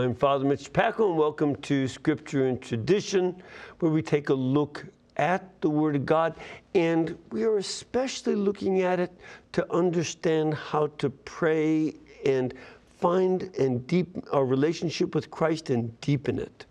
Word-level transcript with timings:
I'm 0.00 0.14
Father 0.14 0.46
Mitch 0.46 0.72
Pacwa, 0.72 1.10
and 1.10 1.18
welcome 1.18 1.54
to 1.56 1.86
Scripture 1.86 2.46
and 2.46 2.58
Tradition, 2.58 3.36
where 3.80 3.92
we 3.92 4.00
take 4.00 4.30
a 4.30 4.34
look 4.34 4.86
at 5.18 5.60
the 5.60 5.68
Word 5.68 5.94
of 5.94 6.06
God, 6.06 6.36
and 6.74 7.18
we 7.30 7.44
are 7.44 7.58
especially 7.58 8.34
looking 8.34 8.80
at 8.80 8.98
it 8.98 9.12
to 9.52 9.70
understand 9.70 10.54
how 10.54 10.86
to 10.98 11.10
pray 11.10 11.92
and 12.24 12.54
find 12.98 13.54
and 13.58 13.86
deepen 13.86 14.22
our 14.32 14.46
relationship 14.46 15.14
with 15.14 15.30
Christ 15.30 15.68
and 15.68 16.00
deepen 16.00 16.38
it. 16.38 16.64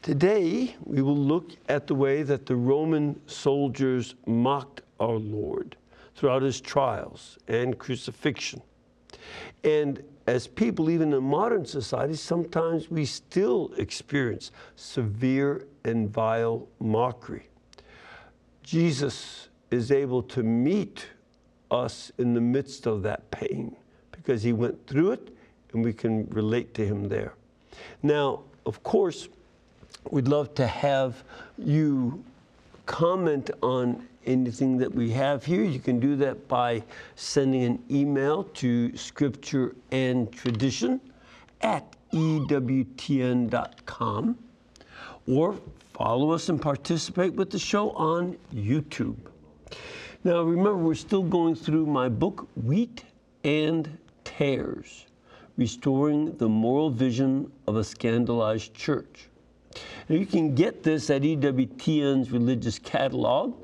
Today, 0.00 0.76
we 0.84 1.02
will 1.02 1.18
look 1.18 1.50
at 1.68 1.88
the 1.88 1.94
way 1.96 2.22
that 2.22 2.46
the 2.46 2.54
Roman 2.54 3.20
soldiers 3.26 4.14
mocked 4.26 4.82
our 5.00 5.18
Lord 5.18 5.76
throughout 6.14 6.42
his 6.42 6.60
trials 6.60 7.36
and 7.48 7.76
crucifixion. 7.76 8.62
And 9.64 10.04
as 10.26 10.46
people, 10.46 10.90
even 10.90 11.12
in 11.12 11.22
modern 11.22 11.64
society, 11.64 12.14
sometimes 12.14 12.90
we 12.90 13.04
still 13.04 13.72
experience 13.76 14.50
severe 14.76 15.66
and 15.84 16.08
vile 16.08 16.68
mockery. 16.78 17.48
Jesus 18.62 19.48
is 19.70 19.90
able 19.90 20.22
to 20.24 20.42
meet 20.42 21.06
us 21.70 22.12
in 22.18 22.34
the 22.34 22.40
midst 22.40 22.86
of 22.86 23.02
that 23.02 23.30
pain 23.30 23.74
because 24.12 24.42
he 24.42 24.52
went 24.52 24.86
through 24.86 25.12
it 25.12 25.36
and 25.72 25.84
we 25.84 25.92
can 25.92 26.26
relate 26.28 26.74
to 26.74 26.84
him 26.84 27.08
there. 27.08 27.34
Now, 28.02 28.42
of 28.66 28.82
course, 28.82 29.28
we'd 30.10 30.28
love 30.28 30.54
to 30.54 30.66
have 30.66 31.22
you 31.56 32.22
comment 32.86 33.50
on 33.62 34.06
anything 34.26 34.76
that 34.78 34.94
we 34.94 35.10
have 35.10 35.44
here. 35.44 35.62
You 35.62 35.80
can 35.80 36.00
do 36.00 36.16
that 36.16 36.48
by 36.48 36.82
sending 37.14 37.64
an 37.64 37.82
email 37.90 38.44
to 38.44 38.96
scripture 38.96 39.74
and 39.90 40.32
tradition 40.32 41.00
at 41.62 41.96
ewtn.com 42.12 43.58
or 45.28 45.56
follow 45.94 46.30
us 46.32 46.48
and 46.48 46.60
participate 46.60 47.34
with 47.34 47.50
the 47.50 47.58
show 47.58 47.90
on 47.90 48.36
YouTube. 48.54 49.16
Now, 50.24 50.42
remember, 50.42 50.76
we're 50.76 50.94
still 50.94 51.22
going 51.22 51.54
through 51.54 51.86
my 51.86 52.08
book, 52.08 52.48
Wheat 52.54 53.04
and 53.44 53.98
Tares 54.24 55.06
Restoring 55.56 56.36
the 56.38 56.48
Moral 56.48 56.90
Vision 56.90 57.50
of 57.66 57.76
a 57.76 57.84
Scandalized 57.84 58.72
Church. 58.74 59.28
Now, 60.08 60.16
you 60.16 60.26
can 60.26 60.54
get 60.54 60.82
this 60.82 61.10
at 61.10 61.22
EWTN's 61.22 62.30
religious 62.30 62.78
catalog. 62.78 63.54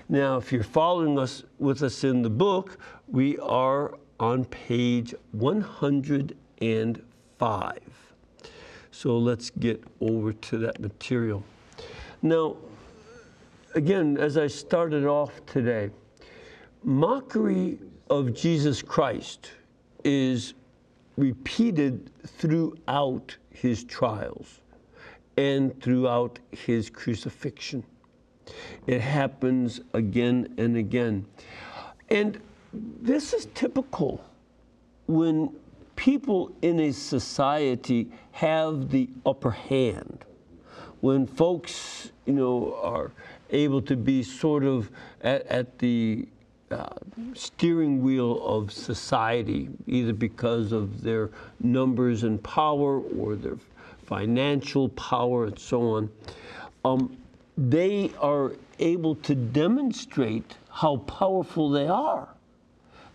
Now, 0.08 0.38
if 0.38 0.50
you're 0.50 0.62
following 0.62 1.18
us 1.18 1.44
with 1.58 1.82
us 1.82 2.02
in 2.02 2.22
the 2.22 2.30
book, 2.30 2.78
we 3.08 3.36
are 3.40 3.98
on 4.18 4.46
page 4.46 5.14
105. 5.32 7.78
So 8.90 9.18
let's 9.18 9.50
get 9.50 9.84
over 10.00 10.32
to 10.32 10.58
that 10.60 10.80
material. 10.80 11.44
Now, 12.22 12.56
again, 13.74 14.16
as 14.16 14.38
I 14.38 14.46
started 14.46 15.04
off 15.04 15.44
today, 15.44 15.90
mockery 16.82 17.80
of 18.08 18.32
Jesus 18.32 18.80
Christ 18.80 19.50
is 20.04 20.54
repeated 21.16 22.10
throughout 22.26 23.36
his 23.50 23.84
trials 23.84 24.60
and 25.36 25.80
throughout 25.80 26.38
his 26.50 26.90
crucifixion. 26.90 27.84
It 28.86 29.00
happens 29.00 29.80
again 29.92 30.54
and 30.58 30.76
again. 30.76 31.26
And 32.10 32.40
this 32.72 33.32
is 33.32 33.46
typical 33.54 34.22
when 35.06 35.54
people 35.96 36.52
in 36.62 36.80
a 36.80 36.92
society 36.92 38.10
have 38.32 38.90
the 38.90 39.08
upper 39.24 39.50
hand. 39.50 40.24
When 41.00 41.26
folks, 41.26 42.12
you 42.26 42.32
know, 42.32 42.78
are 42.82 43.12
able 43.50 43.82
to 43.82 43.96
be 43.96 44.22
sort 44.22 44.64
of 44.64 44.90
at, 45.22 45.46
at 45.46 45.78
the 45.78 46.26
steering 47.34 48.02
wheel 48.02 48.44
of 48.46 48.72
society, 48.72 49.68
either 49.86 50.12
because 50.12 50.72
of 50.72 51.02
their 51.02 51.30
numbers 51.60 52.22
and 52.22 52.42
power 52.42 53.00
or 53.00 53.36
their 53.36 53.56
financial 54.06 54.88
power 54.90 55.46
and 55.46 55.58
so 55.58 55.82
on, 55.82 56.10
um, 56.84 57.16
they 57.56 58.10
are 58.20 58.52
able 58.78 59.14
to 59.16 59.34
demonstrate 59.34 60.56
how 60.70 60.96
powerful 60.96 61.70
they 61.70 61.86
are. 61.86 62.28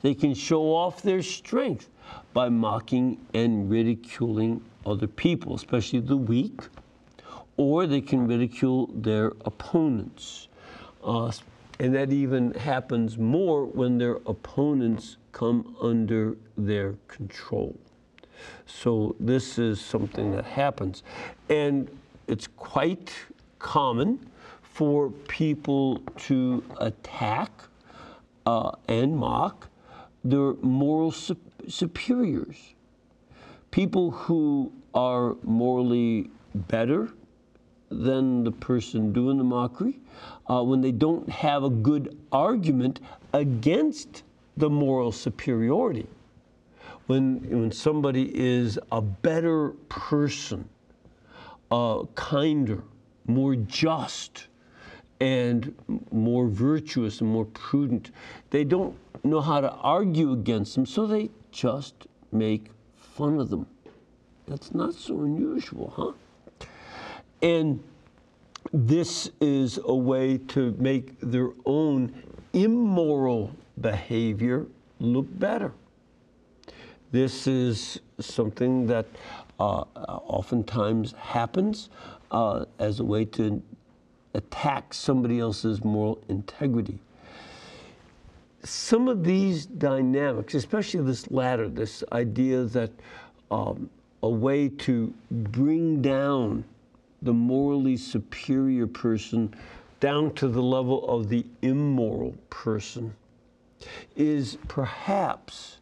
They 0.02 0.14
can 0.14 0.34
show 0.34 0.74
off 0.74 1.02
their 1.02 1.22
strength 1.22 1.90
by 2.34 2.50
mocking 2.50 3.18
and 3.34 3.70
ridiculing 3.70 4.62
other 4.86 5.08
people, 5.08 5.56
especially 5.56 6.00
the 6.00 6.18
weak, 6.18 6.62
or 7.58 7.86
they 7.86 8.02
can 8.02 8.28
ridicule 8.28 8.88
their 8.94 9.34
opponents. 9.44 10.48
Uh, 11.04 11.32
and 11.80 11.96
that 11.96 12.12
even 12.12 12.54
happens 12.54 13.18
more 13.18 13.66
when 13.66 13.98
their 13.98 14.16
opponents 14.26 15.18
come 15.32 15.76
under 15.82 16.36
their 16.58 16.96
control. 17.08 17.78
So 18.66 19.16
this 19.20 19.58
is 19.58 19.80
something 19.80 20.32
that 20.32 20.46
happens. 20.46 21.04
And 21.50 21.90
it's 22.28 22.48
quite 22.48 23.14
common 23.60 24.30
for 24.62 25.10
people 25.10 26.00
to 26.18 26.64
attack 26.80 27.52
uh, 28.46 28.72
and 28.88 29.16
mock 29.16 29.70
their 30.24 30.54
moral 30.56 31.12
su- 31.12 31.38
superiors. 31.68 32.76
People 33.72 34.12
who 34.12 34.72
are 34.94 35.36
morally 35.44 36.30
better 36.56 37.10
than 37.90 38.44
the 38.44 38.52
person 38.52 39.12
doing 39.12 39.38
the 39.38 39.44
mockery, 39.44 40.00
uh, 40.50 40.64
when 40.64 40.82
they 40.82 40.92
don't 40.92 41.28
have 41.30 41.64
a 41.64 41.70
good 41.70 42.18
argument 42.32 43.00
against 43.34 44.24
the 44.58 44.70
moral 44.70 45.12
superiority. 45.12 46.08
When, 47.08 47.42
when 47.50 47.72
somebody 47.72 48.32
is 48.36 48.78
a 48.92 49.02
better 49.02 49.70
person, 49.90 50.70
uh, 51.72 52.04
kinder, 52.16 52.84
more 53.26 53.56
just, 53.56 54.48
and 55.20 55.76
more 56.12 56.48
virtuous 56.48 57.22
and 57.22 57.30
more 57.30 57.46
prudent, 57.46 58.12
they 58.52 58.64
don't 58.64 58.96
know 59.24 59.42
how 59.42 59.62
to 59.62 59.72
argue 59.72 60.32
against 60.32 60.76
them, 60.76 60.86
so 60.86 61.06
they 61.06 61.30
just 61.52 62.08
make 62.32 62.68
fun 62.96 63.40
of 63.40 63.50
them. 63.50 63.66
That's 64.48 64.74
not 64.74 64.94
so 64.94 65.22
unusual, 65.22 65.94
huh? 65.96 66.12
And 67.42 67.82
this 68.74 69.32
is 69.40 69.80
a 69.86 69.96
way 69.96 70.38
to 70.50 70.76
make 70.78 71.20
their 71.22 71.50
own 71.66 72.14
immoral 72.54 73.56
behavior 73.80 74.66
look 75.00 75.28
better. 75.40 75.72
This 77.12 77.48
is 77.48 78.00
something 78.20 78.86
that 78.88 79.06
uh, 79.60 79.84
oftentimes 79.96 81.14
happens 81.14 81.90
uh, 82.32 82.66
as 82.78 83.00
a 83.00 83.04
way 83.04 83.26
to 83.26 83.62
attack 84.34 84.94
somebody 84.94 85.40
else's 85.40 85.84
moral 85.84 86.22
integrity. 86.30 87.00
Some 88.64 89.08
of 89.08 89.24
these 89.24 89.66
dynamics, 89.66 90.54
especially 90.54 91.02
this 91.02 91.32
latter, 91.32 91.70
this 91.70 92.04
idea 92.12 92.64
that 92.66 92.92
um, 93.50 93.90
a 94.22 94.30
way 94.30 94.70
to 94.70 95.14
bring 95.32 96.02
down 96.02 96.64
the 97.22 97.34
morally 97.34 97.98
superior 97.98 98.88
person 98.88 99.54
down 100.00 100.34
to 100.34 100.48
the 100.48 100.62
level 100.62 101.08
of 101.10 101.30
the 101.30 101.46
immoral 101.62 102.36
person 102.50 103.14
is 104.16 104.58
perhaps 104.68 105.78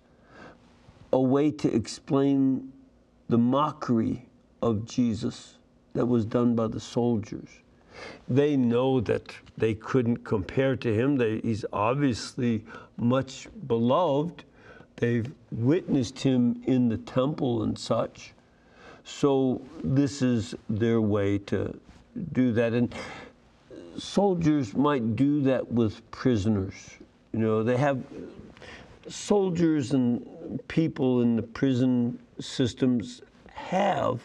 a 1.13 1.19
way 1.19 1.51
to 1.51 1.74
explain 1.74 2.72
the 3.30 3.38
mockery 3.38 4.25
of 4.62 4.86
Jesus 4.86 5.57
that 5.94 6.06
was 6.06 6.25
done 6.25 6.56
by 6.56 6.68
the 6.68 6.80
soldiers. 6.80 7.50
They 8.28 8.56
know 8.56 9.00
that 9.01 9.34
they 9.57 9.74
couldn't 9.74 10.24
compare 10.24 10.75
to 10.75 10.94
him. 10.94 11.16
They, 11.16 11.39
he's 11.39 11.66
obviously 11.74 12.63
much 12.98 13.48
beloved. 13.66 14.44
They've 14.98 15.31
witnessed 15.51 16.19
him 16.19 16.62
in 16.66 16.89
the 16.89 16.98
temple 16.98 17.63
and 17.63 17.78
such. 17.78 18.34
So 19.07 19.62
this 19.86 20.21
is 20.21 20.54
their 20.69 21.00
way 21.00 21.38
to 21.39 21.74
do 22.33 22.51
that. 22.51 22.74
And 22.74 22.94
soldiers 23.98 24.75
might 24.75 25.15
do 25.15 25.42
that 25.44 25.71
with 25.71 26.12
prisoners. 26.12 26.74
You 27.31 27.39
know, 27.39 27.63
they 27.63 27.77
have 27.77 28.04
soldiers 29.07 29.94
and 29.94 30.59
people 30.68 31.21
in 31.21 31.38
the 31.38 31.42
prison 31.42 32.19
systems 32.42 33.21
have 33.54 34.21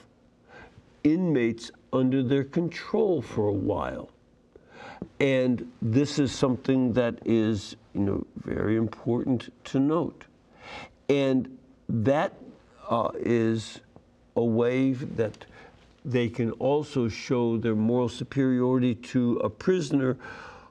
inmates 1.04 1.70
under 1.92 2.24
their 2.24 2.44
control 2.44 3.22
for 3.22 3.46
a 3.46 3.52
while. 3.52 4.10
And 5.20 5.70
this 5.80 6.18
is 6.18 6.32
something 6.32 6.92
that 6.94 7.20
is, 7.24 7.76
you 7.94 8.00
know, 8.00 8.26
very 8.44 8.76
important 8.76 9.52
to 9.66 9.78
note. 9.78 10.24
And 11.08 11.56
that 11.88 12.32
uh, 12.90 13.10
is 13.20 13.80
a 14.36 14.44
way 14.44 14.92
that 14.92 15.44
they 16.04 16.28
can 16.28 16.50
also 16.52 17.08
show 17.08 17.56
their 17.56 17.74
moral 17.74 18.08
superiority 18.08 18.94
to 18.94 19.36
a 19.38 19.48
prisoner 19.48 20.16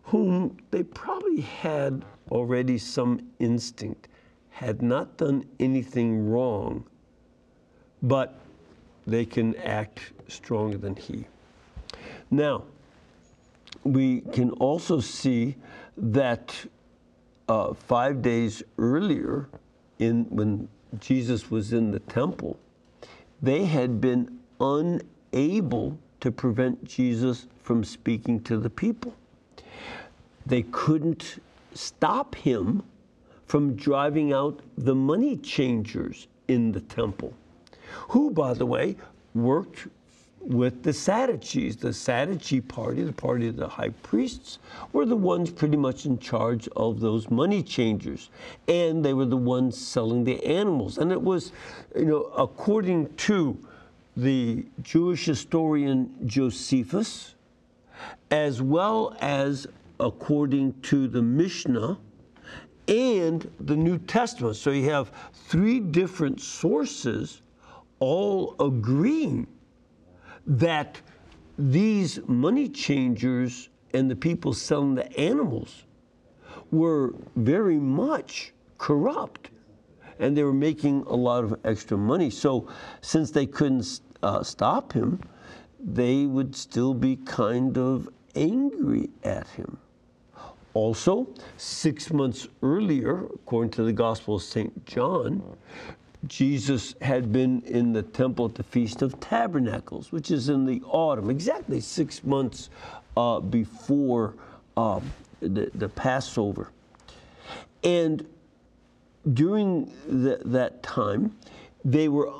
whom 0.03 0.57
they 0.71 0.83
probably 0.83 1.41
had 1.41 2.03
already 2.29 2.77
some 2.77 3.19
instinct, 3.39 4.07
had 4.49 4.81
not 4.81 5.17
done 5.17 5.45
anything 5.59 6.29
wrong, 6.29 6.83
but 8.01 8.39
they 9.07 9.25
can 9.25 9.55
act 9.57 10.11
stronger 10.27 10.77
than 10.77 10.95
he. 10.95 11.25
Now, 12.29 12.63
we 13.83 14.21
can 14.33 14.51
also 14.51 14.99
see 14.99 15.55
that 15.97 16.65
uh, 17.47 17.73
five 17.73 18.21
days 18.21 18.63
earlier, 18.77 19.49
in 19.99 20.25
when 20.29 20.67
Jesus 20.99 21.49
was 21.49 21.73
in 21.73 21.91
the 21.91 21.99
temple, 21.99 22.57
they 23.41 23.65
had 23.65 23.99
been 23.99 24.39
unable 24.59 25.97
to 26.19 26.31
prevent 26.31 26.83
Jesus 26.83 27.47
from 27.63 27.83
speaking 27.83 28.41
to 28.43 28.57
the 28.57 28.69
people. 28.69 29.15
They 30.45 30.63
couldn't 30.63 31.41
stop 31.73 32.35
him 32.35 32.83
from 33.45 33.75
driving 33.75 34.31
out 34.33 34.59
the 34.77 34.95
money 34.95 35.35
changers 35.37 36.27
in 36.47 36.71
the 36.71 36.81
temple, 36.81 37.33
who, 38.09 38.31
by 38.31 38.53
the 38.53 38.65
way, 38.65 38.95
worked 39.33 39.87
with 40.41 40.83
the 40.83 40.93
Sadducees. 40.93 41.77
The 41.77 41.93
Sadducee 41.93 42.61
party, 42.61 43.03
the 43.03 43.13
party 43.13 43.47
of 43.47 43.55
the 43.55 43.67
high 43.67 43.89
priests, 44.03 44.59
were 44.93 45.05
the 45.05 45.15
ones 45.15 45.51
pretty 45.51 45.77
much 45.77 46.05
in 46.05 46.19
charge 46.19 46.67
of 46.75 46.99
those 46.99 47.29
money 47.29 47.63
changers. 47.63 48.29
And 48.67 49.03
they 49.03 49.13
were 49.13 49.25
the 49.25 49.37
ones 49.37 49.77
selling 49.77 50.23
the 50.23 50.43
animals. 50.45 50.97
And 50.97 51.11
it 51.11 51.21
was, 51.21 51.51
you 51.95 52.05
know, 52.05 52.23
according 52.37 53.13
to 53.17 53.57
the 54.17 54.65
Jewish 54.81 55.25
historian 55.25 56.13
Josephus, 56.25 57.35
as 58.29 58.61
well 58.61 59.15
as 59.21 59.67
according 59.99 60.79
to 60.81 61.07
the 61.07 61.21
Mishnah 61.21 61.97
and 62.87 63.49
the 63.59 63.75
New 63.75 63.99
Testament. 63.99 64.55
So 64.55 64.71
you 64.71 64.89
have 64.89 65.11
three 65.33 65.79
different 65.79 66.41
sources 66.41 67.41
all 67.99 68.55
agreeing 68.59 69.47
that 70.45 70.99
these 71.57 72.19
money 72.27 72.67
changers 72.67 73.69
and 73.93 74.09
the 74.09 74.15
people 74.15 74.53
selling 74.53 74.95
the 74.95 75.19
animals 75.19 75.83
were 76.71 77.13
very 77.35 77.77
much 77.77 78.53
corrupt 78.77 79.51
and 80.19 80.37
they 80.37 80.43
were 80.43 80.53
making 80.53 81.01
a 81.07 81.15
lot 81.15 81.43
of 81.43 81.59
extra 81.65 81.97
money. 81.97 82.29
So, 82.29 82.67
since 83.01 83.31
they 83.31 83.45
couldn't 83.45 84.01
uh, 84.21 84.43
stop 84.43 84.93
him, 84.93 85.19
they 85.83 86.27
would 86.27 86.55
still 86.55 86.93
be 86.93 87.15
kind 87.15 87.77
of 87.77 88.07
angry 88.35 89.09
at 89.23 89.47
him. 89.47 89.77
Also, 90.73 91.27
six 91.57 92.13
months 92.13 92.47
earlier, 92.61 93.25
according 93.25 93.71
to 93.71 93.83
the 93.83 93.91
Gospel 93.91 94.35
of 94.35 94.43
St. 94.43 94.85
John, 94.85 95.43
Jesus 96.27 96.93
had 97.01 97.31
been 97.31 97.61
in 97.61 97.93
the 97.93 98.03
temple 98.03 98.45
at 98.45 98.55
the 98.55 98.63
Feast 98.63 99.01
of 99.01 99.19
Tabernacles, 99.19 100.11
which 100.11 100.29
is 100.29 100.49
in 100.49 100.65
the 100.65 100.81
autumn, 100.85 101.29
exactly 101.29 101.79
six 101.79 102.23
months 102.23 102.69
uh, 103.17 103.39
before 103.39 104.35
um, 104.77 105.11
the, 105.39 105.71
the 105.73 105.89
Passover. 105.89 106.69
And 107.83 108.25
during 109.33 109.91
the, 110.07 110.41
that 110.45 110.83
time, 110.83 111.35
they 111.83 112.07
were 112.07 112.31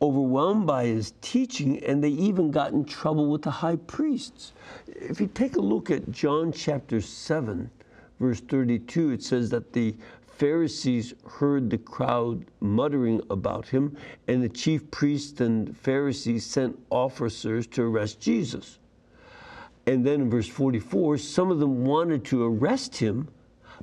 overwhelmed 0.00 0.66
by 0.66 0.86
his 0.86 1.12
teaching 1.20 1.82
and 1.84 2.02
they 2.02 2.10
even 2.10 2.50
got 2.50 2.72
in 2.72 2.84
trouble 2.84 3.30
with 3.30 3.42
the 3.42 3.50
high 3.50 3.76
priests. 3.76 4.52
If 4.86 5.20
you 5.20 5.26
take 5.28 5.56
a 5.56 5.60
look 5.60 5.90
at 5.90 6.10
John 6.10 6.52
chapter 6.52 7.00
7, 7.00 7.70
verse 8.20 8.40
32, 8.40 9.10
it 9.10 9.22
says 9.22 9.50
that 9.50 9.72
the 9.72 9.94
Pharisees 10.38 11.14
heard 11.26 11.68
the 11.68 11.78
crowd 11.78 12.44
muttering 12.60 13.20
about 13.28 13.66
him, 13.66 13.96
and 14.28 14.40
the 14.40 14.48
chief 14.48 14.88
priests 14.92 15.40
and 15.40 15.76
Pharisees 15.76 16.46
sent 16.46 16.78
officers 16.90 17.66
to 17.66 17.82
arrest 17.82 18.20
Jesus. 18.20 18.78
And 19.88 20.06
then 20.06 20.20
in 20.20 20.30
verse 20.30 20.46
44, 20.46 21.18
some 21.18 21.50
of 21.50 21.58
them 21.58 21.84
wanted 21.84 22.24
to 22.26 22.44
arrest 22.44 22.98
him, 22.98 23.26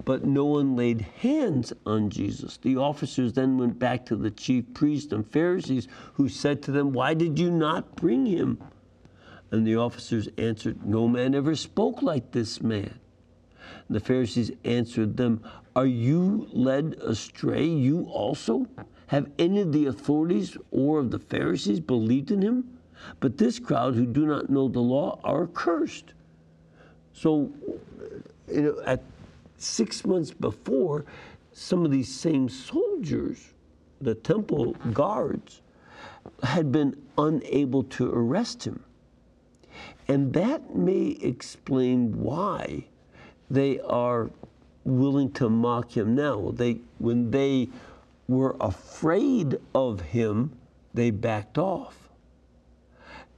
but 0.05 0.23
no 0.23 0.45
one 0.45 0.77
laid 0.77 1.01
hands 1.01 1.73
on 1.85 2.09
Jesus. 2.09 2.55
The 2.55 2.77
officers 2.77 3.33
then 3.33 3.57
went 3.57 3.77
back 3.77 4.05
to 4.05 4.15
the 4.15 4.31
chief 4.31 4.73
priests 4.73 5.11
and 5.11 5.29
Pharisees, 5.29 5.89
who 6.13 6.29
said 6.29 6.61
to 6.63 6.71
them, 6.71 6.93
Why 6.93 7.15
did 7.15 7.37
you 7.37 7.51
not 7.51 7.97
bring 7.97 8.25
him? 8.25 8.63
And 9.51 9.67
the 9.67 9.75
officers 9.75 10.29
answered, 10.37 10.85
No 10.85 11.09
man 11.09 11.35
ever 11.35 11.53
spoke 11.53 12.01
like 12.01 12.31
this 12.31 12.61
man. 12.61 12.97
The 13.89 13.99
Pharisees 13.99 14.51
answered 14.63 15.17
them, 15.17 15.43
Are 15.75 15.85
you 15.85 16.47
led 16.53 16.95
astray, 17.01 17.65
you 17.65 18.05
also? 18.05 18.65
Have 19.07 19.29
any 19.37 19.59
of 19.59 19.73
the 19.73 19.87
authorities 19.87 20.57
or 20.71 20.99
of 20.99 21.11
the 21.11 21.19
Pharisees 21.19 21.79
believed 21.79 22.31
in 22.31 22.41
him? 22.41 22.79
But 23.19 23.37
this 23.37 23.59
crowd 23.59 23.95
who 23.95 24.05
do 24.05 24.25
not 24.25 24.49
know 24.49 24.67
the 24.67 24.79
law 24.79 25.19
are 25.23 25.43
accursed. 25.43 26.13
So, 27.13 27.51
you 28.51 28.61
know, 28.61 28.81
at 28.85 29.03
six 29.57 30.05
months 30.05 30.31
before, 30.31 31.05
some 31.51 31.85
of 31.85 31.91
these 31.91 32.13
same 32.13 32.47
soldiers, 32.49 33.53
the 34.01 34.15
temple 34.15 34.73
guards, 34.93 35.61
had 36.41 36.71
been 36.71 36.95
unable 37.17 37.83
to 37.83 38.11
arrest 38.11 38.63
him. 38.65 38.83
And 40.07 40.33
that 40.33 40.75
may 40.75 41.17
explain 41.21 42.21
why 42.21 42.85
they 43.49 43.79
are 43.81 44.29
willing 44.85 45.31
to 45.33 45.49
mock 45.49 45.97
him 45.97 46.15
now. 46.15 46.51
They, 46.53 46.77
when 46.99 47.31
they 47.31 47.69
were 48.27 48.55
afraid 48.59 49.57
of 49.73 49.99
him, 49.99 50.51
they 50.93 51.11
backed 51.11 51.57
off. 51.57 52.09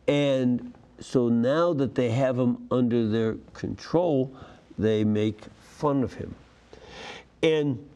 And 0.08 0.74
so 1.00 1.30
now 1.30 1.74
that 1.74 1.96
they 1.96 2.10
have 2.12 2.38
him 2.38 2.68
under 2.72 3.08
their 3.08 3.36
control, 3.54 4.34
they 4.78 5.04
make 5.04 5.42
fun 5.62 6.04
of 6.04 6.14
him. 6.14 6.36
And 7.44 7.88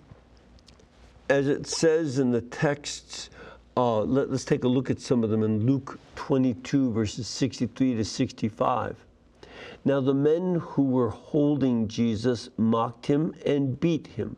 as 1.29 1.47
it 1.47 1.67
says 1.67 2.19
in 2.19 2.31
the 2.31 2.41
texts, 2.41 3.29
uh, 3.77 4.01
let, 4.01 4.29
us 4.29 4.43
take 4.43 4.63
a 4.63 4.67
look 4.67 4.89
at 4.89 4.99
some 4.99 5.23
of 5.23 5.29
them 5.29 5.43
in 5.43 5.65
Luke 5.65 5.99
22, 6.15 6.91
verses 6.91 7.27
63 7.27 7.95
to 7.95 8.03
65. 8.05 8.97
Now 9.83 9.99
the 9.99 10.13
men 10.13 10.55
who 10.55 10.83
were 10.83 11.09
holding 11.09 11.87
Jesus 11.87 12.49
mocked 12.57 13.07
him 13.07 13.33
and 13.45 13.79
beat 13.79 14.07
him. 14.07 14.35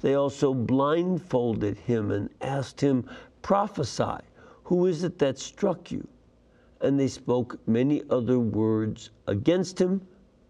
They 0.00 0.14
also 0.14 0.54
blindfolded 0.54 1.76
him 1.76 2.10
and 2.10 2.30
asked 2.40 2.80
him, 2.80 3.08
Prophesy, 3.42 4.18
who 4.64 4.86
is 4.86 5.04
it 5.04 5.18
that 5.18 5.38
struck 5.38 5.90
you? 5.90 6.06
And 6.80 6.98
they 6.98 7.08
spoke 7.08 7.58
many 7.66 8.02
other 8.10 8.38
words 8.38 9.10
against 9.26 9.80
him, 9.80 10.00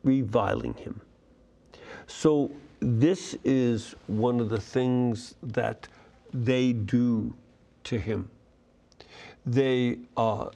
reviling 0.04 0.74
him. 0.74 1.00
So, 2.06 2.50
this 2.80 3.36
is 3.44 3.94
one 4.06 4.38
of 4.38 4.50
the 4.50 4.60
things 4.60 5.34
that 5.42 5.88
they 6.32 6.72
do 6.72 7.34
to 7.84 7.98
him. 7.98 8.30
They 9.44 9.98
uh, 10.16 10.50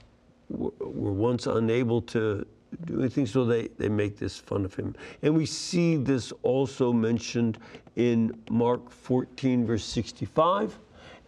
were 0.49 1.13
once 1.13 1.47
unable 1.47 2.01
to 2.03 2.47
do 2.85 3.01
anything, 3.01 3.27
so 3.27 3.45
they, 3.45 3.69
they 3.79 3.89
make 3.89 4.19
this 4.19 4.39
fun 4.39 4.65
of 4.65 4.75
him. 4.75 4.95
And 5.23 5.37
we 5.37 5.47
see 5.47 5.97
this 5.97 6.33
also 6.43 6.93
mentioned 6.93 7.59
in 7.97 8.37
Mark 8.51 8.91
14, 8.91 9.67
verse 9.67 9.85
65, 9.85 10.79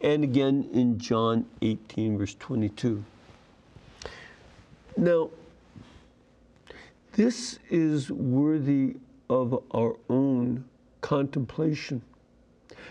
and 0.00 0.24
again 0.24 0.68
in 0.72 0.98
John 0.98 1.46
18, 1.62 2.18
verse 2.18 2.34
22. 2.38 3.04
Now, 4.96 5.30
this 7.12 7.58
is 7.70 8.10
worthy 8.10 8.96
of 9.30 9.62
our 9.72 9.96
own 10.08 10.64
contemplation 11.00 12.02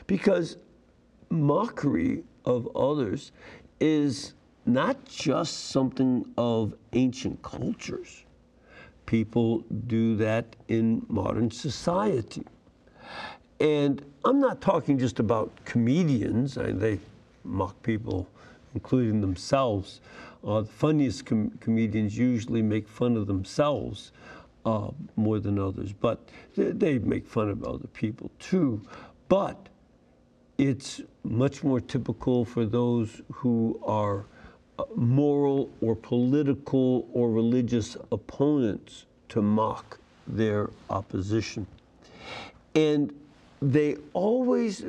because 0.08 0.58
mockery 1.30 2.24
of 2.46 2.68
others 2.76 3.32
is 3.80 4.34
not 4.66 5.04
just 5.06 5.70
something 5.70 6.26
of 6.38 6.74
ancient 6.94 7.42
cultures 7.42 8.23
people 9.06 9.64
do 9.88 10.16
that 10.18 10.56
in 10.68 11.06
modern 11.08 11.52
society. 11.52 12.44
And 13.60 14.04
I'm 14.26 14.40
not 14.40 14.62
talking 14.62 14.98
just 14.98 15.20
about 15.20 15.52
comedians, 15.66 16.58
I, 16.58 16.72
they 16.72 17.00
mock 17.44 17.82
people, 17.84 18.28
including 18.74 19.22
themselves, 19.22 20.02
Uh, 20.44 20.60
the 20.62 20.68
funniest 20.68 21.26
com- 21.26 21.52
comedians 21.62 22.18
usually 22.18 22.62
make 22.62 22.86
fun 22.88 23.16
of 23.16 23.28
themselves 23.28 24.12
uh, 24.66 24.92
more 25.16 25.40
than 25.40 25.58
others, 25.58 25.94
but 25.94 26.18
they, 26.56 27.00
make 27.00 27.26
fun 27.26 27.50
of 27.50 27.64
other 27.64 27.88
people 27.94 28.30
too. 28.40 28.82
But 29.30 29.70
it's 30.58 31.02
much 31.24 31.64
more 31.64 31.80
typical 31.80 32.46
for 32.46 32.66
those 32.66 33.22
who 33.32 33.80
are 33.84 34.26
moral 34.96 35.70
or 35.82 35.96
political 35.96 37.08
or 37.14 37.32
religious 37.32 37.96
opponents 38.12 39.06
to 39.30 39.42
mock 39.42 40.00
their 40.28 40.70
opposition. 40.90 41.68
And 42.76 43.14
they 43.62 43.98
always 44.14 44.84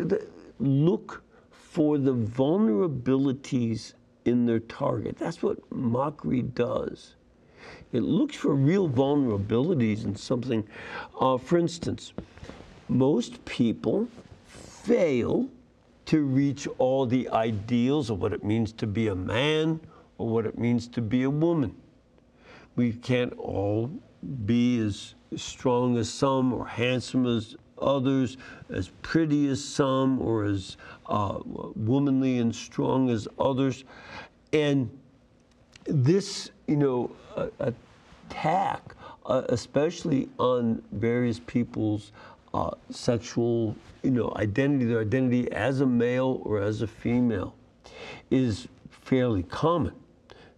look 0.59 1.23
for 1.51 1.99
the 1.99 2.15
vulnerabilities 2.15 3.95
in 4.25 4.47
their 4.47 4.61
target. 4.61 5.19
That's 5.19 5.43
what 5.43 5.59
mockery 5.71 6.43
does. 6.43 7.15
It 7.93 8.03
looks 8.03 8.37
for 8.37 8.55
real 8.55 8.89
vulnerabilities 8.89 10.05
in 10.05 10.17
something. 10.17 10.67
Uh, 11.21 11.39
for 11.39 11.59
instance, 11.59 12.13
most 12.89 13.45
people 13.45 14.09
fail 14.47 15.49
to 16.07 16.23
reach 16.23 16.69
all 16.79 17.07
the 17.07 17.29
ideals 17.31 18.11
of 18.11 18.21
what 18.21 18.33
it 18.33 18.45
means 18.45 18.73
to 18.73 18.87
be 18.87 19.09
a 19.09 19.15
man 19.15 19.81
or 20.19 20.29
what 20.29 20.47
it 20.47 20.59
means 20.59 20.87
to 20.89 21.01
be 21.01 21.23
a 21.23 21.31
woman. 21.31 21.75
We 22.77 22.93
can't 22.93 23.33
all 23.39 23.91
be 24.45 24.79
as 24.81 25.15
strong 25.37 25.97
as 25.97 26.11
some 26.11 26.53
or 26.53 26.67
handsome 26.67 27.27
as 27.27 27.57
others, 27.81 28.37
as 28.71 28.89
pretty 29.03 29.49
as 29.49 29.65
some, 29.65 30.21
or 30.21 30.45
as 30.45 30.77
uh, 31.07 31.39
womanly 31.45 32.39
and 32.39 32.55
strong 32.55 33.11
as 33.11 33.29
others. 33.39 33.85
And 34.53 34.91
this, 35.85 36.51
you 36.67 36.77
know, 36.77 37.11
attack, 38.31 38.95
uh, 39.27 39.43
especially 39.49 40.29
on 40.39 40.83
various 40.93 41.41
people's 41.41 42.13
uh, 42.53 42.71
sexual, 42.91 43.77
you 44.05 44.11
know, 44.11 44.33
identity, 44.37 44.85
their 44.85 45.01
identity 45.01 45.51
as 45.53 45.81
a 45.81 45.87
male 45.87 46.41
or 46.45 46.61
as 46.61 46.83
a 46.83 46.87
female, 46.87 47.55
is 48.31 48.69
fairly 48.91 49.43
common. 49.43 49.95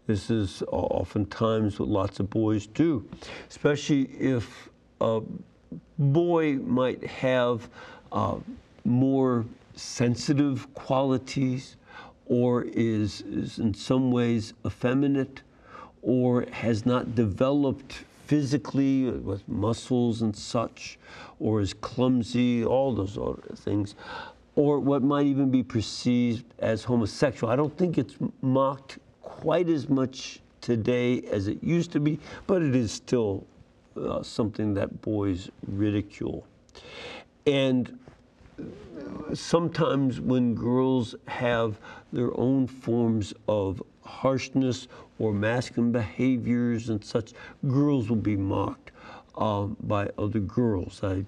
This 0.06 0.30
is 0.30 0.62
oftentimes 0.70 1.80
what 1.80 1.88
lots 1.88 2.20
of 2.20 2.30
boys 2.30 2.66
do, 2.66 3.08
especially 3.48 4.02
if 4.20 4.68
a 5.00 5.20
boy 5.98 6.54
might 6.54 7.04
have 7.04 7.68
uh, 8.12 8.36
more 8.84 9.44
sensitive 9.74 10.72
qualities 10.74 11.76
or 12.26 12.62
is, 12.62 13.20
is 13.22 13.58
in 13.58 13.74
some 13.74 14.10
ways 14.10 14.54
effeminate 14.64 15.42
or 16.02 16.46
has 16.52 16.86
not 16.86 17.14
developed 17.14 18.04
physically 18.26 19.10
with 19.10 19.46
muscles 19.48 20.22
and 20.22 20.34
such, 20.34 20.98
or 21.38 21.60
is 21.60 21.72
clumsy, 21.72 22.64
all 22.64 22.94
those 22.94 23.16
things, 23.60 23.94
or 24.56 24.80
what 24.80 25.02
might 25.02 25.26
even 25.26 25.50
be 25.50 25.62
perceived 25.62 26.44
as 26.58 26.84
homosexual. 26.84 27.52
I 27.52 27.56
don't 27.56 27.76
think 27.78 27.98
it's 27.98 28.16
mocked 28.42 28.98
quite 29.22 29.68
as 29.68 29.88
much 29.88 30.40
today 30.60 31.22
as 31.30 31.46
it 31.46 31.62
used 31.62 31.92
to 31.92 32.00
be, 32.00 32.18
but 32.46 32.62
it 32.62 32.74
is 32.74 32.90
still 32.90 33.46
uh, 33.96 34.22
something 34.22 34.74
that 34.74 35.00
boys 35.02 35.50
ridicule. 35.68 36.46
And 37.46 37.98
sometimes 39.34 40.20
when 40.20 40.54
girls 40.54 41.14
have 41.26 41.78
their 42.12 42.38
own 42.38 42.66
forms 42.66 43.34
of 43.48 43.82
harshness 44.02 44.88
or 45.18 45.32
masculine 45.32 45.92
behaviors 45.92 46.88
and 46.88 47.04
such, 47.04 47.32
girls 47.68 48.08
will 48.08 48.16
be 48.16 48.36
mocked 48.36 48.92
um, 49.36 49.76
by 49.80 50.08
other 50.18 50.40
girls. 50.40 51.02
I, 51.02 51.24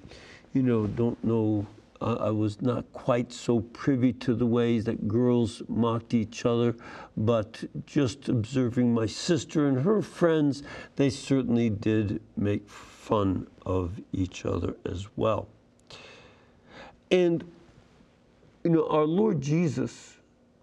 you 0.52 0.62
know, 0.62 0.87
don't 0.87 1.23
know. 1.25 1.66
Uh, 2.00 2.16
I 2.20 2.30
was 2.30 2.62
not 2.62 2.90
quite 2.92 3.32
so 3.32 3.61
privy 3.61 4.12
to 4.14 4.35
the 4.35 4.47
ways 4.47 4.85
that 4.85 5.08
girls 5.08 5.62
mocked 5.68 6.14
each 6.14 6.47
other, 6.47 6.76
but 7.16 7.64
just 7.87 8.28
observing 8.28 8.94
my 8.94 9.06
sister 9.06 9.66
and 9.66 9.80
her 9.80 10.00
friends, 10.00 10.62
they 10.94 11.11
certainly 11.11 11.70
did 11.70 12.20
make 12.37 12.68
fun 12.68 13.49
of 13.66 14.00
each 14.12 14.47
other 14.47 14.76
as 14.87 15.08
well. 15.16 15.49
And, 17.11 17.44
you 18.68 18.75
know, 18.75 18.87
our 18.88 19.06
Lord 19.06 19.40
Jesus 19.40 20.18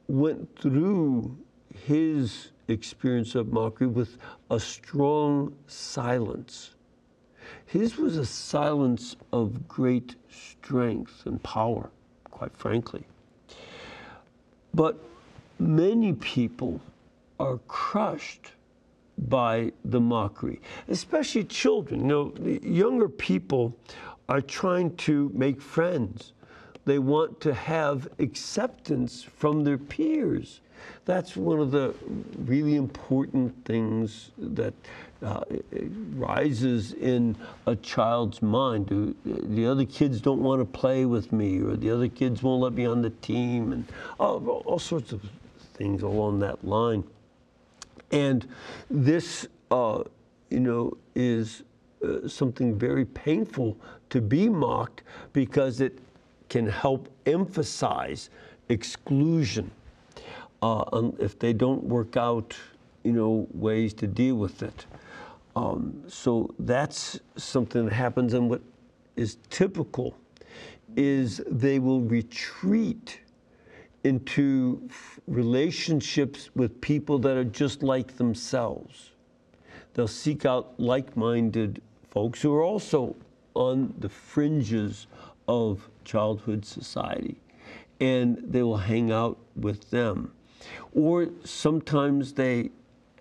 went 0.07 0.59
through 0.59 1.35
his 1.88 2.51
experience 2.67 3.33
of 3.33 3.51
mockery 3.51 3.88
with 3.88 4.19
a 4.51 4.59
strong 4.59 5.55
silence. 5.65 6.75
His 7.65 7.97
was 7.97 8.17
a 8.17 8.25
silence 8.25 9.15
of 9.33 9.67
great 9.67 10.17
strength 10.29 11.25
and 11.25 11.41
power, 11.41 11.89
quite 12.29 12.55
frankly. 12.55 13.03
But 14.75 15.00
many 15.57 16.13
people 16.13 16.79
are 17.39 17.57
crushed 17.67 18.51
by 19.17 19.71
the 19.83 20.00
mockery, 20.00 20.62
especially 20.89 21.45
children. 21.45 22.01
You 22.01 22.05
know, 22.05 22.59
younger 22.62 23.09
people 23.09 23.75
are 24.29 24.41
trying 24.41 24.95
to 24.97 25.31
make 25.33 25.59
friends. 25.59 26.33
They 26.86 27.00
want 27.00 27.42
to 27.42 27.54
have 27.54 28.08
acceptance 28.20 29.24
from 29.24 29.63
their 29.63 29.77
peers 29.77 30.62
that's 31.06 31.36
one 31.36 31.60
of 31.60 31.72
the 31.72 31.94
really 32.46 32.75
important 32.75 33.65
things 33.65 34.32
that 34.38 34.74
uh, 35.22 35.42
rises 36.15 36.94
in 36.94 37.36
a 37.68 37.75
child's 37.75 38.42
mind. 38.42 38.88
Do, 38.88 39.15
the 39.24 39.68
other 39.68 39.86
kids 39.86 40.20
don't 40.20 40.42
want 40.42 40.62
to 40.62 40.65
play 40.65 41.06
with 41.06 41.32
me, 41.32 41.62
or 41.62 41.75
the 41.75 41.92
other 41.92 42.08
kids 42.08 42.42
won't 42.42 42.62
let 42.62 42.74
me 42.74 42.86
on 42.86 43.01
the 43.01 43.12
team, 43.12 43.72
and 43.72 43.86
all, 44.20 44.48
all 44.65 44.80
sorts 44.80 45.12
of 45.12 45.22
things 45.75 46.01
along 46.01 46.39
that 46.39 46.65
line. 46.65 47.04
And 48.12 48.48
this, 48.89 49.48
uh, 49.72 50.04
you 50.50 50.60
know, 50.60 50.98
is 51.15 51.63
uh, 52.04 52.27
something 52.27 52.77
very 52.77 53.06
painful 53.06 53.77
to 54.10 54.22
be 54.22 54.50
mocked 54.50 55.04
because 55.34 55.82
it 55.82 56.00
can 56.50 56.68
help 56.68 57.10
emphasize 57.25 58.30
exclusion 58.70 59.72
uh, 60.62 61.12
if 61.20 61.38
they 61.38 61.54
don't 61.54 61.84
work 61.84 62.18
out, 62.18 62.56
you 63.04 63.12
know, 63.12 63.48
ways 63.54 63.94
to 63.94 64.08
deal 64.08 64.36
with 64.36 64.64
it. 64.64 64.86
Um, 65.56 66.04
so 66.08 66.54
that's 66.60 67.20
something 67.38 67.86
that 67.86 67.94
happens, 67.94 68.34
and 68.34 68.50
what 68.50 68.62
is 69.16 69.38
typical 69.50 70.16
is 70.96 71.42
they 71.50 71.80
will 71.80 72.02
retreat 72.02 73.20
into 74.04 74.88
relationships 75.28 76.50
with 76.56 76.80
people 76.82 77.18
that 77.20 77.38
are 77.38 77.44
just 77.44 77.84
like 77.84 78.18
themselves. 78.18 79.12
They'll 79.94 80.08
seek 80.08 80.46
out 80.46 80.80
like 80.80 81.16
minded 81.18 81.82
folks 82.12 82.42
who 82.42 82.54
are 82.54 82.64
also 82.64 83.16
on 83.56 83.94
the 84.00 84.10
fringes 84.10 85.08
of 85.48 85.90
childhood 86.04 86.66
society, 86.66 87.38
and 88.00 88.38
they 88.46 88.64
will 88.64 88.78
hang 88.78 89.12
out 89.12 89.38
with 89.56 89.90
them. 89.90 90.32
Or 90.94 91.28
sometimes 91.44 92.34
they 92.34 92.72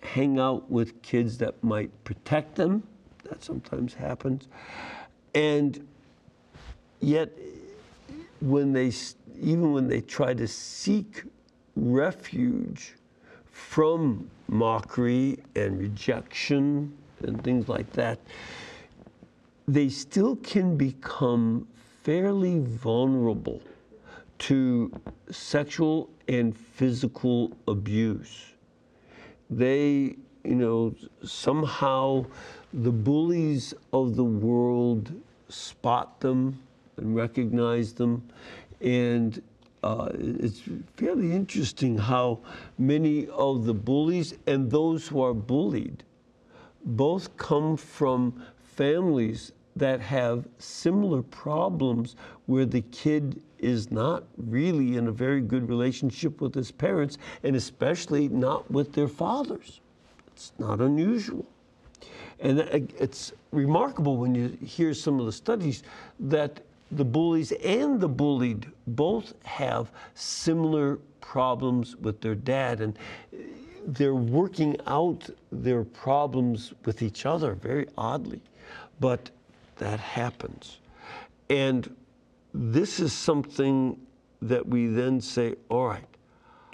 hang 0.01 0.39
out 0.39 0.69
with 0.69 1.01
kids 1.01 1.37
that 1.39 1.61
might 1.63 1.91
protect 2.03 2.55
them. 2.55 2.83
That 3.29 3.43
sometimes 3.43 3.93
happens. 3.93 4.47
And 5.33 5.87
yet, 6.99 7.31
when 8.41 8.73
they, 8.73 8.91
even 9.41 9.73
when 9.73 9.87
they 9.87 10.01
try 10.01 10.33
to 10.33 10.47
seek 10.47 11.23
refuge 11.75 12.93
from 13.51 14.29
mockery 14.47 15.39
and 15.55 15.79
rejection 15.79 16.95
and 17.23 17.43
things 17.43 17.67
like 17.67 17.91
that, 17.93 18.19
they 19.67 19.89
still 19.89 20.35
can 20.37 20.77
become 20.77 21.67
fairly 22.05 22.59
vulnerable 22.59 23.59
to 24.37 24.91
sexual 25.31 26.07
and 26.27 26.55
physical 26.55 27.51
abuse. 27.67 28.53
They, 29.49 30.15
you 30.43 30.55
know, 30.55 30.93
somehow 31.23 32.27
the 32.71 32.91
bullies 32.91 33.73
of 33.91 34.15
the 34.15 34.23
world 34.23 35.19
spot 35.49 36.19
them 36.19 36.61
and 36.97 37.15
recognize 37.15 37.93
them. 37.93 38.29
And 38.81 39.41
uh, 39.81 40.09
it's 40.13 40.61
fairly 40.97 41.31
interesting 41.31 41.97
how 41.97 42.39
many 42.77 43.27
of 43.29 43.65
the 43.65 43.73
bullies 43.73 44.35
and 44.45 44.69
those 44.69 45.07
who 45.07 45.23
are 45.23 45.33
bullied 45.33 46.03
both 46.85 47.35
come 47.37 47.75
from 47.75 48.43
families 48.75 49.53
that 49.75 49.99
have 49.99 50.47
similar 50.57 51.21
problems 51.21 52.15
where 52.45 52.65
the 52.65 52.81
kid 52.81 53.41
is 53.59 53.91
not 53.91 54.23
really 54.37 54.95
in 54.95 55.07
a 55.07 55.11
very 55.11 55.41
good 55.41 55.67
relationship 55.67 56.39
with 56.39 56.53
his 56.53 56.71
parents 56.71 57.17
and 57.43 57.55
especially 57.55 58.29
not 58.29 58.69
with 58.71 58.93
their 58.93 59.07
fathers. 59.07 59.81
It's 60.27 60.53
not 60.59 60.79
unusual. 60.81 61.45
And 62.39 62.59
uh, 62.59 62.79
it's 62.99 63.33
remarkable 63.51 64.17
when 64.17 64.35
you 64.35 64.57
hear 64.63 64.93
some 64.93 65.19
of 65.19 65.25
the 65.25 65.31
studies 65.31 65.83
that 66.19 66.61
the 66.91 67.05
bullies 67.05 67.51
and 67.53 67.99
the 67.99 68.07
bullied 68.07 68.67
both 68.87 69.33
have 69.45 69.91
similar 70.13 70.99
problems 71.21 71.95
with 71.95 72.21
their 72.21 72.35
dad 72.35 72.81
and 72.81 72.97
uh, 73.33 73.37
they're 73.87 74.15
working 74.15 74.75
out 74.87 75.29
their 75.51 75.83
problems 75.83 76.73
with 76.85 77.01
each 77.01 77.25
other 77.25 77.53
very 77.53 77.87
oddly. 77.97 78.41
But 78.99 79.29
that 79.77 79.99
happens. 79.99 80.79
And 81.49 81.95
this 82.53 82.99
is 82.99 83.13
something 83.13 83.99
that 84.41 84.65
we 84.65 84.87
then 84.87 85.21
say, 85.21 85.55
all 85.69 85.87
right, 85.87 86.07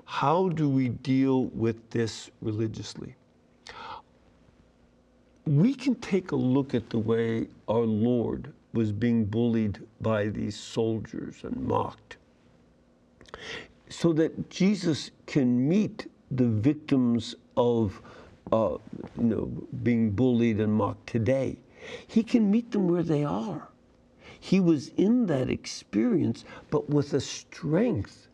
how 0.05 0.50
do 0.50 0.70
we 0.70 0.89
deal 0.89 1.46
with 1.46 1.89
this 1.89 2.29
religiously? 2.41 3.15
We 5.46 5.74
can 5.74 5.96
take 5.96 6.31
a 6.31 6.36
look 6.36 6.75
at 6.75 6.89
the 6.89 7.00
way 7.00 7.48
our 7.67 7.81
Lord 7.86 8.53
was 8.74 8.91
being 8.91 9.25
bullied 9.25 9.79
by 10.00 10.27
these 10.27 10.58
soldiers 10.58 11.43
and 11.43 11.55
mocked 11.67 12.17
so 13.89 14.13
that 14.13 14.50
Jesus 14.50 15.12
can 15.25 15.67
meet 15.67 16.10
the 16.31 16.48
victims 16.48 17.36
of 17.58 18.01
uh, 18.51 18.77
you 19.17 19.24
know, 19.24 19.46
being 19.84 20.12
bullied 20.12 20.60
and 20.60 20.74
mocked 20.74 21.08
today. 21.08 21.58
He 22.07 22.23
can 22.23 22.51
meet 22.51 22.71
them 22.71 22.88
where 22.88 23.03
they 23.03 23.23
are. 23.23 23.67
He 24.39 24.59
was 24.59 24.89
in 24.97 25.27
that 25.27 25.50
experience, 25.50 26.45
but 26.69 26.89
with 26.89 27.13
a 27.13 27.21
strength 27.21 28.27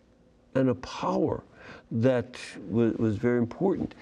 and 0.55 0.69
a 0.69 0.75
power 0.75 1.43
that 1.91 2.37
was, 2.69 2.93
was 2.93 3.17
very 3.17 3.39
important. 3.39 3.93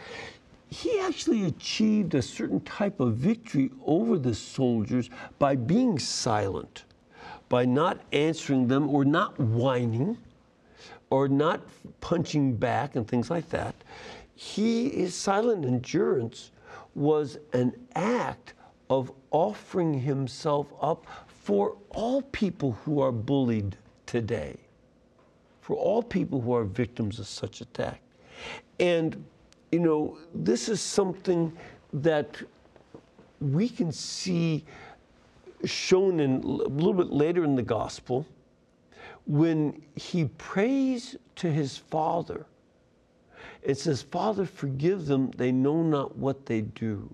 He 0.69 0.99
actually 0.99 1.45
achieved 1.45 2.15
a 2.15 2.21
certain 2.21 2.59
type 2.61 2.99
of 2.99 3.15
victory 3.15 3.71
over 3.85 4.17
the 4.17 4.35
soldiers 4.35 5.09
by 5.39 5.55
being 5.55 5.99
silent, 5.99 6.85
by 7.49 7.65
not 7.65 8.01
answering 8.11 8.67
them 8.67 8.89
or 8.89 9.05
not 9.05 9.39
whining 9.39 10.17
or 11.09 11.27
not 11.27 11.61
punching 12.01 12.55
back 12.55 12.95
and 12.95 13.07
things 13.07 13.29
like 13.29 13.49
that. 13.49 13.75
He, 14.35 14.89
his 14.89 15.15
silent 15.15 15.65
endurance 15.65 16.51
was 16.93 17.37
an 17.53 17.73
act 17.95 18.53
of 18.89 19.11
offering 19.35 19.99
himself 19.99 20.67
up 20.81 21.05
for 21.27 21.75
all 21.89 22.21
people 22.21 22.71
who 22.85 23.01
are 23.01 23.11
bullied 23.11 23.75
today, 24.05 24.55
for 25.59 25.75
all 25.75 26.01
people 26.01 26.39
who 26.39 26.55
are 26.55 26.63
victims 26.63 27.19
of 27.19 27.27
such 27.27 27.59
attack. 27.59 27.99
And, 28.79 29.21
you 29.73 29.79
know, 29.79 30.17
this 30.33 30.69
is 30.69 30.79
something 30.79 31.51
that 31.91 32.41
we 33.41 33.67
can 33.67 33.91
see 33.91 34.63
shown 35.65 36.21
in 36.21 36.35
a 36.35 36.47
little 36.47 36.93
bit 36.93 37.11
later 37.11 37.43
in 37.43 37.57
the 37.57 37.61
gospel 37.61 38.25
when 39.25 39.81
he 39.95 40.25
prays 40.37 41.17
to 41.35 41.51
his 41.51 41.77
father. 41.77 42.45
It 43.61 43.77
says, 43.77 44.01
Father, 44.01 44.45
forgive 44.45 45.07
them, 45.07 45.31
they 45.31 45.51
know 45.51 45.83
not 45.83 46.15
what 46.15 46.45
they 46.45 46.61
do. 46.61 47.13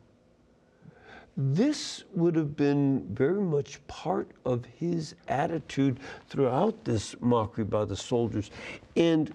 This 1.38 2.04
would 2.14 2.36
have 2.36 2.56
been 2.56 3.08
very 3.14 3.42
much 3.42 3.86
part 3.88 4.30
of 4.46 4.66
his 4.66 5.16
attitude 5.28 6.00
throughout 6.28 6.84
this 6.84 7.16
mockery 7.22 7.64
by 7.64 7.86
the 7.86 7.96
soldiers. 7.96 8.52
And 8.98 9.34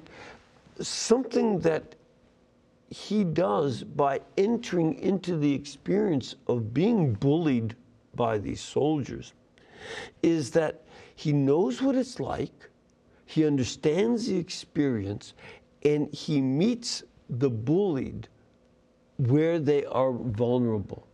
something 0.80 1.59
that 1.61 1.94
he 2.90 3.24
does 3.24 3.82
by 3.82 4.20
entering 4.37 4.94
into 4.94 5.37
the 5.37 5.52
experience 5.52 6.37
of 6.46 6.72
being 6.74 7.14
bullied 7.14 7.74
by 8.14 8.38
these 8.38 8.61
soldiers 8.61 9.32
is 10.22 10.50
that 10.52 10.82
he 11.14 11.32
knows 11.32 11.80
what 11.80 11.94
it's 11.94 12.20
like, 12.20 12.68
he 13.24 13.46
understands 13.46 14.26
the 14.26 14.37
experience, 14.37 15.35
and 15.82 16.12
he 16.14 16.40
meets 16.40 17.02
the 17.28 17.50
bullied 17.50 18.28
where 19.16 19.59
they 19.59 19.85
are 19.87 20.12
vulnerable. 20.12 21.06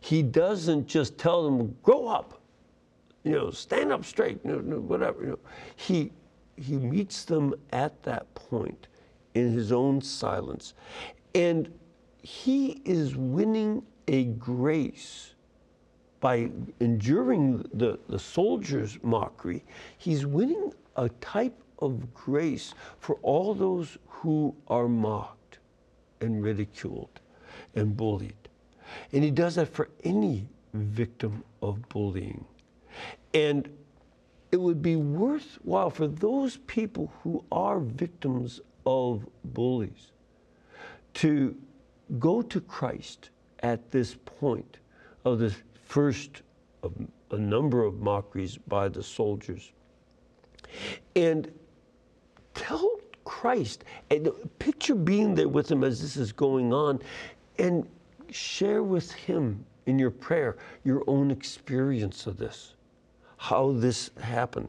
He 0.00 0.22
doesn't 0.22 0.86
just 0.86 1.18
tell 1.18 1.44
them, 1.44 1.76
grow 1.82 2.06
up, 2.06 2.40
you 3.24 3.32
know, 3.32 3.50
stand 3.50 3.92
up 3.92 4.04
straight, 4.04 4.40
you 4.44 4.62
know, 4.62 4.76
whatever. 4.78 5.22
You 5.22 5.28
know. 5.30 5.38
He, 5.76 6.12
he 6.56 6.76
meets 6.76 7.24
them 7.24 7.54
at 7.72 8.02
that 8.02 8.32
point 8.34 8.88
in 9.34 9.52
his 9.52 9.72
own 9.72 10.00
silence. 10.00 10.74
And 11.34 11.72
he 12.22 12.82
is 12.84 13.16
winning 13.16 13.82
a 14.08 14.24
grace 14.24 15.34
by 16.20 16.50
enduring 16.80 17.64
the, 17.72 17.98
the 18.08 18.18
soldier's 18.18 18.98
mockery. 19.02 19.64
He's 19.96 20.26
winning 20.26 20.72
a 20.96 21.08
type 21.20 21.58
of 21.78 22.12
grace 22.12 22.74
for 22.98 23.16
all 23.22 23.54
those 23.54 23.96
who 24.06 24.54
are 24.68 24.88
mocked 24.88 25.58
and 26.20 26.42
ridiculed 26.42 27.20
and 27.74 27.96
bullied. 27.96 28.39
And 29.12 29.24
he 29.24 29.30
does 29.30 29.56
that 29.56 29.68
for 29.68 29.88
any 30.04 30.46
victim 30.72 31.44
of 31.62 31.88
bullying. 31.88 32.44
And 33.34 33.68
it 34.52 34.60
would 34.60 34.82
be 34.82 34.96
worthwhile 34.96 35.90
for 35.90 36.08
those 36.08 36.56
people 36.58 37.12
who 37.22 37.44
are 37.52 37.78
victims 37.80 38.60
of 38.84 39.26
bullies 39.44 40.10
to 41.14 41.56
go 42.18 42.42
to 42.42 42.60
Christ 42.60 43.30
at 43.60 43.90
this 43.90 44.16
point 44.24 44.78
of 45.24 45.38
this 45.38 45.54
first 45.84 46.42
of 46.82 46.92
a 47.30 47.36
number 47.36 47.84
of 47.84 48.00
mockeries 48.00 48.56
by 48.56 48.88
the 48.88 49.02
soldiers 49.02 49.72
and 51.14 51.50
tell 52.54 52.98
Christ 53.24 53.84
and 54.10 54.28
picture 54.58 54.94
being 54.94 55.34
there 55.34 55.48
with 55.48 55.70
him 55.70 55.84
as 55.84 56.00
this 56.00 56.16
is 56.16 56.32
going 56.32 56.72
on 56.72 57.00
and 57.58 57.86
share 58.32 58.82
with 58.82 59.12
Him 59.12 59.64
in 59.86 59.98
your 59.98 60.10
prayer 60.10 60.56
your 60.84 61.02
own 61.06 61.30
experience 61.30 62.26
of 62.26 62.36
this, 62.36 62.74
how 63.36 63.72
this 63.72 64.10
happened. 64.20 64.68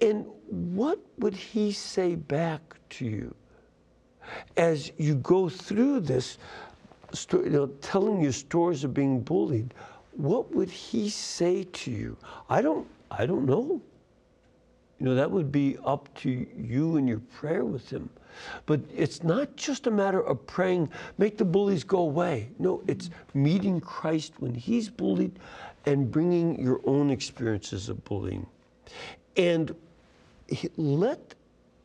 And 0.00 0.26
what 0.48 0.98
would 1.18 1.34
He 1.34 1.72
say 1.72 2.14
back 2.14 2.60
to 2.90 3.04
you 3.04 3.34
as 4.56 4.92
you 4.96 5.16
go 5.16 5.48
through 5.48 6.00
this, 6.00 6.38
you 7.32 7.50
know, 7.50 7.66
telling 7.80 8.20
your 8.20 8.32
stories 8.32 8.84
of 8.84 8.94
being 8.94 9.20
bullied? 9.20 9.74
What 10.16 10.54
would 10.54 10.70
He 10.70 11.08
say 11.08 11.64
to 11.64 11.90
you? 11.90 12.16
I 12.48 12.62
don't, 12.62 12.86
I 13.10 13.26
don't 13.26 13.46
know. 13.46 13.80
You 15.04 15.10
know, 15.10 15.16
that 15.16 15.30
would 15.30 15.52
be 15.52 15.76
up 15.84 16.08
to 16.22 16.46
you 16.56 16.96
and 16.96 17.06
your 17.06 17.18
prayer 17.18 17.66
with 17.66 17.90
Him. 17.90 18.08
But 18.64 18.80
it's 18.90 19.22
not 19.22 19.54
just 19.54 19.86
a 19.86 19.90
matter 19.90 20.22
of 20.22 20.46
praying, 20.46 20.88
make 21.18 21.36
the 21.36 21.44
bullies 21.44 21.84
go 21.84 21.98
away. 21.98 22.48
No, 22.58 22.82
it's 22.86 23.10
meeting 23.34 23.82
Christ 23.82 24.32
when 24.38 24.54
he's 24.54 24.88
bullied 24.88 25.38
and 25.84 26.10
bringing 26.10 26.58
your 26.58 26.80
own 26.86 27.10
experiences 27.10 27.90
of 27.90 28.02
bullying. 28.06 28.46
And 29.36 29.76
let 30.78 31.34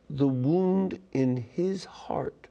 the 0.08 0.26
wound 0.26 0.98
in 1.12 1.36
his 1.36 1.84
heart 1.84 2.46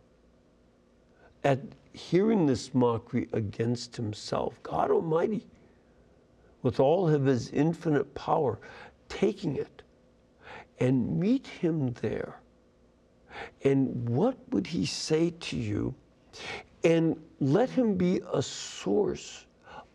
at 1.44 1.62
hearing 1.94 2.46
this 2.46 2.76
mockery 2.76 3.28
against 3.34 3.96
himself, 3.96 4.62
God 4.62 4.92
Almighty, 4.92 5.48
with 6.62 6.80
all 6.80 7.10
of 7.10 7.26
his 7.26 7.50
infinite 7.50 8.14
power, 8.14 8.60
taking 9.08 9.56
it 9.56 9.82
and 10.80 11.20
meet 11.20 11.48
him 11.48 11.94
there 12.02 12.39
and 13.63 14.10
what 14.10 14.38
would 14.52 14.68
he 14.68 14.86
say 14.86 15.32
to 15.39 15.58
you? 15.58 15.94
And 16.84 17.22
let 17.39 17.70
him 17.70 17.96
be 17.96 18.22
a 18.34 18.42
source 18.42 19.46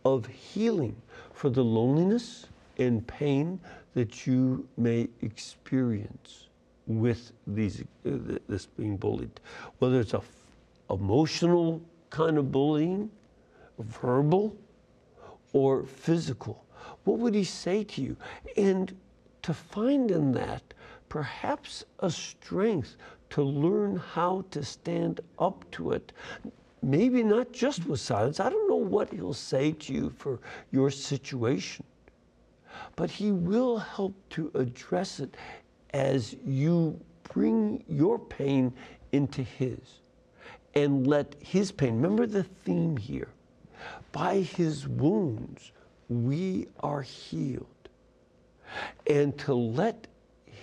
of 0.04 0.26
healing 0.26 0.96
for 1.32 1.48
the 1.50 1.64
loneliness 1.64 2.46
and 2.78 3.06
pain 3.06 3.60
that 3.94 4.26
you 4.26 4.68
may 4.76 5.08
experience 5.22 6.48
with 6.86 7.32
these 7.46 7.80
uh, 8.04 8.38
this 8.48 8.66
being 8.66 8.96
bullied, 8.98 9.40
whether 9.78 10.00
it's 10.00 10.12
a 10.12 10.18
f- 10.18 10.28
emotional 10.90 11.80
kind 12.10 12.36
of 12.36 12.52
bullying, 12.52 13.10
verbal, 13.78 14.54
or 15.54 15.84
physical. 15.84 16.64
What 17.04 17.18
would 17.20 17.34
he 17.34 17.44
say 17.44 17.84
to 17.84 18.02
you? 18.02 18.16
And 18.56 18.94
to 19.42 19.54
find 19.54 20.10
in 20.10 20.32
that 20.32 20.73
perhaps 21.14 21.84
a 22.00 22.10
strength 22.10 22.96
to 23.30 23.40
learn 23.40 23.94
how 23.94 24.44
to 24.50 24.64
stand 24.64 25.20
up 25.38 25.64
to 25.70 25.92
it. 25.92 26.12
Maybe 26.82 27.22
not 27.22 27.52
just 27.52 27.86
with 27.86 28.00
silence. 28.00 28.40
I 28.40 28.50
don't 28.50 28.68
know 28.68 28.74
what 28.96 29.12
he'll 29.12 29.32
say 29.32 29.70
to 29.70 29.92
you 29.92 30.12
for 30.18 30.40
your 30.72 30.90
situation. 30.90 31.84
but 32.96 33.10
He 33.10 33.30
will 33.30 33.78
help 33.78 34.14
to 34.30 34.50
address 34.56 35.20
it 35.20 35.36
as 35.92 36.34
you 36.44 36.98
bring 37.32 37.84
your 37.88 38.18
pain 38.18 38.72
into 39.12 39.44
His 39.44 40.00
and 40.74 41.06
let 41.06 41.36
His 41.38 41.70
pain, 41.70 41.94
remember 41.94 42.26
the 42.26 42.42
theme 42.42 42.96
here, 42.96 43.28
by 44.10 44.40
His 44.40 44.88
wounds 44.88 45.70
we 46.08 46.66
are 46.80 47.02
healed. 47.02 47.66
And 49.06 49.38
to 49.38 49.54
let 49.54 50.08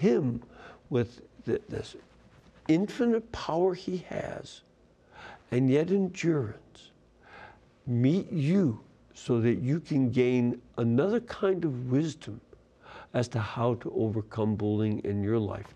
Him, 0.01 0.41
with 0.89 1.21
this 1.45 1.95
infinite 2.67 3.31
power 3.31 3.75
He 3.75 3.97
has, 4.09 4.61
and 5.51 5.69
yet 5.69 5.91
endurance, 5.91 6.91
meet 7.85 8.31
you 8.31 8.79
so 9.13 9.39
that 9.41 9.59
you 9.59 9.79
can 9.79 10.09
gain 10.09 10.59
another 10.77 11.19
kind 11.19 11.63
of 11.65 11.91
wisdom 11.91 12.41
as 13.13 13.27
to 13.27 13.39
how 13.39 13.75
to 13.75 13.93
overcome 13.95 14.55
bullying 14.55 14.99
in 15.03 15.21
your 15.21 15.37
life. 15.37 15.67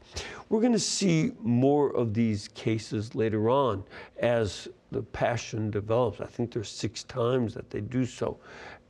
We're 0.50 0.62
going 0.62 0.74
to 0.74 0.80
see 0.80 1.34
more 1.42 1.96
of 1.96 2.16
these 2.16 2.48
cases 2.50 3.14
later 3.14 3.48
on 3.50 3.84
as 4.20 4.68
the 4.92 5.04
passion 5.04 5.70
develops. 5.70 6.20
I 6.20 6.26
think 6.26 6.52
there's 6.52 6.70
six 6.70 7.04
times 7.04 7.54
that 7.54 7.70
they 7.70 7.82
do 7.82 8.08
so. 8.08 8.40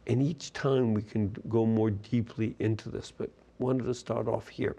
And 0.08 0.24
each 0.24 0.54
time 0.54 0.94
we 0.94 1.02
can 1.02 1.36
go 1.50 1.66
more 1.66 1.92
deeply 1.92 2.56
into 2.60 2.90
this, 2.90 3.12
but 3.12 3.30
wanted 3.60 3.84
to 3.84 3.94
start 3.94 4.30
off 4.30 4.48
here. 4.48 4.78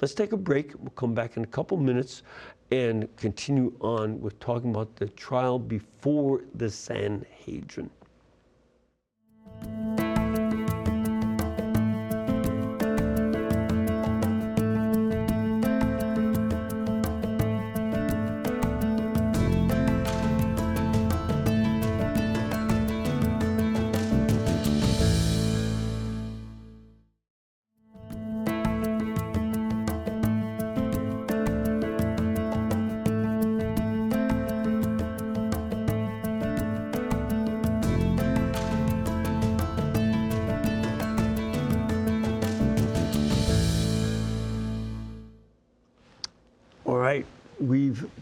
Let's 0.00 0.14
take 0.14 0.32
a 0.32 0.36
break. 0.36 0.72
We'll 0.78 0.90
come 0.90 1.14
back 1.14 1.36
in 1.36 1.44
a 1.44 1.46
couple 1.46 1.76
minutes 1.76 2.22
and 2.70 3.14
continue 3.16 3.74
on 3.80 4.20
with 4.20 4.38
talking 4.40 4.70
about 4.70 4.96
the 4.96 5.08
trial 5.10 5.58
before 5.58 6.42
the 6.54 6.70
Sanhedrin. 6.70 7.90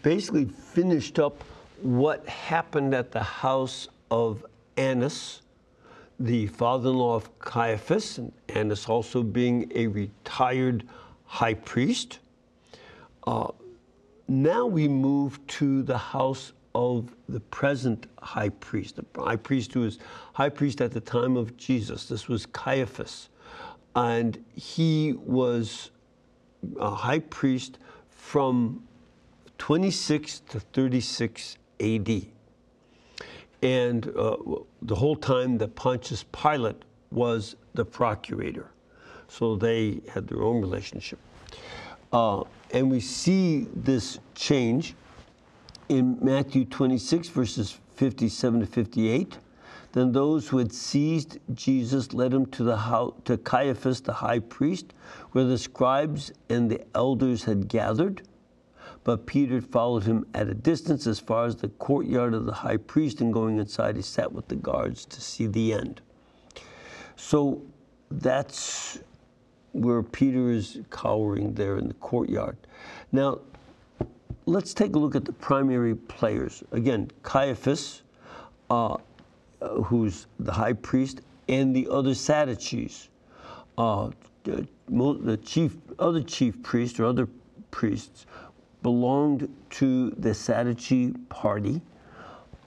Basically 0.01 0.45
finished 0.45 1.19
up 1.19 1.43
what 1.81 2.27
happened 2.27 2.93
at 2.93 3.11
the 3.11 3.23
house 3.23 3.87
of 4.09 4.45
Annas, 4.77 5.41
the 6.19 6.47
father 6.47 6.89
in 6.89 6.95
law 6.95 7.15
of 7.15 7.39
Caiaphas, 7.39 8.17
and 8.17 8.31
Annas 8.49 8.87
also 8.87 9.23
being 9.23 9.71
a 9.75 9.87
retired 9.87 10.87
high 11.25 11.55
priest. 11.55 12.19
Uh, 13.25 13.47
now 14.27 14.65
we 14.65 14.87
move 14.87 15.45
to 15.47 15.83
the 15.83 15.97
house 15.97 16.53
of 16.73 17.15
the 17.27 17.39
present 17.39 18.07
high 18.21 18.49
priest, 18.49 18.95
the 18.95 19.21
high 19.21 19.35
priest 19.35 19.73
who 19.73 19.81
was 19.81 19.99
high 20.33 20.49
priest 20.49 20.81
at 20.81 20.91
the 20.91 21.01
time 21.01 21.35
of 21.35 21.57
Jesus. 21.57 22.07
This 22.07 22.27
was 22.27 22.45
Caiaphas. 22.45 23.29
And 23.95 24.43
he 24.55 25.13
was 25.13 25.91
a 26.79 26.91
high 26.91 27.19
priest 27.19 27.79
from 28.09 28.83
26 29.61 30.39
to 30.49 30.59
36 30.59 31.57
AD. 31.81 32.25
And 33.61 34.07
uh, 34.17 34.35
the 34.81 34.95
whole 34.95 35.15
time 35.15 35.59
that 35.59 35.75
Pontius 35.75 36.25
Pilate 36.31 36.81
was 37.11 37.55
the 37.75 37.85
procurator. 37.85 38.71
So 39.27 39.55
they 39.55 40.01
had 40.11 40.27
their 40.27 40.41
own 40.41 40.61
relationship. 40.61 41.19
Uh, 42.11 42.41
and 42.71 42.89
we 42.89 42.99
see 42.99 43.67
this 43.75 44.17
change 44.33 44.95
in 45.89 46.17
Matthew 46.23 46.65
26, 46.65 47.29
verses 47.29 47.77
57 47.97 48.61
to 48.61 48.65
58. 48.65 49.37
Then 49.91 50.11
those 50.11 50.47
who 50.47 50.57
had 50.57 50.73
seized 50.73 51.37
Jesus 51.53 52.13
led 52.15 52.33
him 52.33 52.47
to 52.47 52.63
the 52.63 52.77
house, 52.77 53.13
to 53.25 53.37
Caiaphas 53.37 54.01
the 54.01 54.13
high 54.13 54.39
priest, 54.39 54.95
where 55.33 55.45
the 55.45 55.59
scribes 55.59 56.31
and 56.49 56.71
the 56.71 56.81
elders 56.95 57.43
had 57.43 57.67
gathered. 57.67 58.23
But 59.03 59.25
Peter 59.25 59.61
followed 59.61 60.03
him 60.03 60.25
at 60.33 60.47
a 60.47 60.53
distance 60.53 61.07
as 61.07 61.19
far 61.19 61.45
as 61.45 61.55
the 61.55 61.69
courtyard 61.69 62.33
of 62.33 62.45
the 62.45 62.53
high 62.53 62.77
priest, 62.77 63.21
and 63.21 63.33
going 63.33 63.57
inside, 63.57 63.95
he 63.95 64.01
sat 64.01 64.31
with 64.31 64.47
the 64.47 64.55
guards 64.55 65.05
to 65.05 65.21
see 65.21 65.47
the 65.47 65.73
end. 65.73 66.01
So 67.15 67.61
that's 68.11 68.99
where 69.71 70.03
Peter 70.03 70.51
is 70.51 70.79
cowering 70.91 71.53
there 71.53 71.77
in 71.77 71.87
the 71.87 71.93
courtyard. 71.95 72.57
Now, 73.11 73.39
let's 74.45 74.73
take 74.73 74.95
a 74.95 74.99
look 74.99 75.15
at 75.15 75.25
the 75.25 75.33
primary 75.33 75.95
players. 75.95 76.63
Again, 76.71 77.09
Caiaphas, 77.23 78.03
uh, 78.69 78.97
who's 79.85 80.27
the 80.39 80.51
high 80.51 80.73
priest, 80.73 81.21
and 81.47 81.75
the 81.75 81.87
other 81.89 82.13
Sadducees, 82.13 83.09
uh, 83.77 84.11
the 84.43 85.39
chief, 85.43 85.77
other 85.99 86.21
chief 86.21 86.61
priests 86.61 86.99
or 86.99 87.05
other 87.05 87.27
priests 87.71 88.25
belonged 88.81 89.53
to 89.71 90.11
the 90.11 90.33
Sadducee 90.33 91.11
party. 91.29 91.81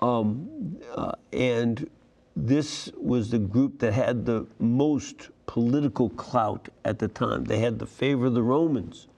Um, 0.00 0.79
uh, 0.94 1.12
and 1.33 1.88
this 2.37 2.90
was 2.96 3.31
the 3.31 3.38
group 3.38 3.79
that 3.79 3.92
had 3.92 4.27
the 4.27 4.46
most 4.59 5.29
political 5.46 6.11
clout 6.11 6.68
at 6.85 6.98
the 6.98 7.09
time. 7.09 7.44
They 7.44 7.59
had 7.59 7.79
the 7.79 7.87
favor 7.87 8.27
of 8.27 8.35
the 8.35 8.42
Romans 8.42 9.09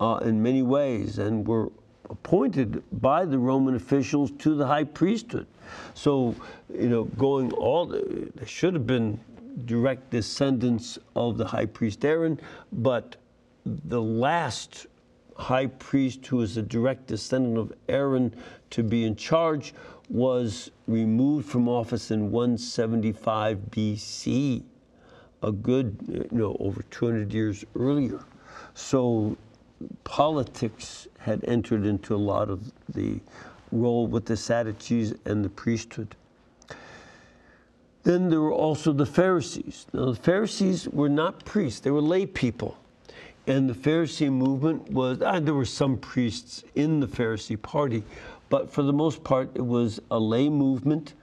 uh, 0.00 0.20
in 0.22 0.42
many 0.42 0.62
ways 0.62 1.18
and 1.18 1.46
were 1.46 1.70
appointed 2.10 2.82
by 3.00 3.24
the 3.24 3.38
Roman 3.38 3.74
officials 3.74 4.30
to 4.38 4.54
the 4.54 4.66
high 4.66 4.84
priesthood. 4.84 5.46
So, 5.94 6.34
you 6.72 6.88
know, 6.88 7.04
going 7.04 7.52
all, 7.52 7.86
the, 7.86 8.30
they 8.34 8.46
should 8.46 8.74
have 8.74 8.86
been 8.86 9.20
direct 9.64 10.10
descendants 10.10 10.98
of 11.14 11.38
the 11.38 11.46
high 11.46 11.66
priest 11.66 12.04
Aaron, 12.04 12.38
but 12.72 13.16
the 13.64 14.00
last 14.00 14.86
high 15.36 15.66
priest, 15.66 16.26
who 16.26 16.38
was 16.38 16.56
a 16.56 16.62
direct 16.62 17.06
descendant 17.06 17.58
of 17.58 17.72
Aaron, 17.88 18.34
to 18.70 18.82
be 18.82 19.04
in 19.04 19.16
charge, 19.16 19.74
was 20.08 20.70
removed 20.86 21.48
from 21.48 21.68
office 21.68 22.10
in 22.10 22.30
175 22.30 23.58
BC, 23.70 24.62
a 25.42 25.52
good, 25.52 25.96
you 26.08 26.38
know, 26.38 26.56
over 26.60 26.82
200 26.90 27.32
years 27.32 27.64
earlier. 27.74 28.20
So 28.74 29.36
politics 30.04 31.06
had 31.18 31.44
entered 31.44 31.84
into 31.84 32.14
a 32.14 32.16
lot 32.16 32.48
of 32.48 32.72
the 32.88 33.20
role 33.72 34.06
with 34.06 34.26
the 34.26 34.36
Sadducees 34.36 35.14
and 35.24 35.44
the 35.44 35.48
priesthood. 35.48 36.14
Then 38.04 38.30
there 38.30 38.40
were 38.40 38.52
also 38.52 38.92
the 38.92 39.06
Pharisees. 39.06 39.86
Now, 39.92 40.12
the 40.12 40.16
Pharisees 40.16 40.88
were 40.88 41.08
not 41.08 41.44
priests, 41.44 41.80
they 41.80 41.90
were 41.90 42.00
lay 42.00 42.24
people. 42.26 42.78
And 43.46 43.70
the 43.70 43.74
Pharisee 43.74 44.30
movement 44.30 44.90
was, 44.90 45.22
uh, 45.22 45.38
there 45.40 45.54
were 45.54 45.64
some 45.64 45.96
priests 45.98 46.64
in 46.74 47.00
the 47.00 47.06
Pharisee 47.06 47.60
party, 47.60 48.02
but 48.48 48.70
for 48.70 48.82
the 48.82 48.92
most 48.92 49.22
part, 49.22 49.50
it 49.54 49.64
was 49.64 50.00
a 50.10 50.18
lay 50.18 50.48
movement 50.48 51.14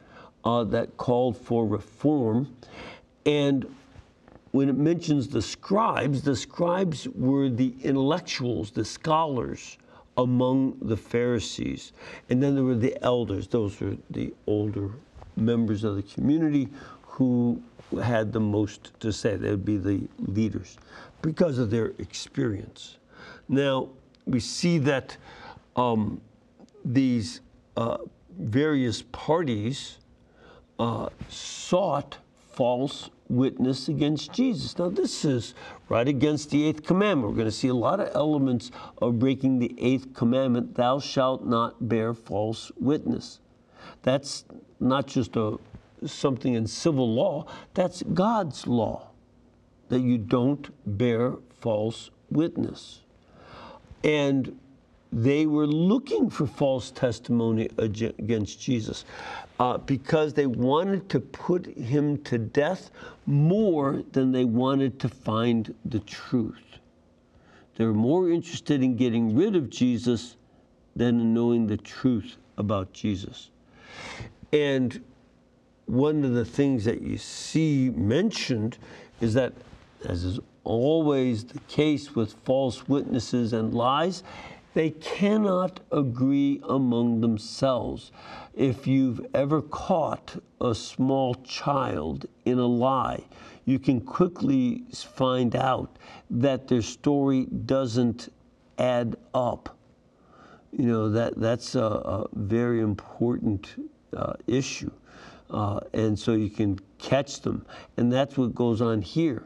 uh, 0.45 0.63
that 0.65 0.95
called 0.97 1.37
for 1.37 1.65
reform. 1.65 2.55
And 3.25 3.65
when 4.51 4.69
it 4.69 4.77
mentions 4.77 5.27
the 5.27 5.41
scribes, 5.41 6.21
the 6.21 6.35
scribes 6.35 7.07
were 7.09 7.49
the 7.49 7.73
intellectuals, 7.83 8.71
the 8.71 8.85
scholars 8.85 9.77
among 10.17 10.77
the 10.81 10.97
Pharisees. 10.97 11.91
And 12.29 12.41
then 12.41 12.55
there 12.55 12.63
were 12.63 12.75
the 12.75 12.95
elders, 13.03 13.47
those 13.47 13.79
were 13.81 13.97
the 14.09 14.33
older 14.47 14.91
members 15.35 15.83
of 15.83 15.95
the 15.95 16.03
community 16.03 16.69
who 17.13 17.61
had 18.01 18.33
the 18.33 18.39
most 18.39 18.91
to 18.99 19.13
say. 19.13 19.35
They 19.35 19.51
would 19.51 19.65
be 19.65 19.77
the 19.77 20.01
leaders 20.17 20.77
because 21.21 21.59
of 21.59 21.69
their 21.69 21.93
experience. 21.99 22.97
Now, 23.47 23.89
we 24.25 24.39
see 24.39 24.79
that 24.79 25.15
um, 25.75 26.19
these 26.83 27.41
uh, 27.77 27.97
various 28.39 29.03
parties 29.11 29.99
uh, 30.79 31.09
sought 31.29 32.17
false 32.51 33.11
witness 33.29 33.89
against 33.89 34.33
Jesus. 34.33 34.77
Now, 34.79 34.89
this 34.89 35.23
is 35.23 35.53
right 35.89 36.07
against 36.07 36.49
the 36.49 36.65
eighth 36.65 36.83
commandment. 36.83 37.29
We're 37.29 37.37
going 37.37 37.45
to 37.45 37.51
see 37.51 37.67
a 37.67 37.75
lot 37.75 37.99
of 37.99 38.09
elements 38.15 38.71
of 39.01 39.19
breaking 39.19 39.59
the 39.59 39.75
eighth 39.77 40.13
commandment 40.15 40.73
thou 40.73 40.99
shalt 40.99 41.45
not 41.45 41.87
bear 41.87 42.15
false 42.15 42.71
witness. 42.79 43.39
That's 44.01 44.45
not 44.79 45.05
just 45.05 45.35
a, 45.35 45.59
something 46.07 46.53
in 46.53 46.67
civil 46.67 47.13
law, 47.13 47.45
that's 47.73 48.03
God's 48.13 48.67
law 48.67 49.09
that 49.89 50.01
you 50.01 50.17
don't 50.17 50.69
bear 50.97 51.35
false 51.59 52.09
witness. 52.29 53.01
And 54.03 54.59
they 55.11 55.45
were 55.45 55.67
looking 55.67 56.29
for 56.29 56.47
false 56.47 56.89
testimony 56.89 57.69
against 57.77 58.59
Jesus 58.59 59.05
uh, 59.59 59.77
because 59.77 60.33
they 60.33 60.47
wanted 60.47 61.07
to 61.09 61.19
put 61.19 61.67
him 61.77 62.17
to 62.23 62.39
death 62.39 62.89
more 63.27 64.03
than 64.11 64.31
they 64.31 64.45
wanted 64.45 64.99
to 65.01 65.09
find 65.09 65.75
the 65.85 65.99
truth. 65.99 66.79
They 67.75 67.85
were 67.85 67.93
more 67.93 68.29
interested 68.29 68.81
in 68.81 68.97
getting 68.97 69.35
rid 69.35 69.55
of 69.55 69.69
Jesus 69.69 70.37
than 70.95 71.19
in 71.19 71.33
knowing 71.33 71.67
the 71.67 71.77
truth 71.77 72.37
about 72.57 72.93
Jesus. 72.93 73.51
And 74.51 75.03
one 75.85 76.23
of 76.23 76.33
the 76.33 76.45
things 76.45 76.85
that 76.85 77.01
you 77.01 77.17
see 77.17 77.89
mentioned 77.89 78.77
is 79.21 79.33
that, 79.33 79.53
as 80.05 80.23
is 80.23 80.39
always 80.63 81.43
the 81.43 81.59
case 81.61 82.15
with 82.15 82.33
false 82.45 82.87
witnesses 82.87 83.53
and 83.53 83.73
lies, 83.73 84.23
they 84.73 84.89
cannot 84.89 85.79
agree 85.91 86.61
among 86.67 87.21
themselves. 87.21 88.11
If 88.55 88.87
you've 88.87 89.25
ever 89.33 89.61
caught 89.61 90.41
a 90.59 90.73
small 90.73 91.35
child 91.35 92.25
in 92.45 92.59
a 92.59 92.65
lie, 92.65 93.23
you 93.65 93.77
can 93.79 94.01
quickly 94.01 94.83
find 94.91 95.55
out 95.55 95.97
that 96.29 96.67
their 96.67 96.81
story 96.81 97.45
doesn't 97.45 98.29
add 98.77 99.15
up. 99.33 99.77
You 100.71 100.87
know, 100.87 101.09
that, 101.09 101.39
that's 101.39 101.75
a, 101.75 101.83
a 101.83 102.27
very 102.33 102.81
important 102.81 103.89
uh, 104.15 104.33
issue. 104.47 104.91
Uh, 105.53 105.79
and 105.93 106.17
so 106.17 106.33
you 106.33 106.49
can 106.49 106.79
catch 106.97 107.41
them. 107.41 107.65
And 107.97 108.11
that's 108.11 108.37
what 108.37 108.55
goes 108.55 108.81
on 108.81 109.01
here. 109.01 109.43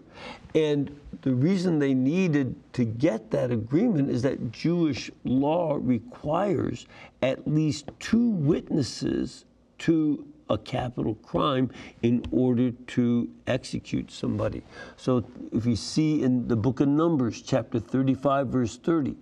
And 0.56 0.98
the 1.22 1.34
reason 1.34 1.80
they 1.80 1.94
needed 1.94 2.56
to 2.74 2.86
get 2.86 3.30
that 3.32 3.52
agreement 3.52 4.10
is 4.10 4.22
that 4.22 4.52
Jewish 4.52 5.12
law 5.26 5.78
requires 5.80 6.88
at 7.22 7.48
least 7.48 7.92
two 8.00 8.30
witnesses 8.30 9.46
to 9.80 10.26
a 10.50 10.58
capital 10.58 11.16
crime 11.16 11.70
in 12.04 12.24
order 12.32 12.72
to 12.72 13.30
execute 13.48 14.10
somebody. 14.10 14.64
So 14.96 15.26
if 15.52 15.66
you 15.66 15.76
see 15.76 16.24
in 16.24 16.48
the 16.48 16.56
book 16.56 16.80
of 16.80 16.88
Numbers, 16.88 17.42
chapter 17.42 17.80
35, 17.80 18.48
verse 18.48 18.78
30, 18.78 19.16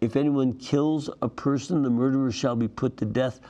if 0.00 0.16
anyone 0.16 0.54
kills 0.54 1.10
a 1.20 1.28
person, 1.28 1.82
the 1.82 1.90
murderer 1.90 2.30
shall 2.30 2.56
be 2.56 2.68
put 2.68 2.96
to 2.98 3.04
death 3.04 3.40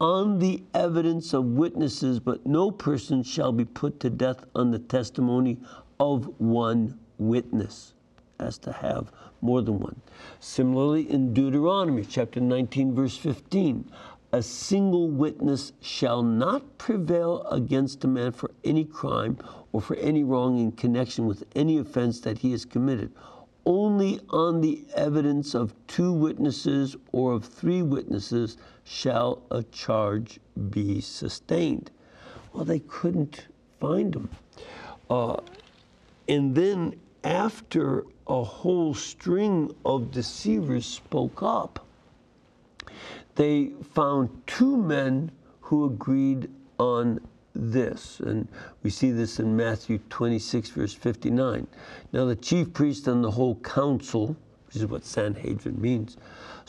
on 0.00 0.38
the 0.38 0.62
evidence 0.72 1.34
of 1.34 1.44
witnesses, 1.44 2.18
but 2.18 2.46
no 2.46 2.70
person 2.70 3.22
shall 3.22 3.52
be 3.52 3.64
put 3.64 4.00
to 4.00 4.08
death 4.08 4.44
on 4.54 4.70
the 4.70 4.78
testimony 4.78 5.58
of 5.98 6.26
one 6.40 6.98
witness, 7.18 7.92
as 8.38 8.56
to 8.58 8.72
have 8.72 9.12
more 9.42 9.60
than 9.60 9.78
one. 9.78 10.00
Similarly, 10.40 11.10
in 11.10 11.34
Deuteronomy 11.34 12.04
chapter 12.04 12.40
19, 12.40 12.94
verse 12.94 13.16
15, 13.16 13.90
a 14.32 14.42
single 14.42 15.08
witness 15.08 15.72
shall 15.80 16.22
not 16.22 16.78
prevail 16.78 17.42
against 17.50 18.04
a 18.04 18.08
man 18.08 18.32
for 18.32 18.50
any 18.64 18.84
crime 18.84 19.36
or 19.72 19.80
for 19.80 19.96
any 19.96 20.24
wrong 20.24 20.58
in 20.58 20.72
connection 20.72 21.26
with 21.26 21.44
any 21.54 21.78
offense 21.78 22.20
that 22.20 22.38
he 22.38 22.52
has 22.52 22.64
committed 22.64 23.12
only 23.66 24.20
on 24.30 24.60
the 24.60 24.84
evidence 24.94 25.54
of 25.54 25.74
two 25.86 26.12
witnesses 26.12 26.96
or 27.12 27.32
of 27.32 27.44
three 27.44 27.82
witnesses 27.82 28.56
shall 28.90 29.40
a 29.52 29.62
charge 29.62 30.40
be 30.70 31.00
sustained. 31.00 31.92
Well, 32.52 32.64
they 32.64 32.80
couldn't 32.80 33.46
find 33.78 34.12
them. 34.12 34.28
Uh, 35.08 35.36
and 36.28 36.56
then, 36.56 36.98
after 37.22 38.04
a 38.26 38.42
whole 38.42 38.92
string 38.92 39.72
of 39.84 40.10
deceivers 40.10 40.86
spoke 40.86 41.40
up, 41.40 41.86
they 43.36 43.70
found 43.94 44.28
two 44.48 44.76
men 44.76 45.30
who 45.60 45.84
agreed 45.84 46.50
on 46.78 47.20
this. 47.54 48.18
And 48.18 48.48
we 48.82 48.90
see 48.90 49.12
this 49.12 49.38
in 49.38 49.56
Matthew 49.56 49.98
26, 50.10 50.70
verse 50.70 50.94
59. 50.94 51.66
Now, 52.12 52.24
the 52.24 52.36
chief 52.36 52.72
priest 52.72 53.06
and 53.06 53.22
the 53.22 53.30
whole 53.30 53.54
council, 53.56 54.36
which 54.66 54.76
is 54.76 54.86
what 54.86 55.04
Sanhedrin 55.04 55.80
means, 55.80 56.16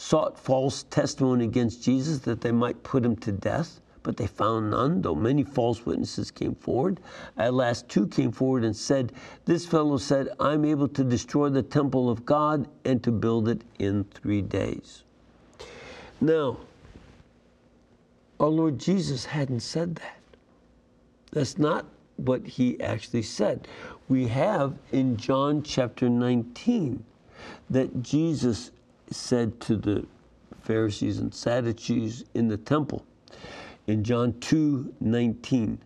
sought 0.01 0.35
false 0.35 0.81
testimony 0.89 1.45
against 1.45 1.83
Jesus 1.83 2.19
that 2.21 2.41
they 2.41 2.51
might 2.51 2.81
put 2.81 3.05
him 3.05 3.15
to 3.15 3.31
death. 3.31 3.79
But 4.01 4.17
they 4.17 4.25
found 4.25 4.71
none, 4.71 5.03
though 5.03 5.13
many 5.13 5.43
false 5.43 5.85
witnesses 5.85 6.31
came 6.31 6.55
forward. 6.55 6.99
At 7.37 7.53
last, 7.53 7.87
two 7.87 8.07
came 8.07 8.31
forward 8.31 8.63
and 8.63 8.75
said, 8.75 9.13
This 9.45 9.63
fellow 9.63 9.97
said, 9.97 10.29
I'm 10.39 10.65
able 10.65 10.87
to 10.87 11.03
destroy 11.03 11.49
the 11.49 11.61
temple 11.61 12.09
of 12.09 12.25
God 12.25 12.67
and 12.83 13.03
to 13.03 13.11
build 13.11 13.47
it 13.47 13.61
in 13.77 14.05
three 14.05 14.41
days. 14.41 15.03
Now, 16.19 16.57
our 18.39 18.49
Lord 18.49 18.79
Jesus 18.79 19.25
hadn't 19.25 19.59
said 19.59 19.97
that. 19.97 20.17
That's 21.31 21.59
not 21.59 21.85
what 22.15 22.47
he 22.47 22.81
actually 22.81 23.21
said. 23.21 23.67
We 24.09 24.27
have 24.29 24.79
in 24.91 25.15
John 25.17 25.61
chapter 25.61 26.09
19 26.09 27.05
that 27.69 28.01
Jesus 28.01 28.71
said 29.12 29.60
to 29.62 29.76
the 29.76 30.06
Pharisees 30.62 31.19
and 31.19 31.34
Sadducees 31.34 32.24
in 32.34 32.47
the 32.47 32.58
temple 32.58 33.06
in 33.88 34.04
John 34.04 34.39
2 34.39 34.95
19, 35.00 35.80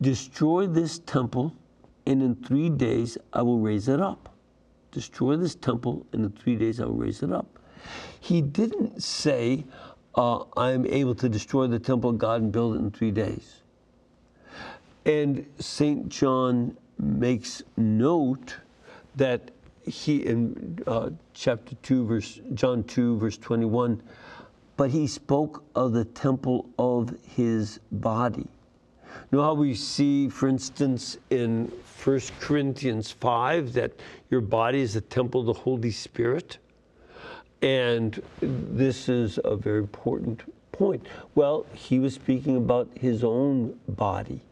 destroy 0.00 0.66
this 0.66 0.98
temple, 0.98 1.54
and 2.06 2.22
in 2.22 2.34
three 2.36 2.70
days 2.70 3.18
I 3.32 3.42
will 3.42 3.60
raise 3.60 3.88
it 3.88 4.00
up. 4.00 4.34
Destroy 4.90 5.36
this 5.36 5.54
temple, 5.54 6.06
and 6.12 6.24
in 6.24 6.32
three 6.32 6.56
days 6.56 6.80
I 6.80 6.86
will 6.86 6.94
raise 6.94 7.22
it 7.22 7.32
up. 7.32 7.58
He 8.20 8.40
didn't 8.40 9.02
say, 9.02 9.64
uh, 10.14 10.44
I 10.56 10.72
am 10.72 10.86
able 10.86 11.14
to 11.16 11.28
destroy 11.28 11.66
the 11.66 11.78
temple 11.78 12.10
of 12.10 12.18
God 12.18 12.42
and 12.42 12.50
build 12.50 12.76
it 12.76 12.78
in 12.78 12.90
three 12.90 13.10
days. 13.10 13.62
And 15.04 15.46
St. 15.58 16.08
John 16.08 16.76
makes 16.98 17.62
note 17.76 18.56
that 19.16 19.50
he, 19.88 20.26
in 20.26 20.78
uh, 20.86 21.10
chapter 21.34 21.74
2, 21.82 22.06
verse, 22.06 22.40
John 22.54 22.84
2, 22.84 23.18
verse 23.18 23.38
21, 23.38 24.02
but 24.76 24.90
he 24.90 25.06
spoke 25.06 25.64
of 25.74 25.92
the 25.92 26.04
temple 26.04 26.68
of 26.78 27.14
his 27.36 27.80
body. 27.90 28.46
Know 29.32 29.42
how 29.42 29.54
we 29.54 29.74
see, 29.74 30.28
for 30.28 30.48
instance, 30.48 31.18
in 31.30 31.72
1 32.04 32.20
Corinthians 32.40 33.10
5, 33.10 33.72
that 33.72 33.92
your 34.30 34.40
body 34.40 34.80
is 34.80 34.94
the 34.94 35.00
temple 35.00 35.40
of 35.40 35.46
the 35.46 35.52
Holy 35.52 35.90
Spirit? 35.90 36.58
And 37.60 38.22
this 38.40 39.08
is 39.08 39.40
a 39.44 39.56
very 39.56 39.78
important 39.78 40.42
point. 40.70 41.06
Well, 41.34 41.66
he 41.72 41.98
was 41.98 42.14
speaking 42.14 42.56
about 42.56 42.88
his 42.94 43.24
own 43.24 43.78
body 43.88 44.42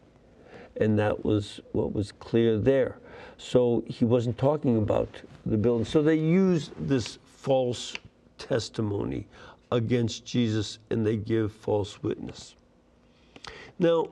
and 0.81 0.99
that 0.99 1.25
was 1.25 1.61
what 1.72 1.92
was 1.92 2.12
clear 2.12 2.59
there. 2.59 2.99
So 3.38 3.85
he 3.87 4.05
wasn't 4.05 4.38
talking 4.38 4.79
about 4.79 5.09
the 5.44 5.57
building. 5.57 5.85
So 5.85 6.03
they 6.03 6.16
used 6.16 6.72
this 6.79 7.18
false 7.25 7.94
testimony 8.38 9.27
against 9.72 10.25
Jesus 10.25 10.79
and 10.90 11.07
they 11.07 11.16
give 11.16 11.53
false 11.53 12.03
witness. 12.03 12.55
Now, 13.79 14.09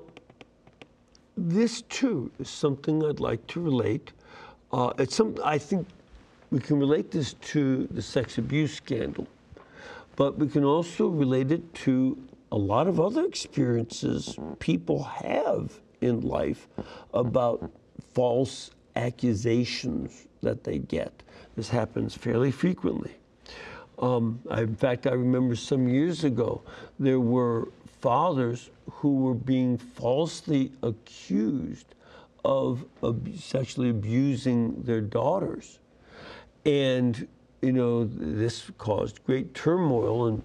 this 1.36 1.82
too 1.82 2.30
is 2.38 2.48
something 2.48 3.04
I'd 3.04 3.20
like 3.20 3.44
to 3.48 3.60
relate. 3.60 4.12
Uh, 4.72 4.92
it's 4.98 5.16
some 5.16 5.36
I 5.44 5.58
think 5.58 5.86
we 6.50 6.60
can 6.60 6.78
relate 6.78 7.10
this 7.10 7.34
to 7.34 7.88
the 7.90 8.02
sex 8.02 8.38
abuse 8.38 8.74
scandal, 8.74 9.26
but 10.16 10.38
we 10.38 10.48
can 10.48 10.64
also 10.64 11.08
relate 11.08 11.50
it 11.50 11.74
to 11.74 12.16
a 12.52 12.56
lot 12.56 12.86
of 12.86 13.00
other 13.00 13.24
experiences 13.24 14.38
people 14.60 15.02
have 15.02 15.80
in 16.00 16.20
life 16.20 16.68
about 17.12 17.70
false 18.12 18.70
accusations 18.96 20.26
that 20.42 20.64
they 20.64 20.78
get. 20.78 21.22
This 21.56 21.68
happens 21.68 22.14
fairly 22.14 22.50
frequently. 22.50 23.12
Um, 23.98 24.40
I, 24.50 24.62
in 24.62 24.74
fact, 24.74 25.06
I 25.06 25.12
remember 25.12 25.54
some 25.54 25.88
years 25.88 26.24
ago 26.24 26.62
there 26.98 27.20
were 27.20 27.68
fathers 28.00 28.70
who 28.90 29.16
were 29.16 29.34
being 29.34 29.78
falsely 29.78 30.72
accused 30.82 31.94
of 32.44 32.84
ab- 33.02 33.38
sexually 33.38 33.90
abusing 33.90 34.82
their 34.82 35.00
daughters. 35.00 35.78
And, 36.66 37.26
you 37.62 37.72
know, 37.72 38.04
this 38.04 38.70
caused 38.78 39.24
great 39.24 39.54
turmoil, 39.54 40.26
and, 40.26 40.42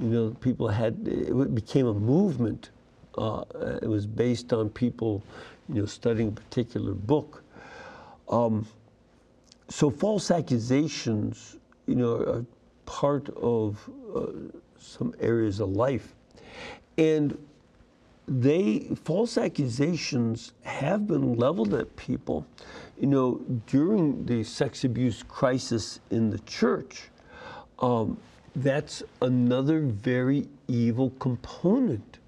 you 0.00 0.08
know, 0.08 0.30
people 0.40 0.68
had, 0.68 1.06
it 1.06 1.54
became 1.54 1.86
a 1.86 1.94
movement 1.94 2.70
uh, 3.18 3.44
it 3.82 3.88
was 3.88 4.06
based 4.06 4.52
on 4.52 4.68
people, 4.68 5.22
you 5.68 5.80
know, 5.80 5.86
studying 5.86 6.28
a 6.28 6.32
particular 6.32 6.92
book. 6.92 7.42
Um, 8.28 8.66
so 9.68 9.90
false 9.90 10.30
accusations, 10.30 11.56
you 11.86 11.94
know, 11.94 12.16
are 12.16 12.44
part 12.86 13.28
of 13.30 13.90
uh, 14.14 14.26
some 14.78 15.14
areas 15.20 15.60
of 15.60 15.70
life, 15.70 16.14
and 16.98 17.36
they 18.28 18.80
false 19.04 19.38
accusations 19.38 20.52
have 20.62 21.06
been 21.06 21.36
leveled 21.36 21.74
at 21.74 21.94
people 21.94 22.44
you 22.98 23.06
know 23.06 23.40
during 23.66 24.24
the 24.26 24.42
sex 24.42 24.84
abuse 24.84 25.22
crisis 25.22 26.00
in 26.10 26.30
the 26.30 26.38
church. 26.40 27.08
Um, 27.78 28.16
that's 28.56 29.02
another 29.20 29.80
very 29.80 30.48
evil 30.66 31.10
component 31.18 32.18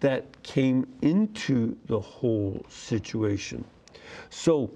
that 0.00 0.42
came 0.42 0.86
into 1.00 1.76
the 1.86 2.00
whole 2.00 2.64
situation. 2.68 3.64
So 4.30 4.70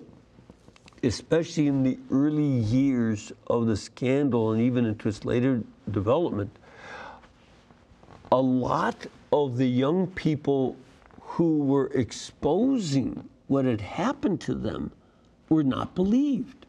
especially 1.03 1.67
in 1.67 1.83
the 1.83 1.99
early 2.11 2.43
years 2.43 3.33
of 3.47 3.67
the 3.67 3.77
scandal 3.77 4.53
and 4.53 4.61
even 4.61 4.85
into 4.85 5.09
its 5.09 5.25
later 5.25 5.63
development 5.91 6.51
a 8.33 8.41
lot 8.41 9.07
of 9.33 9.57
the 9.57 9.67
young 9.67 10.07
people 10.09 10.77
who 11.21 11.59
were 11.59 11.87
exposing 11.95 13.29
what 13.47 13.65
had 13.65 13.81
happened 13.81 14.41
to 14.43 14.55
them 14.55 14.91
were 15.49 15.63
not 15.63 15.95
believed. 15.95 16.67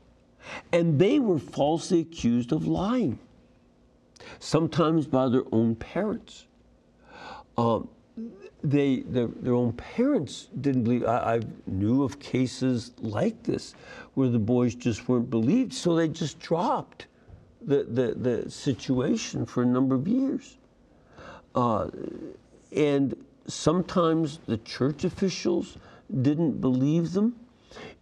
And 0.72 1.00
they 1.00 1.20
were 1.20 1.39
falsely 1.39 2.00
accused 2.00 2.52
of 2.52 2.65
lying, 2.65 3.20
sometimes 4.39 5.06
by 5.06 5.28
their 5.28 5.44
own 5.52 5.76
parents. 5.76 6.46
Um, 7.58 7.89
they, 8.63 9.02
their, 9.02 9.28
their 9.28 9.54
own 9.54 9.74
parents 9.74 10.50
didn't 10.62 10.84
believe. 10.84 11.06
I, 11.06 11.36
I 11.36 11.39
knew 11.65 12.04
of 12.04 12.19
cases 12.19 12.91
like 13.00 13.41
this 13.43 13.74
where 14.15 14.30
the 14.30 14.39
boys 14.39 14.76
just 14.76 15.08
weren't 15.08 15.30
believed, 15.30 15.74
so 15.74 15.95
they 15.95 16.08
just 16.08 16.39
dropped 16.39 17.08
the, 17.62 17.84
the, 17.84 18.13
the 18.15 18.52
situation 18.52 19.45
for 19.45 19.63
a 19.63 19.65
number 19.65 19.95
of 19.95 20.08
years. 20.08 20.58
Uh, 21.56 21.89
and 22.76 23.15
sometimes 23.48 24.39
the 24.45 24.58
church 24.58 25.04
officials 25.04 25.78
didn't 26.22 26.60
believe 26.60 27.13
them 27.13 27.36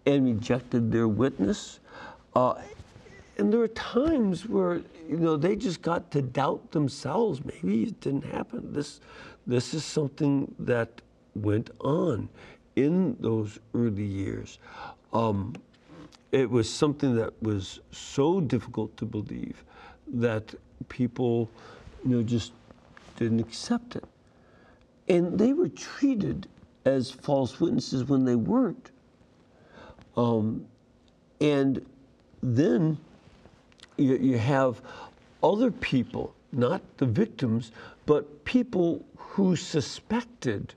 and 0.06 0.26
rejected 0.26 0.92
their 0.92 1.08
witness. 1.08 1.80
Uh, 2.36 2.56
and 3.38 3.52
there 3.52 3.60
were 3.60 3.68
times 3.70 4.48
where 4.48 4.82
you 5.08 5.18
know 5.18 5.38
they 5.38 5.56
just 5.56 5.82
got 5.82 6.10
to 6.12 6.22
doubt 6.22 6.72
themselves. 6.72 7.42
Maybe 7.46 7.84
it 7.84 8.02
didn't 8.02 8.26
happen. 8.26 8.74
This 8.74 9.00
this 9.48 9.74
is 9.74 9.84
something 9.84 10.54
that 10.60 11.02
went 11.34 11.72
on 11.80 12.30
in 12.76 13.16
those 13.20 13.60
early 13.74 14.04
years. 14.04 14.60
Um, 15.14 15.56
it 16.32 16.50
was 16.50 16.72
something 16.72 17.16
that 17.16 17.42
was 17.42 17.80
so 17.92 18.42
difficult 18.42 18.96
to 18.98 19.06
believe 19.06 19.64
that 20.08 20.54
people, 20.90 21.50
you 22.04 22.18
know, 22.18 22.24
just 22.24 22.52
didn't 23.16 23.40
accept 23.40 23.96
it. 23.96 24.04
And 25.08 25.40
they 25.40 25.54
were 25.54 25.70
treated 25.70 26.48
as 26.86 27.10
false 27.10 27.60
witnesses 27.60 28.04
when 28.04 28.26
they 28.26 28.36
weren't. 28.36 28.92
Um, 30.16 30.66
and 31.40 31.86
then 32.42 32.98
you, 33.98 34.18
you 34.18 34.38
have 34.38 34.82
other 35.44 35.72
people, 35.72 36.34
not 36.52 36.82
the 36.98 37.06
victims, 37.06 37.72
but 38.06 38.46
people 38.46 39.06
who 39.18 39.56
suspected 39.56 40.74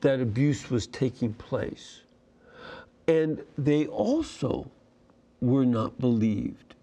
that 0.00 0.20
abuse 0.20 0.70
was 0.70 0.86
taking 0.86 1.32
place. 1.34 2.00
And 3.06 3.42
they 3.58 3.86
also 3.86 4.70
were 5.40 5.66
not 5.66 5.98
believed. 5.98 6.74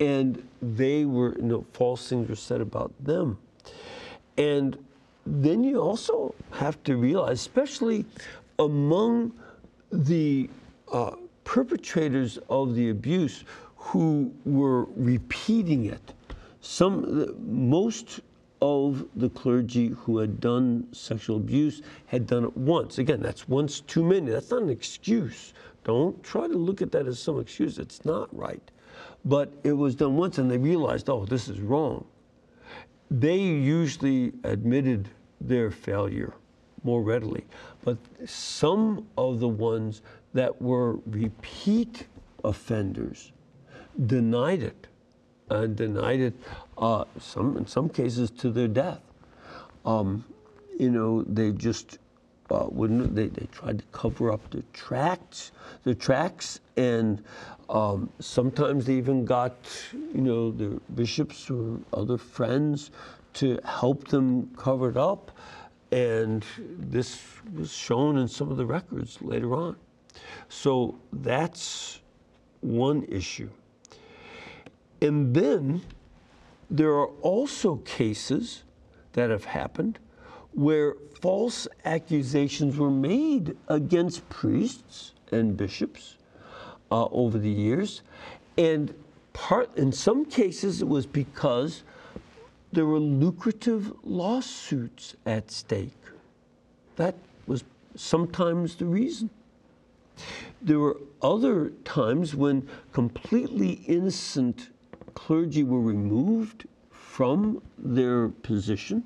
And 0.00 0.46
they 0.60 1.04
were, 1.04 1.36
you 1.36 1.42
know, 1.42 1.66
false 1.72 2.08
things 2.08 2.28
were 2.28 2.36
said 2.36 2.60
about 2.60 2.92
them. 3.00 3.38
And 4.36 4.76
then 5.26 5.64
you 5.64 5.80
also 5.80 6.34
have 6.50 6.82
to 6.84 6.96
realize, 6.96 7.40
especially 7.40 8.04
among 8.58 9.32
the 9.90 10.50
uh, 10.92 11.12
perpetrators 11.44 12.38
of 12.48 12.74
the 12.74 12.90
abuse 12.90 13.44
who 13.76 14.32
were 14.44 14.84
repeating 14.96 15.86
it, 15.86 16.12
some, 16.64 17.34
most 17.46 18.20
of 18.62 19.06
the 19.16 19.28
clergy 19.28 19.88
who 19.88 20.18
had 20.18 20.40
done 20.40 20.86
sexual 20.92 21.36
abuse 21.36 21.82
had 22.06 22.26
done 22.26 22.44
it 22.44 22.56
once. 22.56 22.98
Again, 22.98 23.20
that's 23.20 23.48
once 23.48 23.80
too 23.80 24.02
many. 24.02 24.30
That's 24.30 24.50
not 24.50 24.62
an 24.62 24.70
excuse. 24.70 25.52
Don't 25.84 26.22
try 26.22 26.46
to 26.46 26.54
look 26.54 26.80
at 26.80 26.92
that 26.92 27.06
as 27.06 27.18
some 27.18 27.38
excuse. 27.38 27.78
It's 27.78 28.04
not 28.04 28.34
right. 28.34 28.70
But 29.24 29.52
it 29.64 29.72
was 29.72 29.94
done 29.94 30.16
once 30.16 30.38
and 30.38 30.50
they 30.50 30.58
realized, 30.58 31.10
oh, 31.10 31.24
this 31.24 31.48
is 31.48 31.60
wrong 31.60 32.06
they 33.20 33.36
usually 33.36 34.32
admitted 34.44 35.08
their 35.40 35.70
failure 35.70 36.34
more 36.82 37.02
readily. 37.02 37.44
But 37.84 37.98
some 38.26 39.06
of 39.16 39.40
the 39.40 39.48
ones 39.48 40.02
that 40.32 40.60
were 40.60 40.96
repeat 41.06 42.06
offenders 42.42 43.32
denied 44.06 44.62
it 44.62 44.88
and 45.50 45.76
denied 45.76 46.20
it, 46.20 46.34
uh, 46.78 47.04
some, 47.18 47.56
in 47.56 47.66
some 47.66 47.88
cases, 47.88 48.30
to 48.30 48.50
their 48.50 48.68
death. 48.68 49.00
Um, 49.84 50.24
you 50.78 50.90
know, 50.90 51.22
they 51.22 51.52
just 51.52 51.98
uh, 52.50 52.66
wouldn't, 52.68 53.14
they, 53.14 53.28
they 53.28 53.46
tried 53.52 53.78
to 53.78 53.84
cover 53.92 54.32
up 54.32 54.50
the 54.50 54.62
tracks, 54.72 55.52
the 55.82 55.94
tracks, 55.94 56.60
and 56.76 57.22
um, 57.68 58.10
sometimes 58.18 58.86
they 58.86 58.94
even 58.94 59.24
got, 59.24 59.56
you 59.92 60.20
know, 60.20 60.50
the 60.50 60.80
bishops 60.94 61.50
or 61.50 61.78
other 61.92 62.18
friends 62.18 62.90
to 63.34 63.58
help 63.64 64.08
them 64.08 64.50
cover 64.56 64.90
it 64.90 64.96
up. 64.96 65.30
And 65.92 66.44
this 66.58 67.20
was 67.54 67.72
shown 67.72 68.18
in 68.18 68.26
some 68.28 68.50
of 68.50 68.56
the 68.56 68.66
records 68.66 69.18
later 69.20 69.54
on. 69.54 69.76
So 70.48 70.98
that's 71.12 72.00
one 72.60 73.04
issue. 73.04 73.50
And 75.00 75.34
then 75.34 75.82
there 76.70 76.92
are 76.92 77.08
also 77.22 77.76
cases 77.76 78.64
that 79.12 79.30
have 79.30 79.44
happened 79.44 79.98
where 80.52 80.94
false 81.20 81.66
accusations 81.84 82.76
were 82.76 82.90
made 82.90 83.56
against 83.68 84.28
priests 84.28 85.12
and 85.32 85.56
bishops 85.56 86.16
uh, 86.90 87.06
over 87.06 87.38
the 87.38 87.50
years. 87.50 88.02
And 88.56 88.94
part, 89.32 89.76
in 89.76 89.90
some 89.92 90.24
cases, 90.24 90.80
it 90.80 90.88
was 90.88 91.06
because 91.06 91.82
there 92.72 92.86
were 92.86 93.00
lucrative 93.00 93.92
lawsuits 94.04 95.16
at 95.26 95.50
stake. 95.50 95.92
That 96.96 97.14
was 97.46 97.64
sometimes 97.96 98.76
the 98.76 98.86
reason. 98.86 99.30
There 100.62 100.78
were 100.78 101.00
other 101.20 101.70
times 101.84 102.34
when 102.34 102.68
completely 102.92 103.72
innocent 103.86 104.70
clergy 105.14 105.62
were 105.62 105.80
removed 105.80 106.66
from 106.90 107.62
their 107.78 108.28
position 108.28 109.04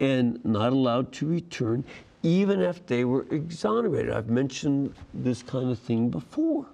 and 0.00 0.44
not 0.44 0.72
allowed 0.72 1.12
to 1.12 1.26
return, 1.26 1.84
even 2.22 2.60
if 2.60 2.84
they 2.86 3.04
were 3.04 3.26
exonerated. 3.30 4.12
I've 4.12 4.28
mentioned 4.28 4.94
this 5.12 5.42
kind 5.42 5.70
of 5.70 5.78
thing 5.78 6.08
before 6.10 6.66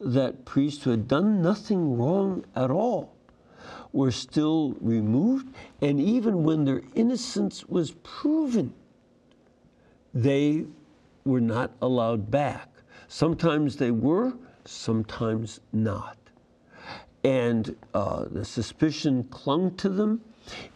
that 0.00 0.44
priests 0.44 0.84
who 0.84 0.90
had 0.90 1.08
done 1.08 1.42
nothing 1.42 1.96
wrong 1.96 2.44
at 2.54 2.70
all 2.70 3.14
were 3.92 4.10
still 4.10 4.76
removed, 4.80 5.54
and 5.80 6.00
even 6.00 6.44
when 6.44 6.64
their 6.64 6.82
innocence 6.94 7.64
was 7.66 7.92
proven, 8.02 8.74
they 10.12 10.66
were 11.24 11.40
not 11.40 11.72
allowed 11.80 12.30
back. 12.30 12.68
Sometimes 13.08 13.76
they 13.76 13.90
were, 13.90 14.34
sometimes 14.64 15.60
not. 15.72 16.16
And 17.24 17.76
uh, 17.92 18.26
the 18.30 18.44
suspicion 18.44 19.24
clung 19.24 19.74
to 19.76 19.88
them. 19.88 20.20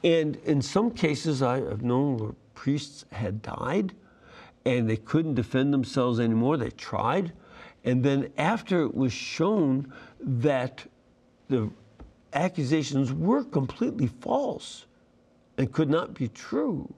And 0.03 0.36
in 0.45 0.62
some 0.62 0.91
cases, 0.91 1.43
I 1.43 1.61
have 1.61 1.82
known 1.82 2.16
where 2.16 2.32
priests 2.55 3.05
had 3.12 3.43
died 3.43 3.95
and 4.64 4.88
they 4.88 4.97
couldn't 4.97 5.34
defend 5.34 5.72
themselves 5.72 6.20
anymore. 6.20 6.57
They 6.57 6.70
tried. 6.70 7.32
And 7.84 8.05
then 8.05 8.30
after 8.36 8.82
it 8.82 8.95
was 8.95 9.12
shown 9.12 9.93
that 10.20 10.84
the 11.49 11.70
accusations 12.32 13.12
were 13.12 13.45
completely 13.45 14.07
false 14.07 14.86
and 15.57 15.72
could 15.72 15.88
not 15.88 16.14
be 16.14 16.28
true, 16.28 16.93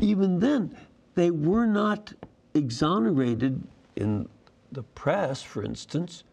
even 0.00 0.40
then, 0.40 0.76
they 1.14 1.30
were 1.30 1.66
not 1.66 2.12
exonerated 2.54 3.62
in 3.96 4.28
the 4.72 4.82
press, 4.82 5.42
for 5.42 5.62
instance, 5.62 6.24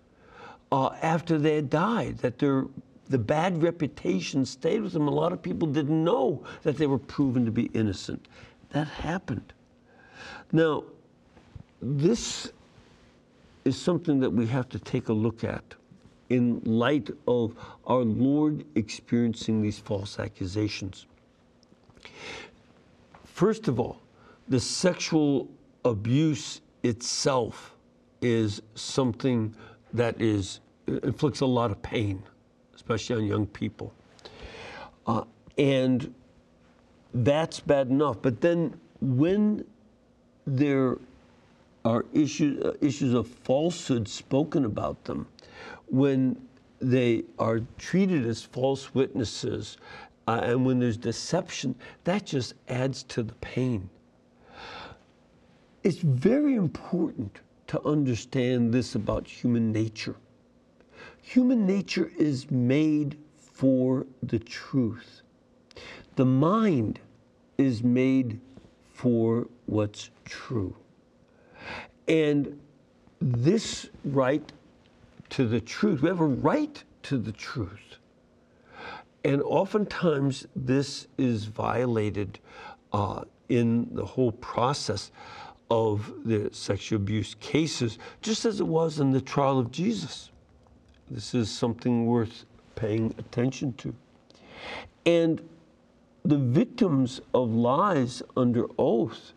uh, 0.71 0.89
after 1.01 1.37
they 1.37 1.55
had 1.55 1.69
died, 1.69 2.17
that 2.19 2.39
their 2.39 2.65
the 3.09 3.17
bad 3.17 3.61
reputation 3.63 4.45
stayed 4.45 4.81
with 4.81 4.93
them. 4.93 5.07
A 5.07 5.11
lot 5.11 5.33
of 5.33 5.41
people 5.41 5.67
didn't 5.67 6.03
know 6.03 6.43
that 6.61 6.77
they 6.77 6.85
were 6.85 6.99
proven 6.99 7.43
to 7.45 7.51
be 7.51 7.63
innocent. 7.73 8.27
That 8.69 8.87
happened. 8.87 9.51
Now, 10.51 10.83
this 11.81 12.51
is 13.65 13.81
something 13.81 14.19
that 14.19 14.29
we 14.29 14.45
have 14.47 14.69
to 14.69 14.79
take 14.79 15.09
a 15.09 15.13
look 15.13 15.43
at 15.43 15.63
in 16.29 16.61
light 16.63 17.09
of 17.27 17.55
our 17.87 18.03
Lord 18.03 18.63
experiencing 18.75 19.61
these 19.61 19.79
false 19.79 20.19
accusations. 20.19 21.07
First 23.25 23.67
of 23.67 23.79
all, 23.79 23.99
the 24.47 24.59
sexual 24.59 25.47
abuse 25.83 26.61
itself 26.83 27.75
is 28.21 28.61
something 28.75 29.55
that 29.93 30.21
is 30.21 30.59
inflicts 30.87 31.41
a 31.41 31.45
lot 31.45 31.71
of 31.71 31.81
pain, 31.81 32.23
especially 32.75 33.15
on 33.15 33.25
young 33.25 33.47
people. 33.47 33.93
Uh, 35.05 35.23
and 35.57 36.13
that's 37.13 37.59
bad 37.59 37.89
enough. 37.89 38.21
But 38.21 38.41
then 38.41 38.79
when 39.01 39.65
there 40.45 40.97
are 41.85 42.05
issues, 42.13 42.63
uh, 42.63 42.73
issues 42.81 43.13
of 43.13 43.27
falsehood 43.27 44.07
spoken 44.07 44.65
about 44.65 45.03
them, 45.05 45.27
when 45.87 46.39
they 46.79 47.23
are 47.37 47.61
treated 47.77 48.25
as 48.25 48.41
false 48.41 48.93
witnesses, 48.93 49.77
uh, 50.27 50.41
and 50.43 50.65
when 50.65 50.79
there's 50.79 50.97
deception, 50.97 51.75
that 52.03 52.25
just 52.25 52.53
adds 52.67 53.03
to 53.03 53.23
the 53.23 53.33
pain. 53.35 53.89
It's 55.83 55.97
very 55.97 56.55
important 56.55 57.39
to 57.69 57.87
understand 57.87 58.73
this 58.73 58.95
about 58.95 59.27
human 59.27 59.71
nature. 59.71 60.15
Human 61.21 61.67
nature 61.67 62.11
is 62.17 62.49
made 62.49 63.15
for 63.37 64.07
the 64.23 64.39
truth. 64.39 65.21
The 66.15 66.25
mind 66.25 66.99
is 67.59 67.83
made 67.83 68.39
for 68.91 69.47
what's 69.67 70.09
true. 70.25 70.75
And 72.07 72.59
this 73.21 73.89
right 74.03 74.51
to 75.29 75.47
the 75.47 75.61
truth, 75.61 76.01
we 76.01 76.09
have 76.09 76.21
a 76.21 76.25
right 76.25 76.83
to 77.03 77.19
the 77.19 77.31
truth. 77.31 77.97
And 79.23 79.43
oftentimes 79.43 80.47
this 80.55 81.07
is 81.19 81.45
violated 81.45 82.39
uh, 82.93 83.25
in 83.47 83.93
the 83.93 84.05
whole 84.05 84.31
process 84.31 85.11
of 85.69 86.11
the 86.25 86.49
sexual 86.51 86.97
abuse 86.97 87.35
cases, 87.39 87.99
just 88.21 88.45
as 88.45 88.59
it 88.59 88.67
was 88.67 88.99
in 88.99 89.11
the 89.11 89.21
trial 89.21 89.59
of 89.59 89.71
Jesus. 89.71 90.31
This 91.09 91.33
is 91.33 91.51
something 91.51 92.05
worth 92.05 92.45
paying 92.75 93.13
attention 93.17 93.73
to. 93.73 93.93
And 95.05 95.41
the 96.23 96.37
victims 96.37 97.21
of 97.33 97.49
lies 97.51 98.21
under 98.35 98.65
oath 98.77 99.33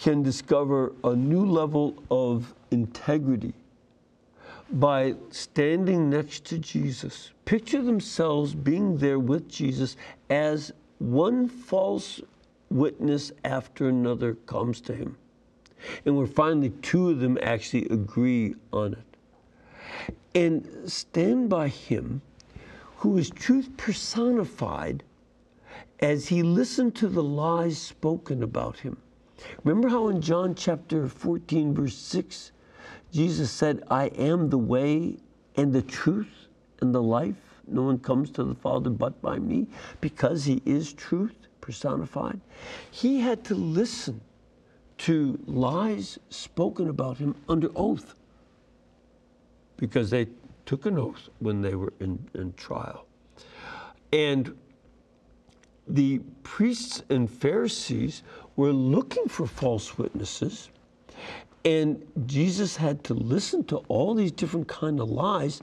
can 0.00 0.22
discover 0.22 0.92
a 1.04 1.14
new 1.14 1.44
level 1.44 2.02
of 2.10 2.54
integrity 2.70 3.54
by 4.70 5.14
standing 5.30 6.10
next 6.10 6.44
to 6.44 6.58
Jesus. 6.58 7.30
Picture 7.44 7.82
themselves 7.82 8.54
being 8.54 8.98
there 8.98 9.18
with 9.18 9.48
Jesus 9.48 9.96
as 10.28 10.72
one 10.98 11.48
false 11.48 12.20
witness 12.70 13.32
after 13.44 13.88
another 13.88 14.34
comes 14.34 14.80
to 14.82 14.94
him. 14.94 15.16
And 16.04 16.16
where 16.16 16.26
finally 16.26 16.70
two 16.70 17.10
of 17.10 17.20
them 17.20 17.38
actually 17.42 17.86
agree 17.88 18.54
on 18.72 18.94
it. 18.94 19.16
And 20.34 20.90
stand 20.90 21.48
by 21.48 21.68
him 21.68 22.20
who 22.96 23.16
is 23.16 23.30
truth 23.30 23.70
personified 23.76 25.04
as 26.00 26.28
he 26.28 26.42
listened 26.42 26.94
to 26.96 27.08
the 27.08 27.22
lies 27.22 27.78
spoken 27.78 28.42
about 28.42 28.80
him. 28.80 28.96
Remember 29.64 29.88
how 29.88 30.08
in 30.08 30.20
John 30.20 30.54
chapter 30.54 31.08
14, 31.08 31.74
verse 31.74 31.96
6, 31.96 32.52
Jesus 33.12 33.50
said, 33.50 33.84
I 33.88 34.06
am 34.06 34.50
the 34.50 34.58
way 34.58 35.18
and 35.56 35.72
the 35.72 35.82
truth 35.82 36.48
and 36.80 36.94
the 36.94 37.02
life. 37.02 37.36
No 37.66 37.82
one 37.82 37.98
comes 37.98 38.30
to 38.32 38.44
the 38.44 38.54
Father 38.54 38.90
but 38.90 39.20
by 39.22 39.38
me 39.38 39.68
because 40.00 40.44
he 40.44 40.62
is 40.64 40.92
truth 40.92 41.47
personified. 41.68 42.40
He 42.90 43.20
had 43.20 43.44
to 43.44 43.54
listen 43.54 44.22
to 44.96 45.38
lies 45.44 46.18
spoken 46.30 46.88
about 46.88 47.18
him 47.18 47.34
under 47.46 47.68
oath 47.76 48.14
because 49.76 50.08
they 50.08 50.28
took 50.64 50.86
an 50.86 50.98
oath 50.98 51.28
when 51.40 51.60
they 51.60 51.74
were 51.74 51.92
in, 52.00 52.26
in 52.32 52.54
trial. 52.54 53.04
And 54.14 54.56
the 55.86 56.20
priests 56.42 57.02
and 57.10 57.30
Pharisees 57.30 58.22
were 58.56 58.72
looking 58.72 59.28
for 59.28 59.46
false 59.46 59.98
witnesses 59.98 60.70
and 61.66 62.02
Jesus 62.24 62.76
had 62.76 63.04
to 63.04 63.12
listen 63.12 63.62
to 63.64 63.76
all 63.88 64.14
these 64.14 64.32
different 64.32 64.68
kind 64.68 65.00
of 65.00 65.10
lies 65.10 65.60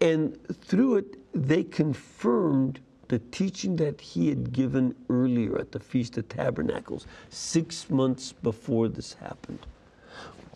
and 0.00 0.36
through 0.62 0.96
it 0.96 1.16
they 1.32 1.62
confirmed 1.62 2.80
the 3.08 3.18
teaching 3.18 3.76
that 3.76 4.00
he 4.00 4.28
had 4.28 4.52
given 4.52 4.94
earlier 5.10 5.58
at 5.58 5.72
the 5.72 5.78
Feast 5.78 6.16
of 6.16 6.28
Tabernacles 6.28 7.06
6 7.28 7.90
months 7.90 8.32
before 8.32 8.88
this 8.88 9.14
happened. 9.14 9.66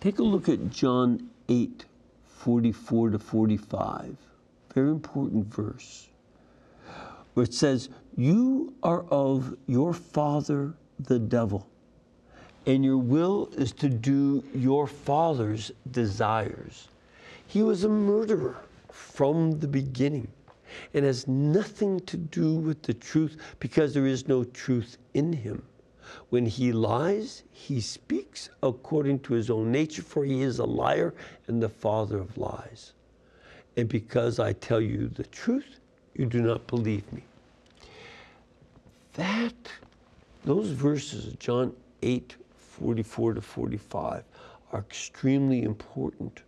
Take 0.01 0.19
a 0.19 0.23
look 0.23 0.49
at 0.49 0.71
John 0.71 1.29
8 1.49 1.85
44 2.27 3.11
to 3.11 3.19
45. 3.19 4.17
Very 4.73 4.91
important 4.91 5.53
verse. 5.53 6.09
Where 7.35 7.45
it 7.45 7.53
says, 7.53 7.89
You 8.17 8.75
are 8.83 9.03
of 9.11 9.57
your 9.67 9.93
father 9.93 10.75
the 11.01 11.19
devil, 11.19 11.67
and 12.67 12.85
your 12.85 12.99
will 12.99 13.51
is 13.57 13.73
to 13.73 13.89
do 13.89 14.45
your 14.55 14.87
father's 14.87 15.73
desires. 15.91 16.89
He 17.47 17.63
was 17.63 17.83
a 17.85 17.89
murderer 17.89 18.57
from 18.91 19.59
the 19.59 19.69
beginning 19.69 20.29
and 20.95 21.05
has 21.05 21.27
nothing 21.27 22.01
to 22.01 22.17
do 22.17 22.55
with 22.55 22.83
the 22.83 22.95
truth 22.95 23.37
because 23.61 23.95
there 23.95 24.07
is 24.07 24.29
no 24.29 24.45
truth 24.45 24.99
in 25.15 25.33
him. 25.33 25.63
When 26.31 26.47
he 26.47 26.73
lies, 26.73 27.43
he 27.51 27.81
speaks 27.81 28.51
according 28.63 29.21
to 29.21 29.35
his 29.35 29.51
own 29.51 29.71
nature, 29.71 30.03
for 30.03 30.25
he 30.25 30.43
is 30.43 30.59
a 30.59 30.65
liar 30.65 31.15
and 31.47 31.63
the 31.63 31.69
father 31.69 32.19
of 32.19 32.37
lies. 32.39 32.93
And 33.77 33.89
because 33.89 34.39
I 34.39 34.55
tell 34.55 34.81
you 34.81 35.09
the 35.09 35.25
truth, 35.25 35.81
you 36.15 36.27
do 36.27 36.43
not 36.43 36.67
believe 36.67 37.11
me. 37.13 37.23
That, 39.15 39.55
those 40.45 40.71
verses, 40.71 41.35
John 41.39 41.75
8, 42.03 42.37
44 42.57 43.35
to 43.35 43.41
45, 43.41 44.25
are 44.73 44.81
extremely 44.81 45.63
important. 45.63 46.43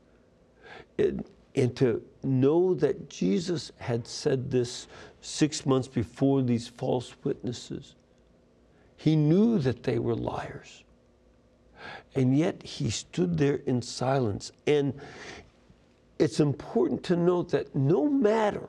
It, 0.99 1.27
and 1.55 1.77
to 1.77 2.03
know 2.23 2.75
that 2.75 3.09
Jesus 3.09 3.73
had 3.79 4.07
said 4.07 4.51
this 4.51 4.87
six 5.21 5.67
months 5.67 5.89
before 5.89 6.43
these 6.43 6.69
false 6.69 7.15
witnesses 7.25 7.95
he 9.01 9.17
knew 9.17 9.59
that 9.61 9.83
they 9.83 9.99
were 9.99 10.15
liars. 10.15 10.85
And 12.15 12.37
yet 12.37 12.63
he 12.63 12.91
stood 12.91 13.39
there 13.39 13.61
in 13.65 13.81
silence. 13.81 14.53
And 14.67 14.93
it's 16.19 16.39
important 16.39 17.03
to 17.05 17.17
note 17.17 17.49
that 17.53 17.75
no 17.75 18.11
matter 18.11 18.69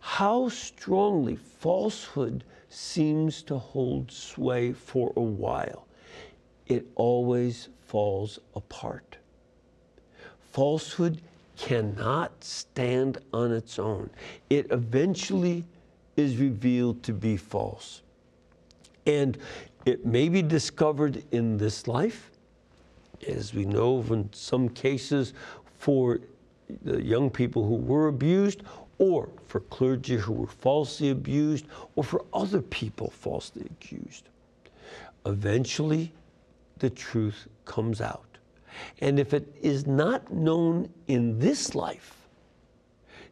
how 0.00 0.48
strongly 0.48 1.36
falsehood 1.36 2.42
seems 2.70 3.40
to 3.42 3.56
hold 3.56 4.10
sway 4.10 4.72
for 4.72 5.12
a 5.14 5.22
while, 5.22 5.86
it 6.66 6.84
always 6.96 7.68
falls 7.86 8.40
apart. 8.56 9.18
Falsehood 10.50 11.22
cannot 11.56 12.32
stand 12.42 13.18
on 13.32 13.52
its 13.52 13.78
own. 13.78 14.10
It 14.50 14.66
eventually 14.70 15.64
is 16.16 16.36
revealed 16.36 17.02
to 17.04 17.12
be 17.12 17.36
false. 17.36 18.02
And 19.06 19.38
it 19.84 20.06
may 20.06 20.28
be 20.28 20.42
discovered 20.42 21.24
in 21.32 21.58
this 21.58 21.88
life, 21.88 22.30
as 23.26 23.54
we 23.54 23.64
know 23.64 24.04
in 24.10 24.28
some 24.32 24.68
cases 24.68 25.34
for 25.78 26.20
the 26.84 27.02
young 27.02 27.30
people 27.30 27.66
who 27.66 27.76
were 27.76 28.08
abused, 28.08 28.62
or 28.98 29.28
for 29.46 29.60
clergy 29.60 30.16
who 30.16 30.32
were 30.32 30.46
falsely 30.46 31.10
abused, 31.10 31.66
or 31.96 32.04
for 32.04 32.24
other 32.32 32.62
people 32.62 33.10
falsely 33.10 33.62
accused. 33.62 34.28
Eventually, 35.26 36.12
the 36.78 36.90
truth 36.90 37.48
comes 37.64 38.00
out. 38.00 38.31
And 39.00 39.18
if 39.18 39.34
it 39.34 39.54
is 39.60 39.86
not 39.86 40.32
known 40.32 40.88
in 41.06 41.38
this 41.38 41.74
life, 41.74 42.16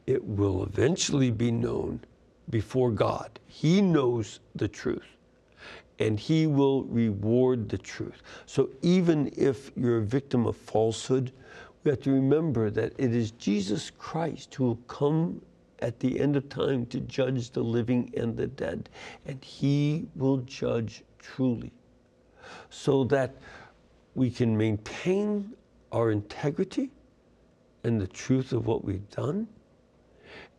it 0.07 0.24
will 0.24 0.64
eventually 0.64 1.30
be 1.30 1.51
known 1.51 2.01
before 2.49 2.91
God. 2.91 3.38
He 3.47 3.80
knows 3.80 4.41
the 4.55 4.68
truth 4.68 5.07
and 6.01 6.18
he 6.18 6.47
will 6.47 6.84
reward 6.84 7.68
the 7.68 7.78
truth. 7.78 8.22
So 8.47 8.70
even 8.82 9.30
if 9.36 9.70
you're 9.76 9.99
a 9.99 10.05
victim 10.05 10.47
of 10.47 10.57
falsehood, 10.57 11.30
we 11.84 11.91
have 11.91 12.01
to 12.01 12.11
remember 12.11 12.70
that 12.70 12.95
it 12.99 13.14
is 13.14 13.30
Jesus 13.32 13.91
Christ 13.91 14.55
who 14.55 14.64
will 14.64 14.76
come 14.88 15.43
at 15.80 16.01
the 16.01 16.18
end 16.18 16.36
of 16.36 16.49
time 16.49 16.86
to 16.86 17.01
judge 17.01 17.51
the 17.51 17.62
living 17.62 18.12
and 18.16 18.36
the 18.36 18.47
dead, 18.47 18.91
and 19.26 19.43
he 19.43 20.07
will 20.14 20.38
judge 20.38 21.03
truly. 21.18 21.72
So 22.68 23.05
that 23.05 23.36
we 24.14 24.30
can 24.30 24.56
maintain 24.56 25.54
our 25.92 26.11
integrity 26.11 26.90
and 27.84 28.00
the 28.00 28.06
truth 28.06 28.52
of 28.52 28.66
what 28.66 28.84
we've 28.84 29.08
done. 29.11 29.48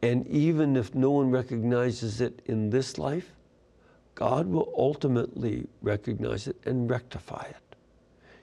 And 0.02 0.28
even 0.28 0.76
if 0.76 0.95
no 0.95 1.12
one 1.12 1.30
recognizes 1.30 2.22
it 2.22 2.41
in 2.45 2.70
this 2.70 2.97
life, 2.97 3.32
God 4.16 4.47
will 4.47 4.74
ultimately 4.78 5.68
recognize 5.82 6.47
it 6.47 6.58
and 6.66 6.89
rectify 6.89 7.45
it. 7.49 7.76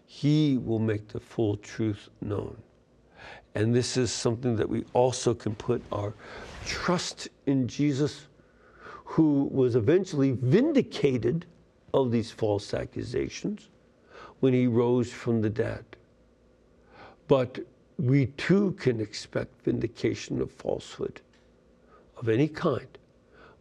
He 0.07 0.59
will 0.59 0.79
make 0.79 1.09
the 1.09 1.21
full 1.21 1.57
truth 1.57 2.09
known. 2.21 2.57
And 3.55 3.75
this 3.75 3.97
is 3.97 4.13
something 4.13 4.57
that 4.57 4.69
we 4.69 4.85
also 4.93 5.35
can 5.35 5.55
put 5.55 5.83
our 5.91 6.15
trust 6.65 7.29
in 7.47 7.67
Jesus, 7.67 8.27
who 9.05 9.49
was 9.51 9.75
eventually 9.75 10.33
vindicated 10.33 11.45
of 11.93 12.13
these 12.13 12.31
false 12.31 12.73
accusations 12.73 13.69
when 14.41 14.53
he 14.53 14.67
rose 14.67 15.13
from 15.13 15.41
the 15.41 15.51
dead. 15.51 15.85
But 17.27 17.59
we 17.99 18.27
too 18.27 18.73
can 18.73 19.01
expect 19.01 19.63
vindication 19.63 20.41
of 20.41 20.51
falsehood 20.51 21.21
of 22.17 22.29
any 22.29 22.49
kind 22.49 22.87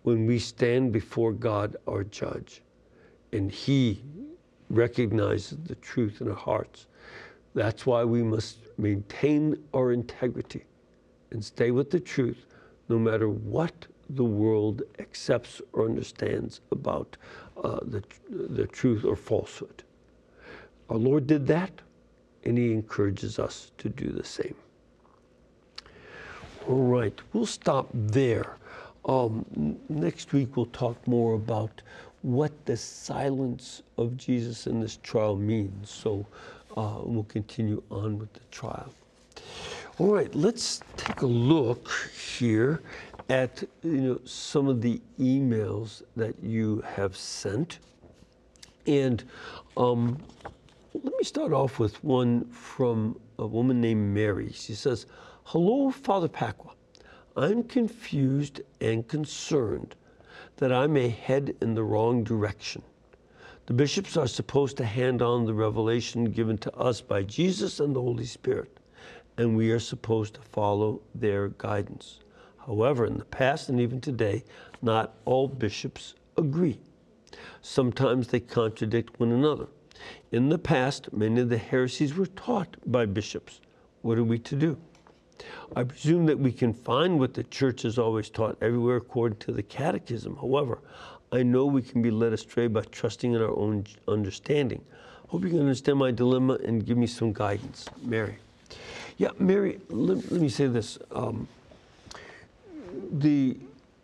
when 0.04 0.26
we 0.26 0.40
stand 0.40 0.92
before 0.92 1.34
God, 1.34 1.76
our 1.88 2.04
judge, 2.04 2.62
and 3.34 3.52
He 3.52 4.02
recognizes 4.70 5.58
the 5.66 5.76
truth 5.76 6.22
in 6.22 6.30
our 6.30 6.36
hearts. 6.36 6.88
That's 7.54 7.86
why 7.86 8.04
we 8.04 8.24
must 8.24 8.58
maintain 8.78 9.62
our 9.74 9.92
integrity 9.92 10.64
and 11.32 11.44
stay 11.44 11.72
with 11.72 11.92
the 11.92 12.00
truth 12.00 12.46
no 12.90 12.98
matter 12.98 13.28
what 13.28 13.88
the 14.10 14.24
world 14.24 14.84
accepts 15.00 15.62
or 15.74 15.86
understands 15.86 16.62
about 16.72 17.18
uh, 17.64 17.80
the, 17.82 18.04
the 18.30 18.68
truth 18.68 19.04
or 19.04 19.16
falsehood. 19.16 19.84
Our 20.90 20.98
Lord 20.98 21.28
did 21.28 21.48
that, 21.48 21.72
and 22.44 22.58
He 22.58 22.72
encourages 22.72 23.40
us 23.40 23.72
to 23.78 23.90
do 23.90 24.10
the 24.10 24.24
same. 24.24 24.56
All 26.68 26.84
right, 26.84 27.18
we'll 27.34 27.46
stop 27.46 27.90
there. 27.94 28.58
Um, 29.06 29.46
next 29.90 30.34
week, 30.34 30.56
we'll 30.58 30.66
talk 30.68 31.08
more 31.08 31.34
about 31.34 31.82
what 32.22 32.52
the 32.66 32.76
silence 32.76 33.84
of 33.98 34.18
Jesus 34.18 34.68
in 34.68 34.82
this 34.82 34.98
trial 34.98 35.38
means. 35.38 35.90
So 35.90 36.26
uh, 36.76 37.00
we'll 37.04 37.24
continue 37.24 37.82
on 37.90 38.20
with 38.20 38.34
the 38.34 38.42
trial. 38.52 38.94
All 39.98 40.14
right, 40.14 40.34
let's 40.36 40.82
take 40.96 41.22
a 41.22 41.26
look 41.26 41.90
here 42.38 42.82
at 43.30 43.64
you 43.84 44.02
know 44.02 44.20
some 44.26 44.68
of 44.68 44.82
the 44.82 45.02
emails 45.20 46.04
that 46.16 46.36
you 46.44 46.84
have 46.96 47.16
sent, 47.18 47.80
and 48.86 49.24
um, 49.76 50.18
let 50.94 51.14
me 51.18 51.24
start 51.24 51.54
off 51.54 51.80
with 51.80 52.04
one 52.04 52.46
from 52.46 53.20
a 53.38 53.46
woman 53.46 53.82
named 53.82 54.14
Mary. 54.14 54.52
She 54.52 54.74
says, 54.74 55.06
"Hello, 55.46 55.92
Father 55.92 56.28
Pacwa. 56.28 56.72
I'm 57.36 57.64
confused 57.64 58.62
and 58.82 59.08
concerned 59.08 59.96
that 60.58 60.72
I 60.72 60.88
may 60.88 61.10
head 61.10 61.56
in 61.62 61.76
the 61.76 61.84
wrong 61.84 62.24
direction. 62.24 62.82
The 63.68 63.74
bishops 63.74 64.16
are 64.18 64.28
supposed 64.28 64.78
to 64.78 64.86
hand 64.86 65.22
on 65.22 65.46
the 65.46 65.54
revelation 65.54 66.26
given 66.26 66.58
to 66.60 66.74
us 66.76 67.02
by 67.02 67.24
Jesus 67.24 67.80
and 67.80 67.96
the 67.96 68.02
Holy 68.02 68.26
Spirit, 68.26 68.80
and 69.38 69.56
we 69.56 69.72
are 69.72 69.80
supposed 69.80 70.36
to 70.36 70.42
follow 70.42 71.02
their 71.14 71.50
guidance. 71.50 72.22
However, 72.58 73.06
in 73.06 73.18
the 73.18 73.26
past 73.26 73.70
and 73.70 73.80
even 73.80 74.02
today, 74.02 74.44
not 74.82 75.16
all 75.26 75.48
bishops 75.48 76.16
agree. 76.38 76.80
Sometimes 77.62 78.30
they 78.30 78.40
contradict 78.40 79.20
one 79.20 79.32
another. 79.32 79.68
In 80.32 80.50
the 80.50 80.58
past, 80.58 81.12
many 81.14 81.42
of 81.42 81.50
the 81.50 81.58
heresies 81.58 82.16
were 82.16 82.28
taught 82.28 82.76
by 82.86 83.06
bishops. 83.06 83.62
What 84.02 84.18
are 84.18 84.24
we 84.24 84.40
to 84.40 84.56
do? 84.56 84.78
I 85.76 85.84
presume 85.84 86.26
that 86.26 86.40
we 86.40 86.52
can 86.52 86.74
find 86.74 87.20
what 87.20 87.34
the 87.34 87.44
church 87.44 87.84
has 87.84 87.98
always 87.98 88.30
taught 88.30 88.58
everywhere 88.62 88.98
according 88.98 89.40
to 89.40 89.52
the 89.52 89.64
catechism. 89.64 90.36
However, 90.36 90.80
I 91.32 91.44
know 91.44 91.66
we 91.66 91.82
can 91.82 92.02
be 92.02 92.12
led 92.12 92.34
astray 92.34 92.68
by 92.68 92.82
trusting 92.82 93.34
in 93.34 93.42
our 93.42 93.56
own 93.56 93.86
understanding. 94.08 94.82
Hope 95.28 95.44
you 95.44 95.50
can 95.50 95.60
understand 95.60 96.00
my 96.00 96.12
dilemma 96.12 96.58
and 96.64 96.86
give 96.86 96.98
me 96.98 97.08
some 97.08 97.34
guidance. 97.34 97.86
Mary. 98.02 98.38
Yeah, 99.18 99.32
Mary, 99.40 99.80
let, 99.90 100.32
let 100.32 100.42
me 100.42 100.50
say 100.50 100.68
this. 100.68 100.98
Um, 101.12 101.48
the 103.12 103.58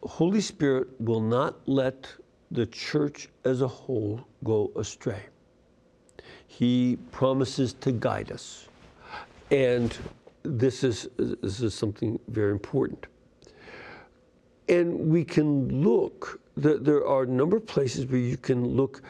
Holy 0.03 0.41
Spirit 0.41 0.87
will 0.99 1.21
not 1.21 1.55
let 1.67 2.07
the 2.51 2.65
church 2.65 3.29
as 3.45 3.61
a 3.61 3.67
whole 3.67 4.19
go 4.43 4.71
astray. 4.75 5.21
He 6.57 6.97
promises 7.11 7.73
to 7.81 7.91
guide 7.91 8.31
us. 8.31 8.67
And 9.49 9.97
this 10.43 10.83
is, 10.83 11.09
this 11.17 11.61
is 11.61 11.73
something 11.73 12.19
very 12.27 12.51
important. 12.51 13.07
And 14.69 15.09
we 15.09 15.23
can 15.23 15.83
look, 15.83 16.39
there 16.55 17.07
are 17.07 17.23
a 17.23 17.27
number 17.27 17.57
of 17.57 17.65
places 17.65 18.05
where 18.05 18.19
you 18.19 18.37
can 18.37 18.65
look 18.65 19.01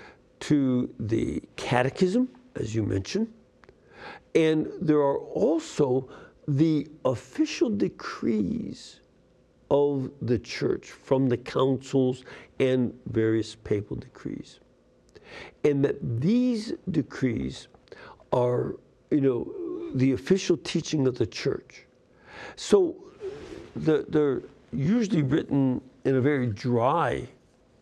to 0.42 0.94
the 1.00 1.44
catechism, 1.58 2.30
as 2.56 2.74
you 2.74 2.84
mentioned, 2.84 3.28
and 4.36 4.68
there 4.82 5.00
are 5.00 5.20
also 5.20 6.08
the 6.48 6.88
official 7.04 7.70
decrees 7.70 9.02
of 9.70 10.12
the 10.22 10.40
church 10.40 10.92
from 10.92 11.28
the 11.28 11.38
councils 11.38 12.24
and 12.60 12.94
various 13.08 13.56
papal 13.56 13.98
decrees. 13.98 14.60
And 15.64 15.84
that 15.86 16.22
these 16.22 16.74
decrees 16.92 17.68
are, 18.32 18.76
you 19.12 19.22
know, 19.22 19.54
the 19.96 20.12
official 20.14 20.58
teaching 20.58 21.08
of 21.08 21.18
the 21.18 21.26
church. 21.26 21.86
So 22.56 22.96
the, 23.76 24.06
they're 24.10 24.42
usually 24.72 25.22
written 25.22 25.82
in 26.06 26.16
a 26.16 26.22
very 26.22 26.48
dry 26.48 27.28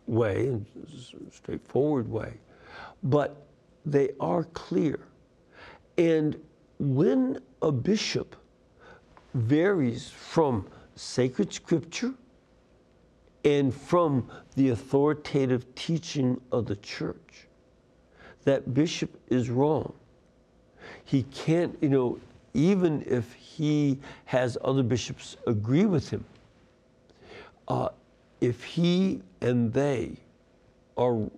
way, 0.06 0.48
and 0.48 0.66
straightforward 1.30 2.08
way, 2.08 2.34
but 3.02 3.46
they 3.86 4.10
are 4.20 4.44
clear. 4.44 5.00
And 5.98 6.38
when 6.78 7.40
a 7.62 7.72
bishop 7.72 8.36
varies 9.34 10.10
from 10.10 10.66
sacred 10.94 11.52
scripture 11.52 12.14
and 13.44 13.74
from 13.74 14.28
the 14.56 14.70
authoritative 14.70 15.74
teaching 15.74 16.40
of 16.52 16.66
the 16.66 16.76
church, 16.76 17.48
that 18.44 18.74
bishop 18.74 19.18
is 19.28 19.50
wrong. 19.50 19.92
He 21.04 21.24
can't, 21.24 21.76
you 21.80 21.88
know, 21.88 22.18
even 22.54 23.02
if 23.06 23.32
he 23.34 23.98
has 24.26 24.58
other 24.62 24.82
bishops 24.82 25.36
agree 25.46 25.86
with 25.86 26.10
him, 26.10 26.24
uh, 27.68 27.88
if 28.40 28.62
he 28.64 29.22
and 29.40 29.72
they 29.72 30.16
are 30.96 31.30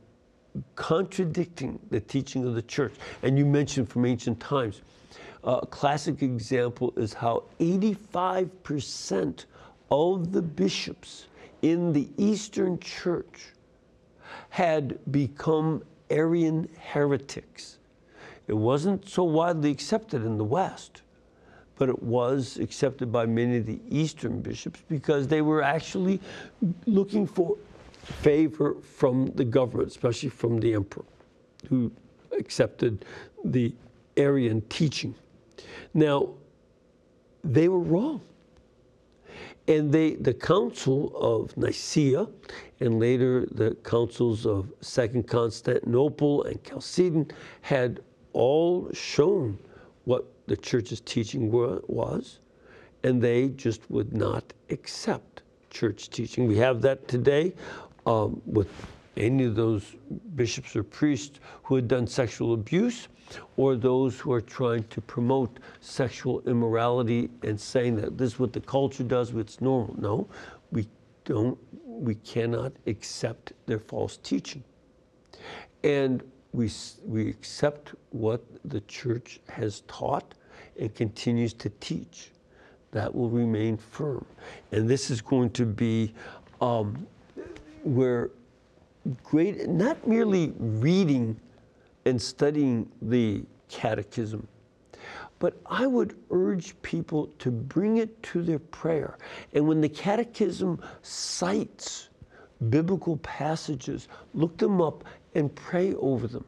contradicting 0.77 1.79
the 1.91 2.01
teaching 2.01 2.47
of 2.47 2.55
the 2.55 2.63
church, 2.63 2.95
and 3.23 3.39
you 3.39 3.45
mentioned 3.45 3.89
from 3.89 4.05
ancient 4.05 4.41
times, 4.41 4.83
uh, 5.45 5.61
a 5.63 5.67
classic 5.67 6.23
example 6.23 6.93
is 6.97 7.13
how 7.13 7.45
85% 7.61 9.45
of 9.91 10.33
the 10.33 10.43
bishops 10.43 11.27
in 11.65 11.95
the 11.95 12.11
Eastern 12.19 12.79
Church 12.79 13.47
had 14.51 14.99
become 15.11 15.83
Arian 16.11 16.69
heretics. 16.79 17.79
It 18.47 18.53
wasn't 18.53 19.09
so 19.09 19.25
widely 19.25 19.71
accepted 19.71 20.27
in 20.27 20.37
the 20.37 20.45
West, 20.45 21.01
but 21.77 21.89
it 21.89 22.03
was 22.03 22.59
accepted 22.59 23.11
by 23.11 23.25
many 23.25 23.57
of 23.57 23.65
the 23.65 23.81
Eastern 23.89 24.43
bishops 24.43 24.83
because 24.91 25.27
they 25.27 25.41
were 25.41 25.62
actually 25.62 26.21
looking 26.85 27.27
for 27.27 27.57
favor 28.03 28.77
from 28.83 29.29
the 29.35 29.45
government, 29.45 29.89
especially 29.89 30.29
from 30.29 30.61
the 30.61 30.75
emperor, 30.75 31.07
who 31.71 31.91
accepted 32.39 33.07
the 33.43 33.73
Arian 34.19 34.61
teaching. 34.69 35.15
Now, 35.95 36.29
they 37.43 37.69
were 37.69 37.81
wrong. 37.81 38.21
And 39.66 39.93
they, 39.93 40.14
the 40.14 40.35
Council 40.35 41.16
of 41.16 41.57
Nicaea 41.57 42.26
and 42.80 43.01
later 43.01 43.47
the 43.51 43.76
councils 43.85 44.47
of 44.47 44.72
Second 44.80 45.26
Constantinople 45.26 46.45
and 46.45 46.62
Chalcedon 46.64 47.30
had 47.62 48.01
all 48.32 48.91
shown 48.93 49.59
what 50.05 50.26
the 50.47 50.57
church's 50.57 51.01
teaching 51.01 51.51
were, 51.51 51.80
was, 51.87 52.41
and 53.03 53.22
they 53.22 53.49
just 53.51 53.91
would 53.91 54.12
not 54.12 54.53
accept 54.70 55.43
church 55.70 56.11
teaching. 56.11 56.47
We 56.47 56.57
have 56.59 56.82
that 56.82 57.09
today 57.09 57.55
um, 58.07 58.41
with 58.45 58.68
any 59.16 59.45
of 59.45 59.55
those 59.55 59.95
bishops 60.35 60.76
or 60.76 60.82
priests 60.82 61.41
who 61.62 61.76
had 61.76 61.89
done 61.89 62.07
sexual 62.07 62.55
abuse 62.55 63.09
or 63.57 63.77
those 63.77 64.18
who 64.18 64.33
are 64.33 64.41
trying 64.41 64.85
to 64.85 65.01
promote 65.01 65.59
sexual 65.81 66.43
immorality 66.47 67.31
and 67.43 67.61
saying 67.61 67.97
that 67.97 68.18
this 68.18 68.35
is 68.35 68.39
what 68.39 68.53
the 68.53 68.61
culture 68.61 69.03
does, 69.03 69.35
it's 69.35 69.61
normal. 69.61 69.95
No, 69.99 70.29
we 70.70 70.87
don't, 71.25 71.59
we 71.85 72.14
cannot 72.16 72.72
accept 72.87 73.53
their 73.66 73.79
false 73.79 74.18
teaching. 74.18 74.62
And 75.83 76.22
we, 76.53 76.70
we 77.05 77.29
accept 77.29 77.95
what 78.11 78.43
the 78.64 78.81
church 78.83 79.41
has 79.49 79.81
taught 79.89 80.35
and 80.79 80.95
continues 80.95 81.53
to 81.55 81.68
teach. 81.81 82.31
That 82.93 83.12
will 83.12 83.29
remain 83.29 83.77
firm. 83.77 84.25
And 84.70 84.89
this 84.89 85.11
is 85.11 85.20
going 85.20 85.51
to 85.51 85.66
be 85.66 86.14
um, 86.61 87.07
where 87.83 88.31
great, 89.22 89.68
not 89.68 90.07
merely 90.07 90.53
reading 90.59 91.39
and 92.05 92.21
studying 92.21 92.91
the 93.03 93.45
catechism, 93.69 94.47
but 95.39 95.61
I 95.67 95.87
would 95.87 96.17
urge 96.31 96.81
people 96.83 97.27
to 97.39 97.51
bring 97.51 97.99
it 97.99 98.23
to 98.25 98.43
their 98.43 98.59
prayer. 98.59 99.19
And 99.53 99.67
when 99.67 99.81
the 99.81 99.89
catechism 99.89 100.81
cites 101.03 102.09
biblical 102.71 103.17
passages, 103.19 104.09
look 104.33 104.57
them 104.57 104.81
up 104.81 105.05
and 105.35 105.55
pray 105.55 105.95
over 105.95 106.27
them 106.27 106.45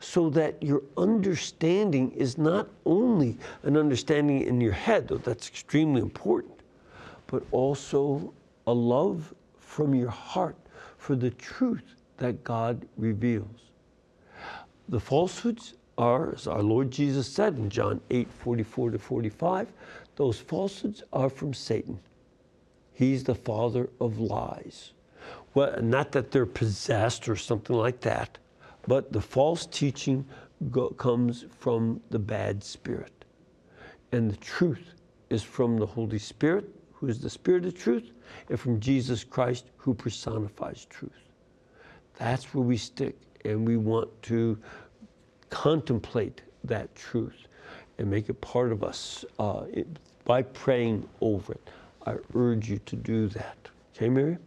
so 0.00 0.28
that 0.30 0.60
your 0.62 0.82
understanding 0.96 2.10
is 2.12 2.38
not 2.38 2.68
only 2.84 3.38
an 3.62 3.76
understanding 3.76 4.42
in 4.42 4.60
your 4.60 4.72
head, 4.72 5.08
though 5.08 5.18
that's 5.18 5.48
extremely 5.48 6.00
important, 6.00 6.54
but 7.26 7.42
also 7.50 8.32
a 8.66 8.72
love 8.72 9.32
from 9.58 9.94
your 9.94 10.10
heart 10.10 10.56
for 10.98 11.14
the 11.16 11.30
truth 11.30 11.94
that 12.16 12.42
God 12.44 12.86
reveals. 12.96 13.65
The 14.88 15.00
falsehoods 15.00 15.74
are, 15.98 16.34
as 16.34 16.46
our 16.46 16.62
Lord 16.62 16.90
Jesus 16.90 17.26
said 17.26 17.56
in 17.56 17.70
John 17.70 18.00
8 18.10 18.28
44 18.30 18.90
to 18.92 18.98
45, 18.98 19.72
those 20.16 20.38
falsehoods 20.38 21.02
are 21.12 21.28
from 21.28 21.52
Satan. 21.52 21.98
He's 22.92 23.24
the 23.24 23.34
father 23.34 23.90
of 24.00 24.18
lies. 24.18 24.92
Well, 25.54 25.80
not 25.82 26.12
that 26.12 26.30
they're 26.30 26.46
possessed 26.46 27.28
or 27.28 27.36
something 27.36 27.76
like 27.76 28.00
that, 28.00 28.38
but 28.86 29.12
the 29.12 29.20
false 29.20 29.66
teaching 29.66 30.24
go, 30.70 30.90
comes 30.90 31.44
from 31.58 32.00
the 32.10 32.18
bad 32.18 32.62
spirit. 32.62 33.24
And 34.12 34.30
the 34.30 34.36
truth 34.36 34.94
is 35.30 35.42
from 35.42 35.78
the 35.78 35.86
Holy 35.86 36.18
Spirit, 36.18 36.68
who 36.92 37.08
is 37.08 37.18
the 37.18 37.30
Spirit 37.30 37.66
of 37.66 37.76
truth, 37.76 38.12
and 38.48 38.58
from 38.58 38.80
Jesus 38.80 39.24
Christ, 39.24 39.66
who 39.76 39.92
personifies 39.92 40.86
truth. 40.86 41.12
That's 42.18 42.54
where 42.54 42.64
we 42.64 42.76
stick, 42.76 43.16
and 43.46 43.66
we 43.66 43.76
want 43.76 44.10
to 44.22 44.58
contemplate 45.50 46.42
that 46.64 46.94
truth 46.94 47.46
and 47.98 48.10
make 48.10 48.28
it 48.28 48.40
part 48.40 48.72
of 48.72 48.82
us 48.82 49.24
uh, 49.38 49.62
it, 49.72 49.86
by 50.24 50.42
praying 50.42 51.08
over 51.20 51.52
it. 51.52 51.70
I 52.06 52.16
urge 52.34 52.68
you 52.68 52.78
to 52.86 52.96
do 52.96 53.28
that. 53.28 53.56
Okay, 53.96 54.08
Mary? 54.08 54.38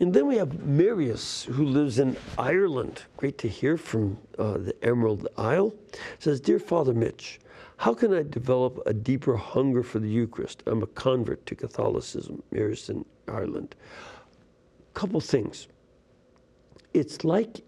And 0.00 0.12
then 0.12 0.26
we 0.26 0.36
have 0.36 0.64
Marius, 0.64 1.44
who 1.44 1.64
lives 1.64 1.98
in 1.98 2.16
Ireland. 2.38 3.02
Great 3.16 3.38
to 3.38 3.48
hear 3.48 3.76
from 3.76 4.18
uh, 4.38 4.58
the 4.58 4.74
Emerald 4.82 5.28
Isle. 5.36 5.74
says, 6.18 6.40
Dear 6.40 6.58
Father 6.58 6.94
Mitch, 6.94 7.40
how 7.76 7.94
can 7.94 8.14
I 8.14 8.22
develop 8.22 8.80
a 8.86 8.94
deeper 8.94 9.36
hunger 9.36 9.82
for 9.82 9.98
the 9.98 10.08
Eucharist? 10.08 10.62
I'm 10.66 10.82
a 10.82 10.86
convert 10.86 11.44
to 11.46 11.54
Catholicism, 11.54 12.42
Marius 12.50 12.88
in 12.88 13.04
Ireland. 13.28 13.74
Couple 14.94 15.20
things. 15.20 15.68
It's 16.94 17.24
like 17.24 17.62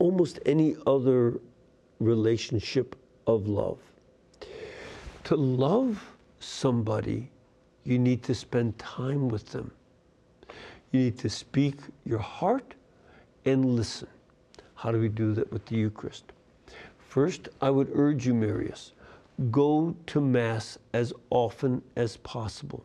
almost 0.00 0.40
any 0.46 0.74
other 0.86 1.38
relationship 2.00 2.96
of 3.26 3.46
love. 3.46 3.78
To 5.24 5.36
love 5.36 6.02
somebody, 6.40 7.30
you 7.84 7.98
need 7.98 8.22
to 8.24 8.34
spend 8.34 8.76
time 8.78 9.28
with 9.28 9.46
them. 9.50 9.70
You 10.90 11.00
need 11.00 11.18
to 11.18 11.28
speak 11.28 11.76
your 12.04 12.18
heart 12.18 12.74
and 13.44 13.64
listen. 13.64 14.08
How 14.74 14.90
do 14.90 14.98
we 14.98 15.08
do 15.08 15.34
that 15.34 15.52
with 15.52 15.64
the 15.66 15.76
Eucharist? 15.76 16.24
First, 16.98 17.48
I 17.60 17.70
would 17.70 17.90
urge 17.94 18.26
you, 18.26 18.34
Marius, 18.34 18.92
go 19.50 19.94
to 20.06 20.20
Mass 20.20 20.78
as 20.92 21.12
often 21.30 21.82
as 21.96 22.16
possible. 22.16 22.84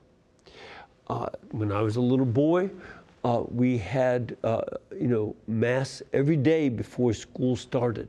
Uh, 1.07 1.28
when 1.51 1.72
I 1.72 1.82
was 1.82 1.95
a 1.95 2.01
little 2.01 2.26
boy, 2.26 2.70
uh, 3.26 3.43
we 3.49 3.76
had, 3.76 4.38
uh, 4.43 4.61
you 4.91 5.07
know, 5.07 5.36
Mass 5.47 6.03
every 6.13 6.38
day 6.38 6.69
before 6.69 7.11
school 7.11 7.55
started. 7.55 8.07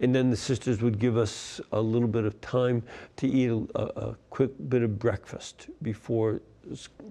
And 0.00 0.14
then 0.14 0.28
the 0.28 0.36
sisters 0.36 0.82
would 0.82 0.98
give 0.98 1.16
us 1.16 1.58
a 1.72 1.80
little 1.80 2.06
bit 2.06 2.26
of 2.26 2.38
time 2.42 2.82
to 3.16 3.26
eat 3.26 3.48
a, 3.74 3.80
a 3.80 4.16
quick 4.28 4.50
bit 4.68 4.82
of 4.82 4.98
breakfast 4.98 5.68
before 5.80 6.42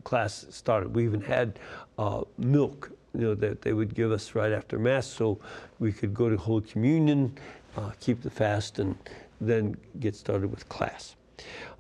class 0.04 0.46
started. 0.52 0.96
We 0.96 1.04
even 1.04 1.20
had 1.20 1.58
uh, 1.98 2.22
milk, 2.38 2.92
you 3.16 3.22
know, 3.22 3.34
that 3.34 3.64
they 3.64 3.74
would 3.74 3.96
give 3.96 4.12
us 4.12 4.36
right 4.36 4.52
after 4.52 4.78
Mass 4.78 5.08
so 5.08 5.40
we 5.80 5.92
could 5.92 6.14
go 6.14 6.30
to 6.30 6.38
Holy 6.38 6.62
Communion, 6.62 7.36
uh, 7.76 7.90
keep 8.00 8.22
the 8.22 8.30
fast, 8.30 8.78
and 8.78 8.96
then 9.42 9.76
get 10.00 10.16
started 10.16 10.52
with 10.52 10.70
class. 10.70 11.16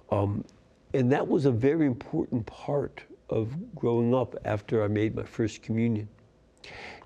Um, 0.09 0.43
and 0.95 1.11
that 1.11 1.27
was 1.27 1.45
a 1.45 1.51
very 1.51 1.85
important 1.85 2.47
part 2.47 3.03
of 3.31 3.75
growing 3.75 4.13
up 4.13 4.35
after 4.45 4.83
I 4.83 4.87
made 4.87 5.15
my 5.15 5.23
first 5.23 5.61
communion. 5.61 6.07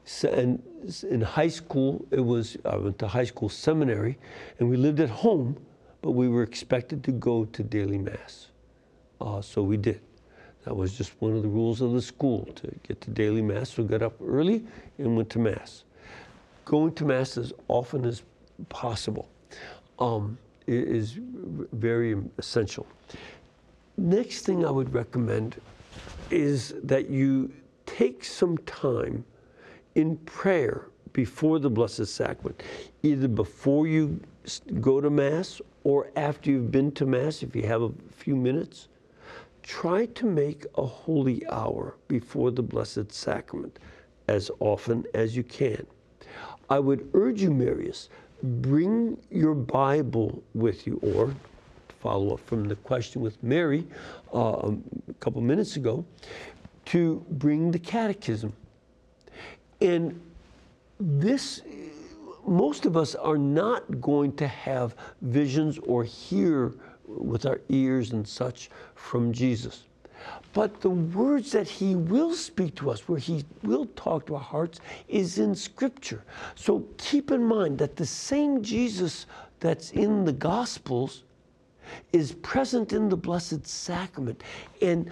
So, 0.04 0.30
and 0.30 0.62
in 1.10 1.22
high 1.22 1.48
school, 1.48 2.06
it 2.12 2.20
was 2.20 2.58
I 2.66 2.76
went 2.78 3.00
to 3.00 3.08
high 3.08 3.24
school 3.24 3.50
seminary, 3.50 4.18
and 4.60 4.70
we 4.70 4.78
lived 4.78 5.00
at 5.00 5.10
home, 5.10 5.58
but 6.02 6.12
we 6.12 6.28
were 6.28 6.44
expected 6.44 7.04
to 7.06 7.12
go 7.12 7.46
to 7.46 7.64
daily 7.64 7.98
mass. 7.98 8.48
Uh, 9.22 9.42
so 9.42 9.64
we 9.64 9.78
did. 9.78 10.02
That 10.66 10.76
was 10.76 10.98
just 10.98 11.14
one 11.20 11.36
of 11.36 11.44
the 11.44 11.48
rules 11.48 11.82
of 11.82 11.94
the 11.94 12.02
school 12.02 12.46
to 12.56 12.72
get 12.88 13.00
to 13.02 13.12
daily 13.12 13.42
mass. 13.42 13.72
So 13.72 13.84
we 13.84 13.90
got 13.90 14.02
up 14.02 14.16
early 14.24 14.66
and 14.98 15.16
went 15.16 15.30
to 15.32 15.40
mass. 15.40 15.84
Going 16.66 16.94
to 16.96 17.06
mass 17.06 17.38
as 17.38 17.54
often 17.68 18.06
as 18.06 18.24
possible 18.70 19.30
um, 20.00 20.38
is 20.68 21.20
very 21.72 22.16
essential. 22.38 22.88
Next 23.98 24.46
thing 24.46 24.66
I 24.66 24.72
would 24.72 24.94
recommend 24.94 25.62
is 26.32 26.74
that 26.84 27.10
you 27.10 27.52
take 27.86 28.24
some 28.24 28.58
time 28.60 29.24
in 29.96 30.18
prayer 30.18 30.88
before 31.14 31.60
the 31.60 31.70
Blessed 31.70 32.08
Sacrament, 32.08 32.62
either 33.04 33.28
before 33.28 33.88
you 33.88 34.20
go 34.82 35.00
to 35.00 35.10
Mass 35.10 35.62
or 35.84 36.12
after 36.16 36.52
you've 36.52 36.72
been 36.72 36.92
to 36.92 37.06
Mass, 37.06 37.42
if 37.42 37.56
you 37.56 37.64
have 37.64 37.82
a 37.84 37.92
few 38.12 38.36
minutes. 38.36 38.90
Try 39.64 40.06
to 40.08 40.26
make 40.26 40.66
a 40.78 40.86
holy 40.86 41.48
hour 41.48 41.96
before 42.08 42.52
the 42.52 42.62
Blessed 42.62 43.12
Sacrament 43.12 43.80
as 44.28 44.52
often 44.60 45.06
as 45.14 45.36
you 45.36 45.44
can. 45.44 45.86
I 46.70 46.80
would 46.80 47.10
urge 47.14 47.42
you, 47.42 47.52
Marius, 47.52 48.10
bring 48.44 49.18
your 49.32 49.56
Bible 49.56 50.44
with 50.54 50.86
you, 50.86 51.00
or 51.02 51.34
follow 52.06 52.36
up 52.36 52.40
from 52.46 52.68
the 52.68 52.76
question 52.76 53.22
with 53.22 53.42
Mary 53.42 53.84
uh, 54.34 54.72
a 55.10 55.14
couple 55.20 55.42
minutes 55.42 55.76
ago, 55.76 56.06
to 56.86 57.26
bring 57.32 57.72
the 57.72 57.80
catechism 57.80 58.54
and 59.82 60.20
this, 61.00 61.62
most 62.48 62.86
of 62.86 62.96
us 62.96 63.16
are 63.16 63.38
not 63.38 64.00
going 64.00 64.36
to 64.38 64.48
have 64.48 64.96
visions 65.22 65.78
or 65.80 66.04
hear 66.04 66.74
with 67.08 67.46
our 67.46 67.62
ears 67.70 68.12
and 68.12 68.28
such 68.28 68.70
from 68.96 69.34
Jesus. 69.34 69.84
But 70.54 70.82
the 70.82 70.90
words 70.90 71.52
that 71.52 71.68
he 71.68 71.96
will 71.96 72.34
speak 72.34 72.76
to 72.76 72.90
us, 72.90 73.08
where 73.08 73.20
he 73.20 73.44
will 73.62 73.86
talk 73.96 74.26
to 74.28 74.36
our 74.36 74.42
hearts, 74.42 74.80
is 75.08 75.38
in 75.38 75.54
Scripture. 75.54 76.24
So 76.56 76.86
keep 76.98 77.30
in 77.30 77.44
mind 77.44 77.78
that 77.80 77.96
the 77.96 78.06
same 78.06 78.64
Jesus 78.64 79.28
that's 79.60 79.92
in 79.92 80.26
the 80.26 80.34
Gospels 80.34 81.25
is 82.14 82.34
present 82.34 82.94
in 82.94 83.10
the 83.10 83.18
Blessed 83.18 83.66
Sacrament. 83.66 84.44
And 84.82 85.10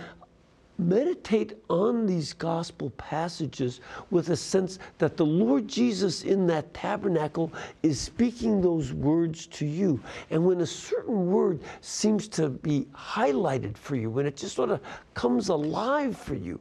meditate 0.78 1.58
on 1.70 2.06
these 2.06 2.34
gospel 2.34 2.90
passages 2.92 3.80
with 4.10 4.30
a 4.30 4.36
sense 4.36 4.80
that 4.98 5.18
the 5.18 5.26
Lord 5.26 5.68
Jesus 5.68 6.24
in 6.24 6.48
that 6.48 6.74
tabernacle 6.74 7.52
is 7.84 8.00
speaking 8.00 8.62
those 8.62 8.92
words 8.92 9.46
to 9.48 9.66
you. 9.66 10.02
And 10.30 10.46
when 10.46 10.62
a 10.62 10.66
certain 10.66 11.32
word 11.32 11.62
seems 11.82 12.28
to 12.30 12.50
be 12.50 12.88
highlighted 12.94 13.78
for 13.78 13.96
you, 13.96 14.10
when 14.10 14.26
it 14.26 14.36
just 14.36 14.56
sort 14.56 14.72
of 14.72 14.82
comes 15.14 15.50
alive 15.50 16.18
for 16.18 16.36
you, 16.36 16.60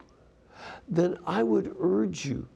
then 0.88 1.18
I 1.26 1.42
would 1.42 1.74
urge 1.80 2.24
you 2.24 2.46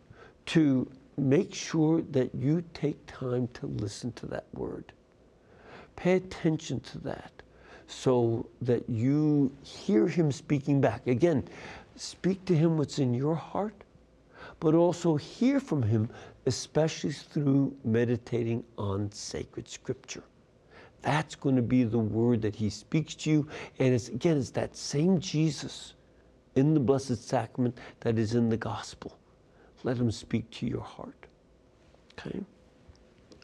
to 0.46 0.90
make 1.16 1.54
sure 1.54 2.02
that 2.10 2.34
you 2.34 2.62
take 2.74 3.04
time 3.06 3.48
to 3.54 3.66
listen 3.66 4.12
to 4.12 4.26
that 4.26 4.46
word. 4.52 4.92
Pay 5.96 6.16
attention 6.16 6.80
to 6.80 6.98
that 6.98 7.35
so 7.86 8.48
that 8.62 8.88
you 8.88 9.52
hear 9.62 10.06
him 10.08 10.32
speaking 10.32 10.80
back. 10.80 11.06
Again, 11.06 11.44
speak 11.96 12.44
to 12.46 12.56
him 12.56 12.76
what's 12.76 12.98
in 12.98 13.14
your 13.14 13.34
heart, 13.34 13.74
but 14.60 14.74
also 14.74 15.16
hear 15.16 15.60
from 15.60 15.82
him, 15.82 16.08
especially 16.46 17.12
through 17.12 17.76
meditating 17.84 18.64
on 18.76 19.10
sacred 19.12 19.68
scripture. 19.68 20.24
That's 21.02 21.34
going 21.36 21.56
to 21.56 21.62
be 21.62 21.84
the 21.84 21.98
word 21.98 22.42
that 22.42 22.56
he 22.56 22.68
speaks 22.70 23.14
to 23.16 23.30
you. 23.30 23.48
And 23.78 23.94
it's 23.94 24.08
again, 24.08 24.38
it's 24.38 24.50
that 24.50 24.76
same 24.76 25.20
Jesus 25.20 25.94
in 26.56 26.74
the 26.74 26.80
Blessed 26.80 27.22
Sacrament 27.22 27.78
that 28.00 28.18
is 28.18 28.34
in 28.34 28.48
the 28.48 28.56
gospel. 28.56 29.16
Let 29.84 29.98
him 29.98 30.10
speak 30.10 30.50
to 30.52 30.66
your 30.66 30.80
heart. 30.80 31.26
Okay? 32.18 32.40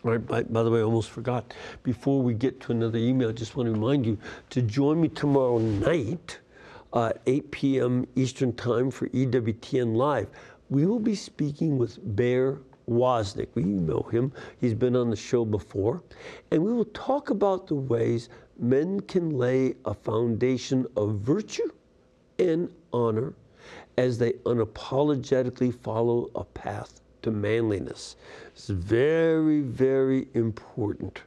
Right, 0.04 0.26
by, 0.26 0.42
by, 0.42 0.64
the 0.64 0.70
way, 0.70 0.80
I 0.80 0.82
almost 0.82 1.10
forgot. 1.10 1.54
Before 1.84 2.20
we 2.20 2.34
get 2.34 2.60
to 2.62 2.72
another 2.72 2.98
email, 2.98 3.28
I 3.28 3.32
just 3.32 3.54
want 3.54 3.68
to 3.68 3.72
remind 3.72 4.04
you 4.04 4.18
to 4.50 4.60
join 4.60 5.00
me 5.00 5.06
tomorrow 5.06 5.58
night 5.58 6.40
at 6.92 7.20
8 7.26 7.50
p.m. 7.52 8.08
Eastern 8.16 8.52
Time 8.54 8.90
for 8.90 9.08
EWTN 9.10 9.94
Live. 9.94 10.26
We 10.70 10.86
will 10.86 10.98
be 10.98 11.14
speaking 11.14 11.78
with 11.78 12.00
Bear 12.16 12.58
Woznick. 12.88 13.50
We 13.54 13.62
know 13.62 14.02
him, 14.10 14.32
he's 14.60 14.74
been 14.74 14.96
on 14.96 15.08
the 15.08 15.14
show 15.14 15.44
before. 15.44 16.02
And 16.50 16.64
we 16.64 16.72
will 16.72 16.86
talk 16.86 17.30
about 17.30 17.68
the 17.68 17.76
ways 17.76 18.28
men 18.58 18.98
can 19.02 19.30
lay 19.30 19.76
a 19.84 19.94
foundation 19.94 20.84
of 20.96 21.20
virtue 21.20 21.70
and 22.40 22.68
honor 22.92 23.34
as 23.96 24.18
they 24.18 24.32
unapologetically 24.32 25.72
follow 25.72 26.28
a 26.34 26.42
path 26.42 27.01
to 27.22 27.30
manliness. 27.30 28.16
It's 28.54 28.68
very, 28.68 29.60
very 29.60 30.28
important. 30.34 31.22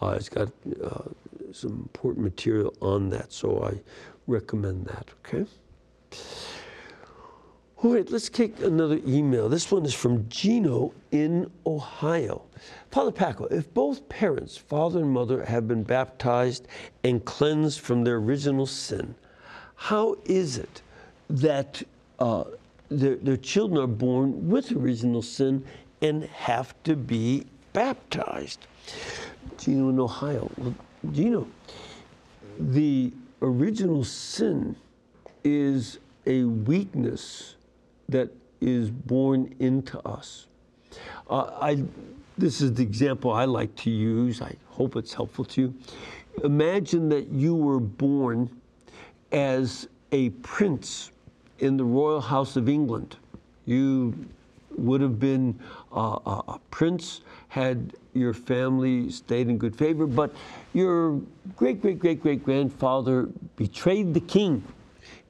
Uh, 0.00 0.16
it's 0.18 0.28
got 0.28 0.48
uh, 0.82 1.02
some 1.52 1.72
important 1.72 2.24
material 2.24 2.74
on 2.80 3.10
that, 3.10 3.32
so 3.32 3.62
I 3.64 3.80
recommend 4.26 4.86
that, 4.86 5.08
okay? 5.24 5.46
All 7.82 7.92
right, 7.92 8.10
let's 8.10 8.30
take 8.30 8.62
another 8.62 8.98
email. 9.06 9.48
This 9.48 9.70
one 9.70 9.84
is 9.84 9.92
from 9.92 10.26
Gino 10.30 10.94
in 11.10 11.50
Ohio. 11.66 12.42
Father 12.90 13.12
Pacwa, 13.12 13.52
if 13.52 13.72
both 13.74 14.08
parents, 14.08 14.56
father 14.56 15.00
and 15.00 15.10
mother, 15.10 15.44
have 15.44 15.68
been 15.68 15.82
baptized 15.82 16.66
and 17.02 17.22
cleansed 17.24 17.80
from 17.80 18.02
their 18.02 18.16
original 18.16 18.64
sin, 18.66 19.14
how 19.74 20.16
is 20.24 20.56
it 20.56 20.80
that 21.28 21.82
uh, 22.18 22.44
their, 22.90 23.16
their 23.16 23.36
children 23.36 23.82
are 23.82 23.86
born 23.86 24.48
with 24.48 24.72
original 24.72 25.22
sin 25.22 25.64
and 26.02 26.24
have 26.24 26.74
to 26.84 26.96
be 26.96 27.46
baptized? 27.72 28.66
Gino 29.58 29.88
in 29.88 29.98
Ohio. 29.98 30.50
Well, 30.58 30.74
Gino, 31.12 31.46
the 32.58 33.12
original 33.42 34.04
sin 34.04 34.76
is 35.42 35.98
a 36.26 36.44
weakness 36.44 37.56
that 38.08 38.30
is 38.60 38.90
born 38.90 39.54
into 39.58 40.00
us. 40.06 40.46
Uh, 41.28 41.50
I, 41.60 41.82
this 42.38 42.60
is 42.60 42.72
the 42.72 42.82
example 42.82 43.32
I 43.32 43.44
like 43.44 43.74
to 43.76 43.90
use. 43.90 44.40
I 44.40 44.54
hope 44.68 44.96
it's 44.96 45.12
helpful 45.12 45.44
to 45.46 45.60
you. 45.60 45.74
Imagine 46.42 47.08
that 47.10 47.28
you 47.28 47.54
were 47.54 47.80
born 47.80 48.50
as 49.32 49.88
a 50.12 50.30
prince 50.30 51.10
in 51.64 51.76
the 51.76 51.84
royal 51.84 52.20
house 52.20 52.56
of 52.56 52.68
England. 52.68 53.16
You 53.64 54.14
would 54.76 55.00
have 55.00 55.18
been 55.18 55.58
uh, 55.92 56.18
a 56.48 56.58
prince 56.70 57.22
had 57.48 57.94
your 58.14 58.34
family 58.34 59.10
stayed 59.10 59.48
in 59.48 59.58
good 59.58 59.76
favor, 59.76 60.06
but 60.06 60.34
your 60.72 61.20
great, 61.56 61.80
great, 61.80 61.98
great, 61.98 62.20
great 62.20 62.44
grandfather 62.44 63.28
betrayed 63.56 64.12
the 64.12 64.20
king 64.20 64.62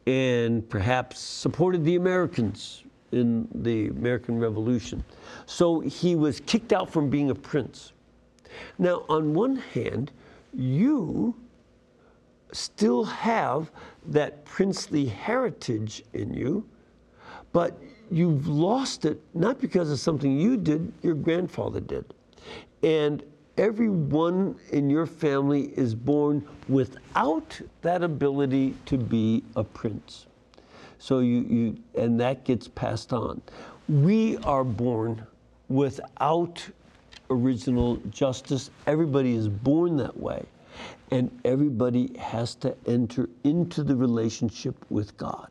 and 0.06 0.68
perhaps 0.68 1.18
supported 1.18 1.84
the 1.84 1.96
Americans 1.96 2.84
in 3.12 3.48
the 3.54 3.88
American 3.88 4.38
Revolution. 4.38 5.04
So 5.46 5.80
he 5.80 6.16
was 6.16 6.40
kicked 6.40 6.72
out 6.72 6.90
from 6.90 7.08
being 7.08 7.30
a 7.30 7.34
prince. 7.34 7.92
Now, 8.78 9.04
on 9.08 9.34
one 9.34 9.56
hand, 9.56 10.10
you 10.52 11.34
still 12.52 13.04
have 13.04 13.70
that 14.06 14.44
princely 14.44 15.06
heritage 15.06 16.02
in 16.12 16.32
you, 16.34 16.66
but 17.52 17.78
you've 18.10 18.46
lost 18.46 19.04
it 19.04 19.20
not 19.34 19.60
because 19.60 19.90
of 19.90 19.98
something 19.98 20.38
you 20.38 20.56
did, 20.56 20.92
your 21.02 21.14
grandfather 21.14 21.80
did. 21.80 22.04
And 22.82 23.22
everyone 23.56 24.56
in 24.72 24.90
your 24.90 25.06
family 25.06 25.72
is 25.76 25.94
born 25.94 26.46
without 26.68 27.60
that 27.82 28.02
ability 28.02 28.74
to 28.86 28.98
be 28.98 29.42
a 29.56 29.64
prince. 29.64 30.26
So 30.98 31.20
you, 31.20 31.40
you 31.42 31.76
and 31.94 32.18
that 32.20 32.44
gets 32.44 32.68
passed 32.68 33.12
on. 33.12 33.42
We 33.88 34.38
are 34.38 34.64
born 34.64 35.26
without 35.68 36.66
original 37.30 37.96
justice. 38.10 38.70
Everybody 38.86 39.34
is 39.34 39.48
born 39.48 39.96
that 39.98 40.16
way. 40.16 40.44
And 41.10 41.30
everybody 41.44 42.16
has 42.18 42.54
to 42.56 42.76
enter 42.86 43.28
into 43.44 43.82
the 43.82 43.94
relationship 43.94 44.74
with 44.90 45.16
God. 45.16 45.48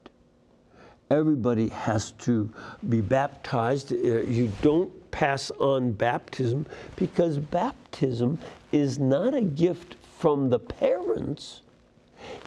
Everybody 1.10 1.70
has 1.70 2.12
to 2.12 2.50
be 2.90 3.02
baptized. 3.02 3.94
Uh, 3.94 4.22
you 4.24 4.52
don't 4.62 4.92
pass 5.12 5.52
on 5.60 5.92
baptism 5.92 6.66
because 6.96 7.38
baptism 7.38 8.40
is 8.72 8.98
not 8.98 9.36
a 9.36 9.42
gift 9.42 9.96
from 10.18 10.50
the 10.50 10.60
parents, 10.60 11.62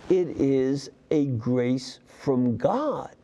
it 0.09 0.28
is 0.28 0.90
a 1.11 1.26
grace 1.26 2.00
from 2.09 2.57
God. 2.57 3.14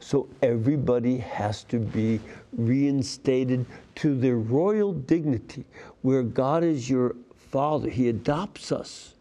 So 0.00 0.28
everybody 0.42 1.18
has 1.18 1.64
to 1.64 1.78
be 1.78 2.20
reinstated 2.52 3.64
to 3.96 4.14
their 4.14 4.36
royal 4.36 4.92
dignity, 4.92 5.64
where 6.02 6.22
God 6.22 6.62
is 6.62 6.88
your 6.88 7.16
Father. 7.50 7.88
He 7.88 8.08
adopts 8.08 8.72
us 8.72 9.14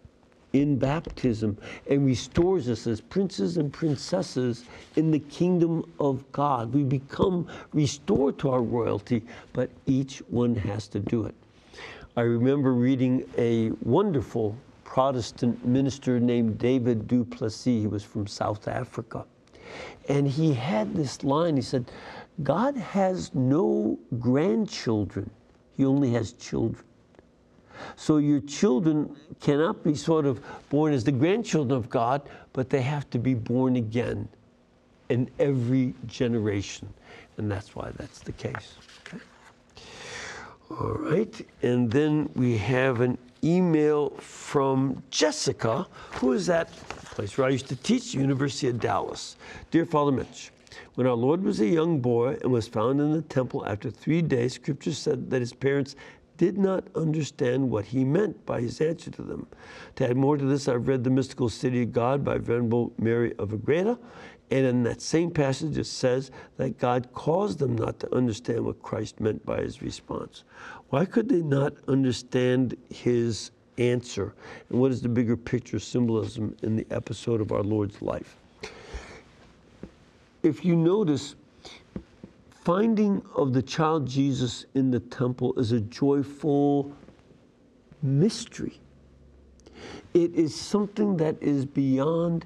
in 0.53 0.77
baptism 0.77 1.57
and 1.89 2.05
restores 2.05 2.69
us 2.69 2.87
as 2.87 3.01
princes 3.01 3.57
and 3.57 3.71
princesses 3.71 4.65
in 4.95 5.11
the 5.11 5.19
kingdom 5.19 5.83
of 5.99 6.29
God. 6.31 6.73
We 6.73 6.83
become 6.83 7.47
restored 7.73 8.37
to 8.39 8.49
our 8.49 8.61
royalty, 8.61 9.23
but 9.53 9.69
each 9.85 10.19
one 10.29 10.55
has 10.55 10.87
to 10.89 10.99
do 10.99 11.25
it. 11.25 11.35
I 12.15 12.21
remember 12.21 12.73
reading 12.73 13.23
a 13.37 13.71
wonderful 13.83 14.57
Protestant 14.83 15.65
minister 15.65 16.19
named 16.19 16.57
David 16.57 17.07
du 17.07 17.23
Plessis. 17.23 17.81
He 17.81 17.87
was 17.87 18.03
from 18.03 18.25
South 18.25 18.67
Africa. 18.67 19.25
And 20.09 20.27
he 20.27 20.53
had 20.53 20.95
this 20.95 21.23
line 21.23 21.57
he 21.57 21.61
said, 21.61 21.91
God 22.41 22.75
has 22.77 23.33
no 23.35 23.99
grandchildren, 24.19 25.29
He 25.75 25.85
only 25.85 26.11
has 26.11 26.33
children. 26.33 26.83
So 27.95 28.17
your 28.17 28.41
children 28.41 29.15
cannot 29.39 29.83
be 29.83 29.95
sort 29.95 30.25
of 30.25 30.41
born 30.69 30.93
as 30.93 31.03
the 31.03 31.11
grandchildren 31.11 31.77
of 31.77 31.89
God, 31.89 32.29
but 32.53 32.69
they 32.69 32.81
have 32.81 33.09
to 33.11 33.19
be 33.19 33.33
born 33.33 33.75
again 33.75 34.27
in 35.09 35.29
every 35.39 35.93
generation. 36.05 36.91
And 37.37 37.49
that's 37.49 37.75
why 37.75 37.91
that's 37.97 38.19
the 38.19 38.31
case. 38.31 38.75
Okay? 39.07 39.23
All 40.71 40.93
right. 40.93 41.47
And 41.61 41.89
then 41.89 42.29
we 42.35 42.57
have 42.57 43.01
an 43.01 43.17
email 43.43 44.09
from 44.17 45.01
Jessica, 45.09 45.87
who 46.15 46.33
is 46.33 46.49
at 46.49 46.73
the 46.73 47.05
place 47.15 47.37
where 47.37 47.47
I 47.47 47.51
used 47.51 47.67
to 47.69 47.75
teach, 47.75 48.13
University 48.13 48.67
of 48.67 48.79
Dallas. 48.79 49.37
Dear 49.71 49.85
Father 49.85 50.11
Mitch, 50.11 50.51
when 50.95 51.07
our 51.07 51.13
Lord 51.13 51.43
was 51.43 51.59
a 51.59 51.67
young 51.67 51.99
boy 51.99 52.37
and 52.41 52.51
was 52.51 52.67
found 52.67 52.99
in 52.99 53.11
the 53.11 53.21
temple 53.21 53.65
after 53.65 53.89
three 53.91 54.21
days, 54.21 54.53
Scripture 54.53 54.93
said 54.93 55.29
that 55.29 55.39
his 55.39 55.53
parents 55.53 55.95
did 56.37 56.57
not 56.57 56.85
understand 56.95 57.69
what 57.69 57.85
he 57.85 58.05
meant 58.05 58.45
by 58.45 58.61
his 58.61 58.79
answer 58.79 59.11
to 59.11 59.21
them. 59.21 59.47
To 59.95 60.09
add 60.09 60.17
more 60.17 60.37
to 60.37 60.45
this, 60.45 60.67
I've 60.67 60.87
read 60.87 61.03
The 61.03 61.09
Mystical 61.09 61.49
City 61.49 61.83
of 61.83 61.91
God 61.91 62.23
by 62.23 62.37
Venerable 62.37 62.93
Mary 62.97 63.33
of 63.37 63.53
Agreda, 63.53 63.99
and 64.49 64.65
in 64.65 64.83
that 64.83 65.01
same 65.01 65.29
passage, 65.29 65.77
it 65.77 65.85
says 65.85 66.31
that 66.55 66.77
God 66.77 67.11
caused 67.13 67.59
them 67.59 67.75
not 67.75 67.99
to 67.99 68.15
understand 68.15 68.63
what 68.63 68.81
Christ 68.81 69.19
meant 69.19 69.45
by 69.45 69.61
his 69.61 69.81
response. 69.81 70.45
Why 70.89 71.03
could 71.03 71.27
they 71.27 71.41
not 71.41 71.73
understand 71.89 72.77
his 72.89 73.51
answer? 73.77 74.33
And 74.69 74.79
what 74.79 74.91
is 74.91 75.01
the 75.01 75.09
bigger 75.09 75.35
picture 75.35 75.79
symbolism 75.79 76.55
in 76.63 76.77
the 76.77 76.87
episode 76.91 77.41
of 77.41 77.51
our 77.51 77.63
Lord's 77.63 78.01
life? 78.01 78.37
If 80.43 80.63
you 80.63 80.77
notice, 80.77 81.35
finding 82.67 83.21
of 83.33 83.53
the 83.53 83.61
child 83.61 84.05
Jesus 84.05 84.65
in 84.73 84.91
the 84.91 84.99
temple 84.99 85.57
is 85.57 85.71
a 85.71 85.79
joyful 85.79 86.91
mystery. 88.01 88.77
It 90.13 90.35
is 90.35 90.53
something 90.53 91.15
that 91.15 91.41
is 91.41 91.65
beyond 91.65 92.45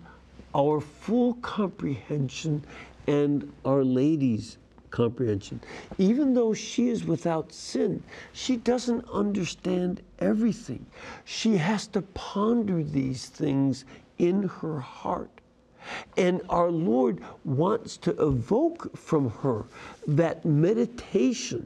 our 0.53 0.79
full 0.79 1.33
comprehension 1.41 2.63
and 3.07 3.51
Our 3.65 3.83
Lady's 3.83 4.59
comprehension. 4.91 5.59
Even 5.97 6.35
though 6.35 6.53
she 6.53 6.89
is 6.89 7.03
without 7.03 7.51
sin, 7.51 8.03
she 8.31 8.57
doesn't 8.57 9.03
understand 9.09 10.03
everything. 10.19 10.85
She 11.25 11.57
has 11.57 11.87
to 11.87 12.03
ponder 12.13 12.83
these 12.83 13.25
things 13.25 13.85
in 14.19 14.43
her 14.43 14.79
heart. 14.81 15.40
And 16.17 16.41
our 16.49 16.71
Lord 16.71 17.21
wants 17.45 17.97
to 17.97 18.11
evoke 18.21 18.95
from 18.97 19.29
her 19.29 19.65
that 20.07 20.45
meditation 20.45 21.65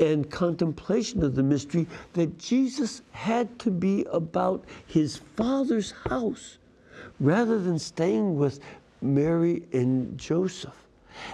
and 0.00 0.30
contemplation 0.30 1.22
of 1.22 1.34
the 1.34 1.42
mystery 1.42 1.86
that 2.12 2.38
Jesus 2.38 3.02
had 3.12 3.58
to 3.60 3.70
be 3.70 4.06
about 4.12 4.64
his 4.86 5.16
Father's 5.36 5.90
house 5.90 6.58
rather 7.20 7.58
than 7.58 7.78
staying 7.78 8.36
with 8.36 8.60
Mary 9.00 9.62
and 9.72 10.18
Joseph. 10.18 10.76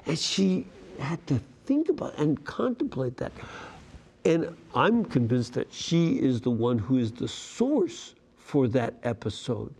And 0.07 0.19
she 0.19 0.67
had 0.99 1.25
to 1.27 1.41
think 1.65 1.89
about 1.89 2.19
and 2.19 2.43
contemplate 2.45 3.17
that. 3.17 3.33
And 4.25 4.57
I'm 4.75 5.05
convinced 5.05 5.55
that 5.55 5.73
she 5.73 6.21
is 6.21 6.41
the 6.41 6.51
one 6.51 6.79
who 6.79 6.99
is 6.99 7.11
the 7.11 7.27
source 7.27 8.15
for 8.37 8.69
that 8.69 8.95
episode 9.03 9.75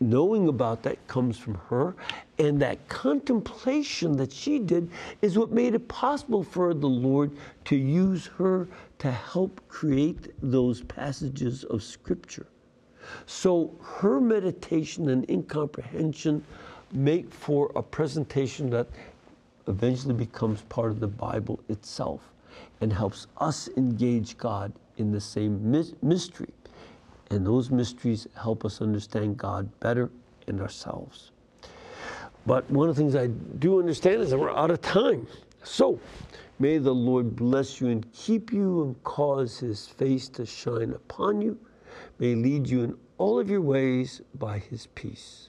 knowing 0.00 0.48
about 0.48 0.82
that 0.82 1.06
comes 1.08 1.38
from 1.38 1.54
her. 1.68 1.94
And 2.38 2.60
that 2.62 2.88
contemplation 2.88 4.16
that 4.16 4.32
she 4.32 4.58
did 4.58 4.90
is 5.22 5.38
what 5.38 5.50
made 5.50 5.74
it 5.74 5.88
possible 5.88 6.42
for 6.42 6.74
the 6.74 6.88
Lord 6.88 7.32
to 7.66 7.76
use 7.76 8.26
her 8.26 8.68
to 8.98 9.10
help 9.10 9.60
create 9.68 10.32
those 10.42 10.82
passages 10.82 11.64
of 11.64 11.82
Scripture. 11.82 12.46
So 13.26 13.74
her 13.82 14.20
meditation 14.20 15.08
and 15.08 15.28
incomprehension 15.30 16.44
make 16.92 17.32
for 17.32 17.72
a 17.74 17.82
presentation 17.82 18.70
that 18.70 18.86
eventually 19.66 20.14
becomes 20.14 20.62
part 20.62 20.90
of 20.90 21.00
the 21.00 21.08
Bible 21.08 21.60
itself 21.68 22.20
and 22.80 22.92
helps 22.92 23.26
us 23.38 23.68
engage 23.76 24.36
God 24.36 24.72
in 24.96 25.12
the 25.12 25.20
same 25.20 25.70
mystery. 26.02 26.48
And 27.30 27.46
those 27.46 27.70
mysteries 27.70 28.26
help 28.40 28.64
us 28.64 28.80
understand 28.80 29.36
God 29.36 29.68
better 29.80 30.10
and 30.46 30.60
ourselves. 30.60 31.30
But 32.46 32.68
one 32.70 32.88
of 32.88 32.96
the 32.96 33.02
things 33.02 33.14
I 33.14 33.26
do 33.58 33.78
understand 33.78 34.22
is 34.22 34.30
that 34.30 34.38
we're 34.38 34.50
out 34.50 34.70
of 34.70 34.80
time. 34.80 35.26
So 35.62 36.00
may 36.58 36.78
the 36.78 36.94
Lord 36.94 37.36
bless 37.36 37.80
you 37.80 37.88
and 37.88 38.10
keep 38.12 38.52
you 38.52 38.84
and 38.84 39.04
cause 39.04 39.58
his 39.58 39.86
face 39.86 40.28
to 40.30 40.46
shine 40.46 40.92
upon 40.92 41.42
you. 41.42 41.58
May 42.18 42.34
lead 42.34 42.66
you 42.68 42.84
in 42.84 42.96
all 43.18 43.38
of 43.38 43.50
your 43.50 43.60
ways 43.60 44.22
by 44.38 44.58
his 44.58 44.86
peace. 44.94 45.48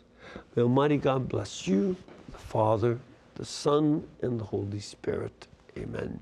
May 0.55 0.63
Almighty 0.63 0.97
God 0.97 1.29
bless 1.29 1.67
you, 1.67 1.95
the 2.31 2.37
Father, 2.37 2.99
the 3.35 3.45
Son, 3.45 4.05
and 4.21 4.39
the 4.39 4.43
Holy 4.43 4.79
Spirit. 4.79 5.47
Amen. 5.77 6.19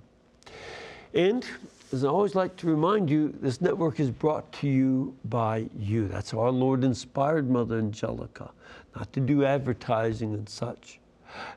And 1.14 1.46
as 1.94 2.04
I 2.04 2.10
always 2.10 2.36
like 2.36 2.56
to 2.58 2.68
remind 2.68 3.10
you, 3.10 3.34
this 3.42 3.62
network 3.62 4.00
is 4.00 4.12
brought 4.12 4.52
to 4.54 4.68
you 4.68 5.16
by 5.26 5.70
you. 5.78 6.08
That's 6.08 6.32
how 6.32 6.40
our 6.40 6.52
Lord 6.52 6.84
inspired 6.84 7.50
Mother 7.50 7.78
Angelica, 7.78 8.52
not 8.96 9.14
to 9.14 9.20
do 9.20 9.46
advertising 9.46 10.34
and 10.34 10.48
such. 10.50 11.00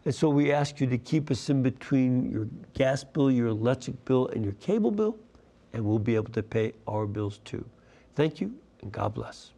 And 0.04 0.14
so 0.14 0.28
we 0.28 0.52
ask 0.52 0.80
you 0.80 0.86
to 0.86 0.98
keep 0.98 1.30
us 1.30 1.50
in 1.50 1.62
between 1.62 2.30
your 2.30 2.46
gas 2.74 3.02
bill, 3.02 3.30
your 3.30 3.48
electric 3.48 4.04
bill, 4.04 4.28
and 4.28 4.44
your 4.44 4.54
cable 4.54 4.90
bill, 4.90 5.16
and 5.72 5.84
we'll 5.84 5.98
be 5.98 6.14
able 6.14 6.32
to 6.32 6.42
pay 6.42 6.72
our 6.86 7.06
bills 7.06 7.40
too. 7.44 7.64
Thank 8.14 8.40
you, 8.40 8.54
and 8.82 8.92
God 8.92 9.14
bless. 9.14 9.52